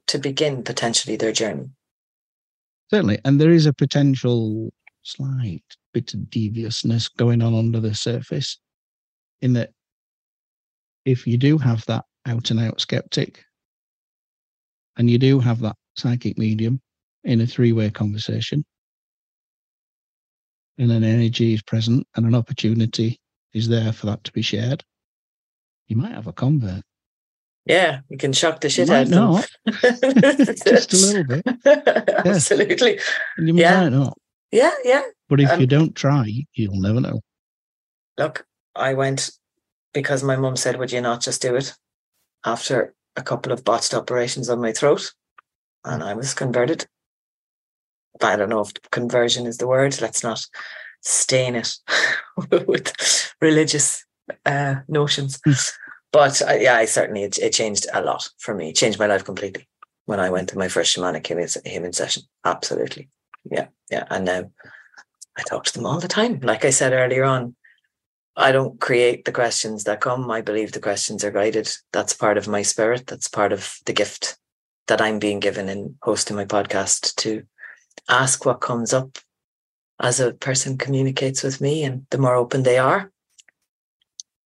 to 0.07 0.17
begin 0.17 0.63
potentially 0.63 1.15
their 1.15 1.31
journey 1.31 1.69
Certainly. 2.93 3.19
And 3.23 3.39
there 3.39 3.51
is 3.51 3.65
a 3.67 3.73
potential 3.73 4.73
slight 5.03 5.63
bit 5.93 6.13
of 6.13 6.29
deviousness 6.29 7.07
going 7.07 7.41
on 7.41 7.55
under 7.55 7.79
the 7.79 7.95
surface 7.95 8.57
in 9.41 9.53
that 9.53 9.71
if 11.05 11.25
you 11.27 11.37
do 11.37 11.57
have 11.57 11.85
that 11.85 12.05
out 12.27 12.51
and 12.51 12.59
out 12.59 12.79
skeptic 12.79 13.43
and 14.97 15.09
you 15.09 15.17
do 15.17 15.39
have 15.39 15.59
that 15.61 15.75
psychic 15.95 16.37
medium 16.37 16.79
in 17.23 17.41
a 17.41 17.47
three 17.47 17.71
way 17.71 17.89
conversation 17.89 18.63
and 20.77 20.91
an 20.91 21.03
energy 21.03 21.53
is 21.53 21.61
present 21.61 22.05
and 22.15 22.25
an 22.25 22.35
opportunity 22.35 23.19
is 23.53 23.67
there 23.67 23.91
for 23.91 24.05
that 24.05 24.23
to 24.23 24.31
be 24.31 24.41
shared, 24.41 24.83
you 25.87 25.97
might 25.97 26.13
have 26.13 26.27
a 26.27 26.33
convert. 26.33 26.81
yeah 27.65 27.99
you 28.09 28.17
can 28.17 28.31
shock 28.33 28.61
the 28.61 28.69
shit 28.69 28.89
out 28.89 29.03
of 29.03 29.09
them 29.09 29.43
just 30.65 30.93
a 30.93 30.97
little 30.97 31.23
bit. 31.25 31.45
Absolutely. 32.25 32.99
And 33.37 33.47
you 33.49 33.55
Yeah. 33.55 33.81
might 33.81 33.89
not. 33.89 34.17
Yeah, 34.51 34.71
yeah. 34.83 35.03
But 35.29 35.39
if 35.41 35.49
Um, 35.51 35.61
you 35.61 35.67
don't 35.67 35.95
try, 35.95 36.29
you'll 36.53 36.79
never 36.81 36.99
know. 36.99 37.21
Look, 38.17 38.45
I 38.75 38.93
went 38.95 39.31
because 39.93 40.23
my 40.23 40.35
mum 40.35 40.55
said, 40.55 40.77
Would 40.77 40.91
you 40.91 41.01
not 41.01 41.21
just 41.21 41.41
do 41.41 41.55
it? 41.55 41.73
After 42.45 42.95
a 43.15 43.21
couple 43.21 43.51
of 43.51 43.63
botched 43.63 43.93
operations 43.93 44.49
on 44.49 44.61
my 44.61 44.71
throat. 44.71 45.13
And 45.83 46.03
I 46.03 46.13
was 46.13 46.33
converted. 46.33 46.87
But 48.19 48.27
I 48.27 48.35
don't 48.35 48.49
know 48.49 48.61
if 48.61 48.73
conversion 48.91 49.47
is 49.47 49.57
the 49.57 49.67
word. 49.67 49.99
Let's 50.01 50.23
not 50.23 50.45
stain 51.01 51.55
it 51.55 51.75
with 52.67 53.33
religious 53.41 54.05
uh, 54.45 54.75
notions. 54.87 55.41
but 56.11 56.41
uh, 56.41 56.53
yeah, 56.53 56.75
I 56.75 56.85
certainly 56.85 57.23
it, 57.23 57.39
it, 57.39 57.53
changed 57.53 57.87
a 57.93 58.01
lot 58.01 58.29
for 58.37 58.53
me. 58.53 58.69
It 58.69 58.75
changed 58.75 58.99
my 58.99 59.07
life 59.07 59.25
completely 59.25 59.67
when 60.05 60.19
I 60.19 60.29
went 60.29 60.49
to 60.49 60.57
my 60.57 60.67
first 60.67 60.95
shamanic 60.95 61.25
healing 61.65 61.93
session. 61.93 62.23
Absolutely, 62.45 63.09
yeah, 63.49 63.67
yeah. 63.89 64.05
And 64.09 64.25
now 64.25 64.51
I 65.37 65.43
talk 65.43 65.63
to 65.65 65.73
them 65.73 65.85
all 65.85 65.99
the 65.99 66.07
time. 66.07 66.39
Like 66.41 66.63
I 66.63 66.69
said 66.69 66.93
earlier 66.93 67.23
on, 67.23 67.55
I 68.35 68.51
don't 68.51 68.79
create 68.79 69.25
the 69.25 69.31
questions 69.31 69.83
that 69.83 70.01
come. 70.01 70.31
I 70.31 70.41
believe 70.41 70.71
the 70.71 70.79
questions 70.79 71.23
are 71.23 71.31
guided. 71.31 71.69
That's 71.91 72.13
part 72.13 72.37
of 72.37 72.47
my 72.47 72.61
spirit. 72.61 73.07
That's 73.07 73.27
part 73.27 73.51
of 73.51 73.77
the 73.85 73.93
gift 73.93 74.37
that 74.87 75.01
I'm 75.01 75.19
being 75.19 75.39
given 75.39 75.69
in 75.69 75.95
hosting 76.01 76.37
my 76.37 76.45
podcast 76.45 77.15
to 77.15 77.43
ask 78.09 78.45
what 78.45 78.61
comes 78.61 78.93
up 78.93 79.17
as 79.99 80.19
a 80.19 80.33
person 80.33 80.77
communicates 80.77 81.43
with 81.43 81.61
me. 81.61 81.83
And 81.83 82.05
the 82.09 82.17
more 82.17 82.35
open 82.35 82.63
they 82.63 82.77
are, 82.77 83.11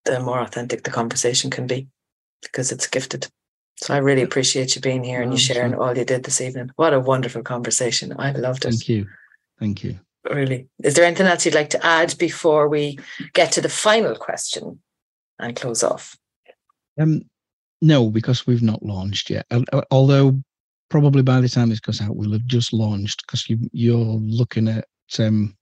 the 0.05 0.19
more 0.19 0.39
authentic 0.39 0.83
the 0.83 0.91
conversation 0.91 1.49
can 1.51 1.67
be 1.67 1.87
because 2.41 2.71
it's 2.71 2.87
gifted. 2.87 3.27
So 3.77 3.93
I 3.93 3.97
really 3.97 4.21
appreciate 4.21 4.75
you 4.75 4.81
being 4.81 5.03
here 5.03 5.21
and 5.21 5.31
you 5.31 5.37
sharing 5.37 5.75
all 5.75 5.97
you 5.97 6.05
did 6.05 6.23
this 6.23 6.41
evening. 6.41 6.71
What 6.75 6.93
a 6.93 6.99
wonderful 6.99 7.43
conversation. 7.43 8.13
I 8.17 8.31
loved 8.31 8.65
it. 8.65 8.69
Thank 8.69 8.89
you. 8.89 9.07
Thank 9.59 9.83
you. 9.83 9.99
Really. 10.29 10.67
Is 10.83 10.95
there 10.95 11.05
anything 11.05 11.27
else 11.27 11.45
you'd 11.45 11.55
like 11.55 11.69
to 11.71 11.85
add 11.85 12.17
before 12.17 12.67
we 12.67 12.97
get 13.33 13.51
to 13.53 13.61
the 13.61 13.69
final 13.69 14.15
question 14.15 14.79
and 15.39 15.55
close 15.55 15.83
off? 15.83 16.17
Um, 16.99 17.23
no, 17.81 18.09
because 18.09 18.47
we've 18.47 18.63
not 18.63 18.83
launched 18.83 19.29
yet. 19.29 19.45
Although 19.91 20.41
probably 20.89 21.21
by 21.21 21.41
the 21.41 21.49
time 21.49 21.69
this 21.69 21.79
goes 21.79 22.01
out, 22.01 22.15
we'll 22.15 22.31
have 22.31 22.45
just 22.45 22.73
launched 22.73 23.23
because 23.25 23.49
you, 23.49 23.59
you're 23.71 23.97
looking 23.97 24.67
at 24.67 24.85
um, 25.19 25.55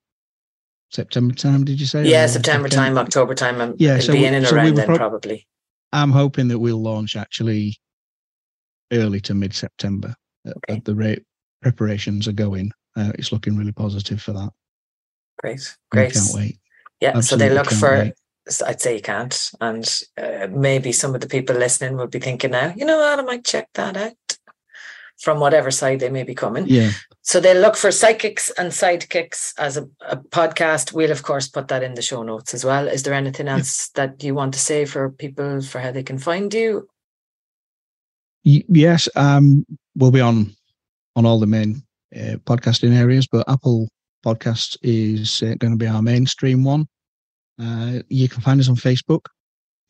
September 0.91 1.33
time. 1.33 1.65
Did 1.65 1.79
you 1.79 1.85
say? 1.85 2.05
Yeah, 2.05 2.27
September, 2.27 2.69
September, 2.69 2.95
time, 2.95 2.97
October 2.97 3.35
time. 3.35 3.59
I'm, 3.59 3.75
yeah, 3.77 3.99
so 3.99 4.13
be 4.13 4.25
in 4.25 4.33
and 4.33 4.47
so 4.47 4.55
around 4.55 4.65
we 4.65 4.71
then 4.71 4.85
pro- 4.85 4.97
probably. 4.97 5.47
I'm 5.91 6.11
hoping 6.11 6.47
that 6.47 6.59
we'll 6.59 6.81
launch 6.81 7.15
actually 7.15 7.77
early 8.91 9.19
to 9.21 9.33
mid 9.33 9.53
September 9.53 10.15
okay. 10.47 10.73
at 10.73 10.85
the 10.85 10.95
rate 10.95 11.23
preparations 11.61 12.27
are 12.27 12.33
going. 12.33 12.71
Uh, 12.95 13.11
it's 13.15 13.31
looking 13.31 13.57
really 13.57 13.71
positive 13.71 14.21
for 14.21 14.33
that. 14.33 14.51
Great, 15.39 15.75
great. 15.91 16.11
I 16.11 16.11
can't 16.11 16.35
wait. 16.35 16.59
Yeah, 16.99 17.09
Absolutely 17.15 17.27
so 17.27 17.49
they 17.49 17.55
look 17.55 17.71
for. 17.71 18.03
Wait. 18.03 18.13
I'd 18.65 18.81
say 18.81 18.95
you 18.95 19.01
can't, 19.01 19.51
and 19.61 20.01
uh, 20.21 20.47
maybe 20.51 20.91
some 20.91 21.15
of 21.15 21.21
the 21.21 21.29
people 21.29 21.55
listening 21.55 21.95
will 21.95 22.07
be 22.07 22.19
thinking 22.19 22.51
now, 22.51 22.73
you 22.75 22.83
know 22.83 22.97
what, 22.97 23.17
I 23.17 23.21
might 23.21 23.45
check 23.45 23.69
that 23.75 23.95
out 23.95 24.37
from 25.23 25.39
whatever 25.39 25.71
side 25.71 26.01
they 26.01 26.09
may 26.09 26.23
be 26.23 26.35
coming. 26.35 26.65
Yeah. 26.67 26.91
So 27.21 27.39
they 27.39 27.57
look 27.57 27.77
for 27.77 27.91
psychics 27.91 28.49
and 28.57 28.71
sidekicks 28.71 29.53
as 29.57 29.77
a, 29.77 29.87
a, 30.01 30.17
podcast. 30.17 30.91
We'll 30.91 31.11
of 31.11 31.23
course 31.23 31.47
put 31.47 31.69
that 31.69 31.83
in 31.83 31.93
the 31.93 32.01
show 32.01 32.23
notes 32.23 32.53
as 32.53 32.65
well. 32.65 32.89
Is 32.89 33.03
there 33.03 33.13
anything 33.13 33.47
else 33.47 33.89
yeah. 33.95 34.07
that 34.07 34.23
you 34.23 34.35
want 34.35 34.53
to 34.55 34.59
say 34.59 34.83
for 34.83 35.09
people 35.09 35.61
for 35.61 35.79
how 35.79 35.91
they 35.91 36.03
can 36.03 36.17
find 36.17 36.53
you? 36.53 36.89
Yes, 38.43 39.07
um, 39.15 39.65
we'll 39.95 40.11
be 40.11 40.19
on 40.19 40.53
on 41.15 41.25
all 41.25 41.39
the 41.39 41.47
main 41.47 41.81
uh, 42.15 42.37
podcasting 42.45 42.95
areas, 42.95 43.27
but 43.27 43.47
Apple 43.49 43.89
Podcast 44.25 44.77
is 44.81 45.43
uh, 45.43 45.55
going 45.59 45.73
to 45.73 45.77
be 45.77 45.87
our 45.87 46.01
mainstream 46.01 46.63
one. 46.63 46.87
Uh, 47.61 47.99
you 48.09 48.29
can 48.29 48.41
find 48.41 48.59
us 48.59 48.69
on 48.69 48.75
Facebook. 48.75 49.25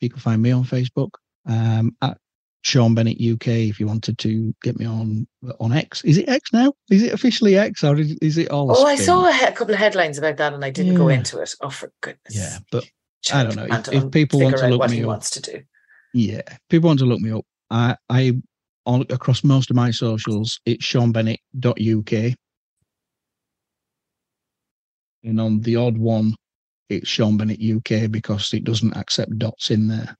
You 0.00 0.10
can 0.10 0.18
find 0.18 0.42
me 0.42 0.50
on 0.50 0.64
Facebook 0.64 1.10
um, 1.46 1.96
at 2.02 2.18
Shaun 2.62 2.94
Bennett 2.94 3.20
UK 3.20 3.48
if 3.48 3.78
you 3.78 3.86
wanted 3.86 4.18
to 4.18 4.54
get 4.62 4.78
me 4.78 4.86
on 4.86 5.26
on 5.60 5.72
X. 5.72 6.02
Is 6.04 6.18
it 6.18 6.28
X 6.28 6.52
now? 6.52 6.72
Is 6.90 7.02
it 7.02 7.12
officially 7.12 7.58
X 7.58 7.84
or 7.84 7.96
is, 7.96 8.16
is 8.22 8.38
it 8.38 8.50
all? 8.50 8.74
Oh, 8.76 8.86
I 8.86 8.96
saw 8.96 9.26
a, 9.26 9.32
he- 9.32 9.52
couple 9.52 9.74
of 9.74 9.78
headlines 9.78 10.18
about 10.18 10.38
that 10.38 10.54
and 10.54 10.64
I 10.64 10.70
didn't 10.70 10.92
yeah. 10.92 10.98
go 10.98 11.08
into 11.08 11.40
it. 11.40 11.54
Oh, 11.60 11.70
for 11.70 11.92
goodness! 12.00 12.34
Yeah, 12.34 12.58
but 12.70 12.84
I 13.32 13.44
don't 13.44 13.56
know 13.56 13.66
if, 13.70 13.88
if 13.92 14.10
people 14.10 14.40
want 14.40 14.56
to 14.56 14.68
look 14.68 14.80
what 14.80 14.90
me 14.90 14.96
he 14.96 15.02
up. 15.02 15.08
Wants 15.08 15.30
to 15.30 15.42
do. 15.42 15.62
Yeah, 16.14 16.42
people 16.70 16.88
want 16.88 17.00
to 17.00 17.06
look 17.06 17.20
me 17.20 17.32
up. 17.32 17.44
I 17.70 17.96
I 18.08 18.40
on 18.86 19.04
across 19.10 19.44
most 19.44 19.70
of 19.70 19.76
my 19.76 19.90
socials, 19.90 20.60
it's 20.66 20.84
shaunbennett.uk. 20.84 22.34
And 25.24 25.40
on 25.40 25.60
the 25.60 25.76
odd 25.76 25.96
one, 25.96 26.34
it's 26.90 27.08
Shaun 27.08 27.36
Bennett 27.36 27.60
UK 27.60 28.10
because 28.10 28.52
it 28.52 28.64
doesn't 28.64 28.96
accept 28.96 29.38
dots 29.38 29.70
in 29.70 29.88
there. 29.88 30.16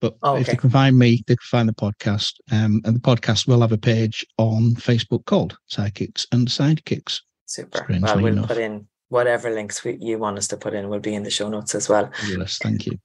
But 0.00 0.16
oh, 0.22 0.32
okay. 0.32 0.40
if 0.40 0.46
they 0.48 0.56
can 0.56 0.70
find 0.70 0.98
me, 0.98 1.22
they 1.26 1.34
can 1.34 1.44
find 1.44 1.68
the 1.68 1.74
podcast. 1.74 2.34
Um, 2.52 2.80
and 2.84 2.96
the 2.96 3.00
podcast 3.00 3.46
will 3.46 3.60
have 3.60 3.72
a 3.72 3.78
page 3.78 4.26
on 4.38 4.74
Facebook 4.74 5.24
called 5.26 5.56
Psychics 5.66 6.26
and 6.32 6.48
Sidekicks. 6.48 7.20
Super. 7.46 7.86
Well, 7.88 8.16
we'll 8.20 8.32
enough. 8.34 8.48
put 8.48 8.58
in 8.58 8.86
whatever 9.08 9.50
links 9.50 9.82
we, 9.84 9.96
you 10.00 10.18
want 10.18 10.38
us 10.38 10.48
to 10.48 10.56
put 10.56 10.74
in 10.74 10.88
will 10.88 11.00
be 11.00 11.14
in 11.14 11.22
the 11.22 11.30
show 11.30 11.48
notes 11.48 11.74
as 11.74 11.88
well. 11.88 12.10
Yes, 12.26 12.58
thank 12.58 12.86
you. 12.86 12.98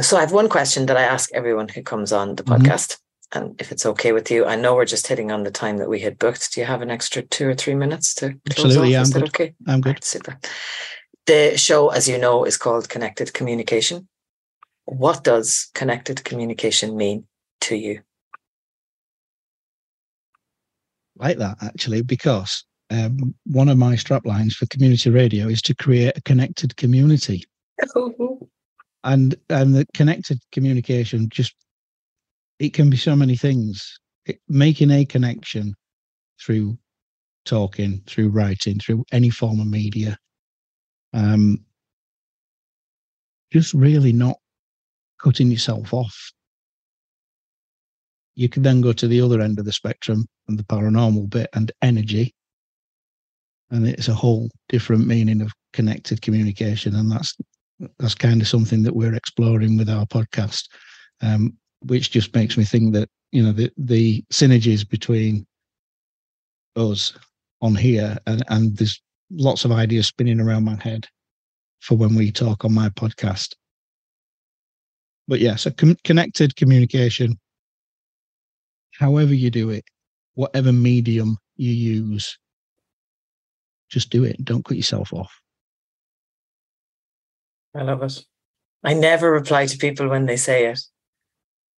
So 0.00 0.16
I 0.16 0.20
have 0.20 0.32
one 0.32 0.48
question 0.48 0.86
that 0.86 0.96
I 0.96 1.02
ask 1.02 1.30
everyone 1.34 1.68
who 1.68 1.82
comes 1.82 2.12
on 2.12 2.36
the 2.36 2.42
mm-hmm. 2.42 2.62
podcast. 2.62 2.88
Mm-hmm 2.88 3.07
and 3.32 3.60
if 3.60 3.70
it's 3.72 3.84
okay 3.84 4.12
with 4.12 4.30
you, 4.30 4.46
I 4.46 4.56
know 4.56 4.74
we're 4.74 4.86
just 4.86 5.06
hitting 5.06 5.30
on 5.30 5.42
the 5.42 5.50
time 5.50 5.76
that 5.78 5.88
we 5.88 6.00
had 6.00 6.18
booked. 6.18 6.54
Do 6.54 6.60
you 6.60 6.66
have 6.66 6.80
an 6.80 6.90
extra 6.90 7.22
two 7.22 7.48
or 7.48 7.54
three 7.54 7.74
minutes 7.74 8.14
to 8.16 8.30
close 8.50 8.76
Absolutely, 8.76 8.96
off? 8.96 9.02
Is 9.02 9.14
I'm 9.14 9.20
good. 9.20 9.28
okay? 9.28 9.54
I'm 9.66 9.80
good. 9.80 9.88
Right, 9.96 10.04
super. 10.04 10.38
The 11.26 11.58
show, 11.58 11.90
as 11.90 12.08
you 12.08 12.16
know, 12.16 12.44
is 12.44 12.56
called 12.56 12.88
Connected 12.88 13.34
Communication. 13.34 14.08
What 14.86 15.24
does 15.24 15.70
connected 15.74 16.24
communication 16.24 16.96
mean 16.96 17.26
to 17.62 17.76
you? 17.76 18.00
Like 21.16 21.36
that, 21.36 21.58
actually, 21.60 22.00
because 22.00 22.64
um, 22.90 23.34
one 23.44 23.68
of 23.68 23.76
my 23.76 23.96
strap 23.96 24.24
lines 24.24 24.54
for 24.54 24.64
community 24.66 25.10
radio 25.10 25.48
is 25.48 25.60
to 25.62 25.74
create 25.74 26.16
a 26.16 26.22
connected 26.22 26.76
community. 26.76 27.44
and 29.04 29.36
and 29.50 29.74
the 29.74 29.86
connected 29.92 30.40
communication 30.52 31.28
just 31.28 31.54
it 32.58 32.74
can 32.74 32.90
be 32.90 32.96
so 32.96 33.14
many 33.14 33.36
things. 33.36 33.98
It, 34.26 34.40
making 34.48 34.90
a 34.90 35.04
connection 35.04 35.74
through 36.40 36.78
talking, 37.44 38.02
through 38.06 38.28
writing, 38.28 38.78
through 38.78 39.04
any 39.12 39.30
form 39.30 39.60
of 39.60 39.66
media. 39.66 40.18
Um, 41.14 41.64
just 43.52 43.72
really 43.72 44.12
not 44.12 44.36
cutting 45.18 45.50
yourself 45.50 45.94
off. 45.94 46.32
You 48.34 48.48
can 48.48 48.62
then 48.62 48.80
go 48.80 48.92
to 48.92 49.08
the 49.08 49.20
other 49.20 49.40
end 49.40 49.58
of 49.58 49.64
the 49.64 49.72
spectrum 49.72 50.26
and 50.46 50.58
the 50.58 50.64
paranormal 50.64 51.30
bit 51.30 51.48
and 51.54 51.72
energy. 51.82 52.34
And 53.70 53.86
it's 53.86 54.08
a 54.08 54.14
whole 54.14 54.48
different 54.68 55.06
meaning 55.06 55.40
of 55.40 55.52
connected 55.72 56.22
communication. 56.22 56.94
And 56.94 57.10
that's 57.10 57.34
that's 57.98 58.14
kind 58.14 58.40
of 58.40 58.48
something 58.48 58.82
that 58.82 58.94
we're 58.94 59.14
exploring 59.14 59.76
with 59.76 59.88
our 59.88 60.06
podcast. 60.06 60.64
Um, 61.20 61.56
which 61.82 62.10
just 62.10 62.34
makes 62.34 62.56
me 62.56 62.64
think 62.64 62.92
that 62.94 63.08
you 63.32 63.42
know 63.42 63.52
the 63.52 63.70
the 63.76 64.24
synergies 64.32 64.88
between 64.88 65.46
us 66.76 67.16
on 67.60 67.74
here 67.74 68.16
and 68.26 68.42
and 68.48 68.76
there's 68.76 69.00
lots 69.30 69.64
of 69.64 69.72
ideas 69.72 70.06
spinning 70.06 70.40
around 70.40 70.64
my 70.64 70.76
head 70.82 71.06
for 71.80 71.96
when 71.96 72.14
we 72.14 72.32
talk 72.32 72.64
on 72.64 72.72
my 72.72 72.88
podcast. 72.90 73.54
But 75.26 75.40
yeah 75.40 75.56
so 75.56 75.70
com- 75.70 75.96
connected 76.04 76.56
communication 76.56 77.38
however 78.94 79.34
you 79.34 79.50
do 79.50 79.70
it 79.70 79.84
whatever 80.34 80.72
medium 80.72 81.36
you 81.56 81.70
use 81.70 82.38
just 83.88 84.10
do 84.10 84.24
it. 84.24 84.44
Don't 84.44 84.64
cut 84.64 84.76
yourself 84.76 85.12
off. 85.12 85.40
I 87.74 87.82
love 87.82 88.02
it. 88.02 88.24
I 88.84 88.94
never 88.94 89.30
reply 89.30 89.66
to 89.66 89.78
people 89.78 90.08
when 90.08 90.26
they 90.26 90.36
say 90.36 90.66
it 90.66 90.80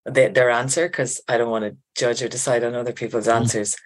their, 0.05 0.29
their 0.31 0.51
answer 0.51 0.89
because 0.89 1.21
I 1.29 1.39
don't 1.39 1.51
want 1.51 1.65
to 1.65 1.77
judge 1.97 2.23
or 2.23 2.29
decide 2.29 2.65
on 2.65 2.75
other 2.75 2.93
people's 2.93 3.27
mm. 3.27 3.35
answers. 3.35 3.77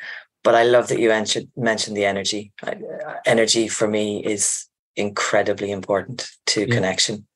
But 0.42 0.54
I 0.54 0.64
love 0.64 0.88
that 0.88 0.98
you 0.98 1.08
mentioned 1.56 1.96
the 1.96 2.04
energy. 2.04 2.52
I, 2.62 2.72
uh, 2.72 3.14
energy 3.24 3.66
for 3.66 3.88
me 3.88 4.24
is 4.24 4.66
incredibly 4.94 5.70
important 5.70 6.28
to 6.46 6.60
yeah. 6.60 6.74
connection. 6.74 7.26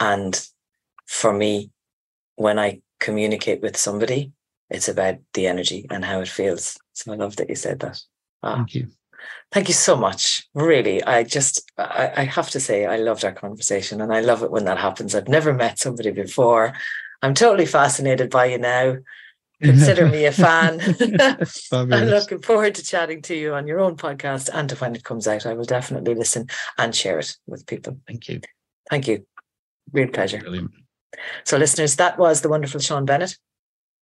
And 0.00 0.48
for 1.06 1.32
me, 1.32 1.70
when 2.36 2.58
I 2.58 2.80
communicate 3.00 3.60
with 3.60 3.76
somebody, 3.76 4.32
it's 4.70 4.88
about 4.88 5.16
the 5.34 5.46
energy 5.46 5.86
and 5.90 6.04
how 6.04 6.20
it 6.20 6.28
feels. 6.28 6.78
So 6.94 7.12
I 7.12 7.16
love 7.16 7.36
that 7.36 7.50
you 7.50 7.54
said 7.54 7.80
that. 7.80 8.00
Ah. 8.42 8.56
Thank 8.56 8.74
you. 8.74 8.88
Thank 9.52 9.68
you 9.68 9.74
so 9.74 9.96
much. 9.96 10.48
Really, 10.54 11.02
I 11.04 11.22
just, 11.22 11.70
I, 11.78 12.12
I, 12.16 12.24
have 12.24 12.50
to 12.50 12.60
say, 12.60 12.86
I 12.86 12.96
loved 12.96 13.24
our 13.24 13.32
conversation 13.32 14.00
and 14.00 14.12
I 14.12 14.20
love 14.20 14.42
it 14.42 14.50
when 14.50 14.64
that 14.64 14.78
happens. 14.78 15.14
I've 15.14 15.28
never 15.28 15.54
met 15.54 15.78
somebody 15.78 16.10
before 16.10 16.74
I'm 17.24 17.32
totally 17.32 17.64
fascinated 17.64 18.28
by 18.28 18.46
you 18.46 18.58
now. 18.58 18.98
Consider 19.62 20.06
me 20.06 20.26
a 20.26 20.32
fan. 20.32 20.78
I'm 21.72 22.08
looking 22.08 22.42
forward 22.42 22.74
to 22.74 22.84
chatting 22.84 23.22
to 23.22 23.34
you 23.34 23.54
on 23.54 23.66
your 23.66 23.80
own 23.80 23.96
podcast 23.96 24.50
and 24.52 24.68
to 24.68 24.76
when 24.76 24.94
it 24.94 25.04
comes 25.04 25.26
out. 25.26 25.46
I 25.46 25.54
will 25.54 25.64
definitely 25.64 26.14
listen 26.14 26.48
and 26.76 26.94
share 26.94 27.18
it 27.18 27.34
with 27.46 27.66
people. 27.66 27.96
Thank 28.06 28.28
you. 28.28 28.42
Thank 28.90 29.08
you. 29.08 29.24
Real 29.90 30.08
pleasure. 30.08 30.40
Brilliant. 30.40 30.72
So, 31.44 31.56
listeners, 31.56 31.96
that 31.96 32.18
was 32.18 32.42
the 32.42 32.50
wonderful 32.50 32.80
Shaun 32.80 33.06
Bennett 33.06 33.38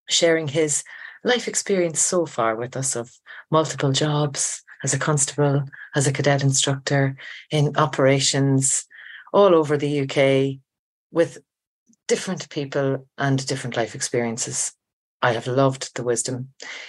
sharing 0.08 0.48
his 0.48 0.82
life 1.22 1.46
experience 1.46 2.00
so 2.00 2.26
far 2.26 2.56
with 2.56 2.76
us 2.76 2.96
of 2.96 3.12
multiple 3.52 3.92
jobs 3.92 4.64
as 4.82 4.94
a 4.94 4.98
constable, 4.98 5.62
as 5.94 6.08
a 6.08 6.12
cadet 6.12 6.42
instructor 6.42 7.16
in 7.52 7.76
operations 7.76 8.84
all 9.32 9.54
over 9.54 9.76
the 9.76 10.00
UK 10.00 10.58
with 11.12 11.38
different 12.08 12.48
people 12.48 13.06
and 13.18 13.46
different 13.46 13.76
life 13.76 13.94
experiences. 13.94 14.72
I 15.22 15.32
have 15.32 15.46
loved 15.46 15.94
the 15.94 16.02
wisdom. 16.02 16.48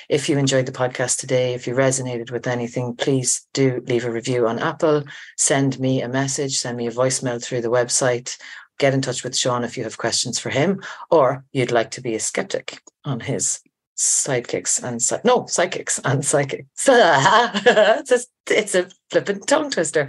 If 0.09 0.28
you 0.28 0.39
enjoyed 0.39 0.66
the 0.66 0.72
podcast 0.72 1.20
today, 1.20 1.53
if 1.53 1.68
you 1.68 1.76
resonated 1.76 2.32
with 2.32 2.47
anything, 2.47 2.95
please 2.95 3.47
do 3.53 3.84
leave 3.86 4.05
a 4.05 4.11
review 4.11 4.47
on 4.47 4.57
Apple, 4.57 5.03
send 5.38 5.80
me 5.80 6.01
a 6.01 6.09
message, 6.09 6.57
send 6.57 6.78
me 6.78 6.88
a 6.88 6.91
voicemail 6.91 7.41
through 7.43 7.61
the 7.61 7.70
website, 7.70 8.36
get 8.80 8.93
in 8.93 9.01
touch 9.01 9.24
with 9.24 9.38
Shaun 9.38 9.64
if 9.64 9.78
you 9.78 9.84
have 9.84 9.99
questions 9.99 10.39
for 10.39 10.49
him, 10.49 10.82
or 11.11 11.45
you'd 11.51 11.72
like 11.72 11.91
to 11.91 12.01
be 12.01 12.16
a 12.16 12.20
skeptic 12.20 12.82
on 13.05 13.20
his 13.20 13.61
sidekicks 13.95 14.82
and 14.84 15.24
no 15.24 15.45
psychics 15.45 15.99
and 16.03 16.26
psychics. 16.26 16.68
it's, 16.88 18.11
a, 18.11 18.20
it's 18.49 18.76
a 18.76 18.89
flippant 19.11 19.47
tongue 19.47 19.70
twister 19.70 20.07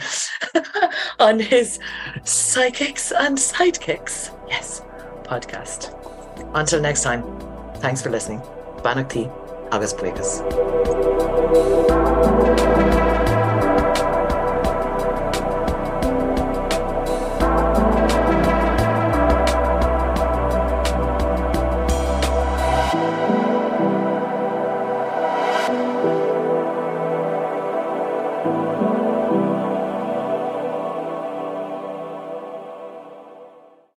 on 1.18 1.40
his 1.40 1.78
psychics 2.24 3.12
and 3.12 3.36
sidekicks. 3.36 4.30
Yes, 4.48 4.80
podcast. 5.24 5.92
Until 6.54 6.80
next 6.80 7.02
time, 7.02 7.22
thanks 7.76 8.02
for 8.02 8.10
listening. 8.10 8.40
Beannacht 8.82 9.30
Agus 9.72 9.92
Buíochas. 9.94 10.42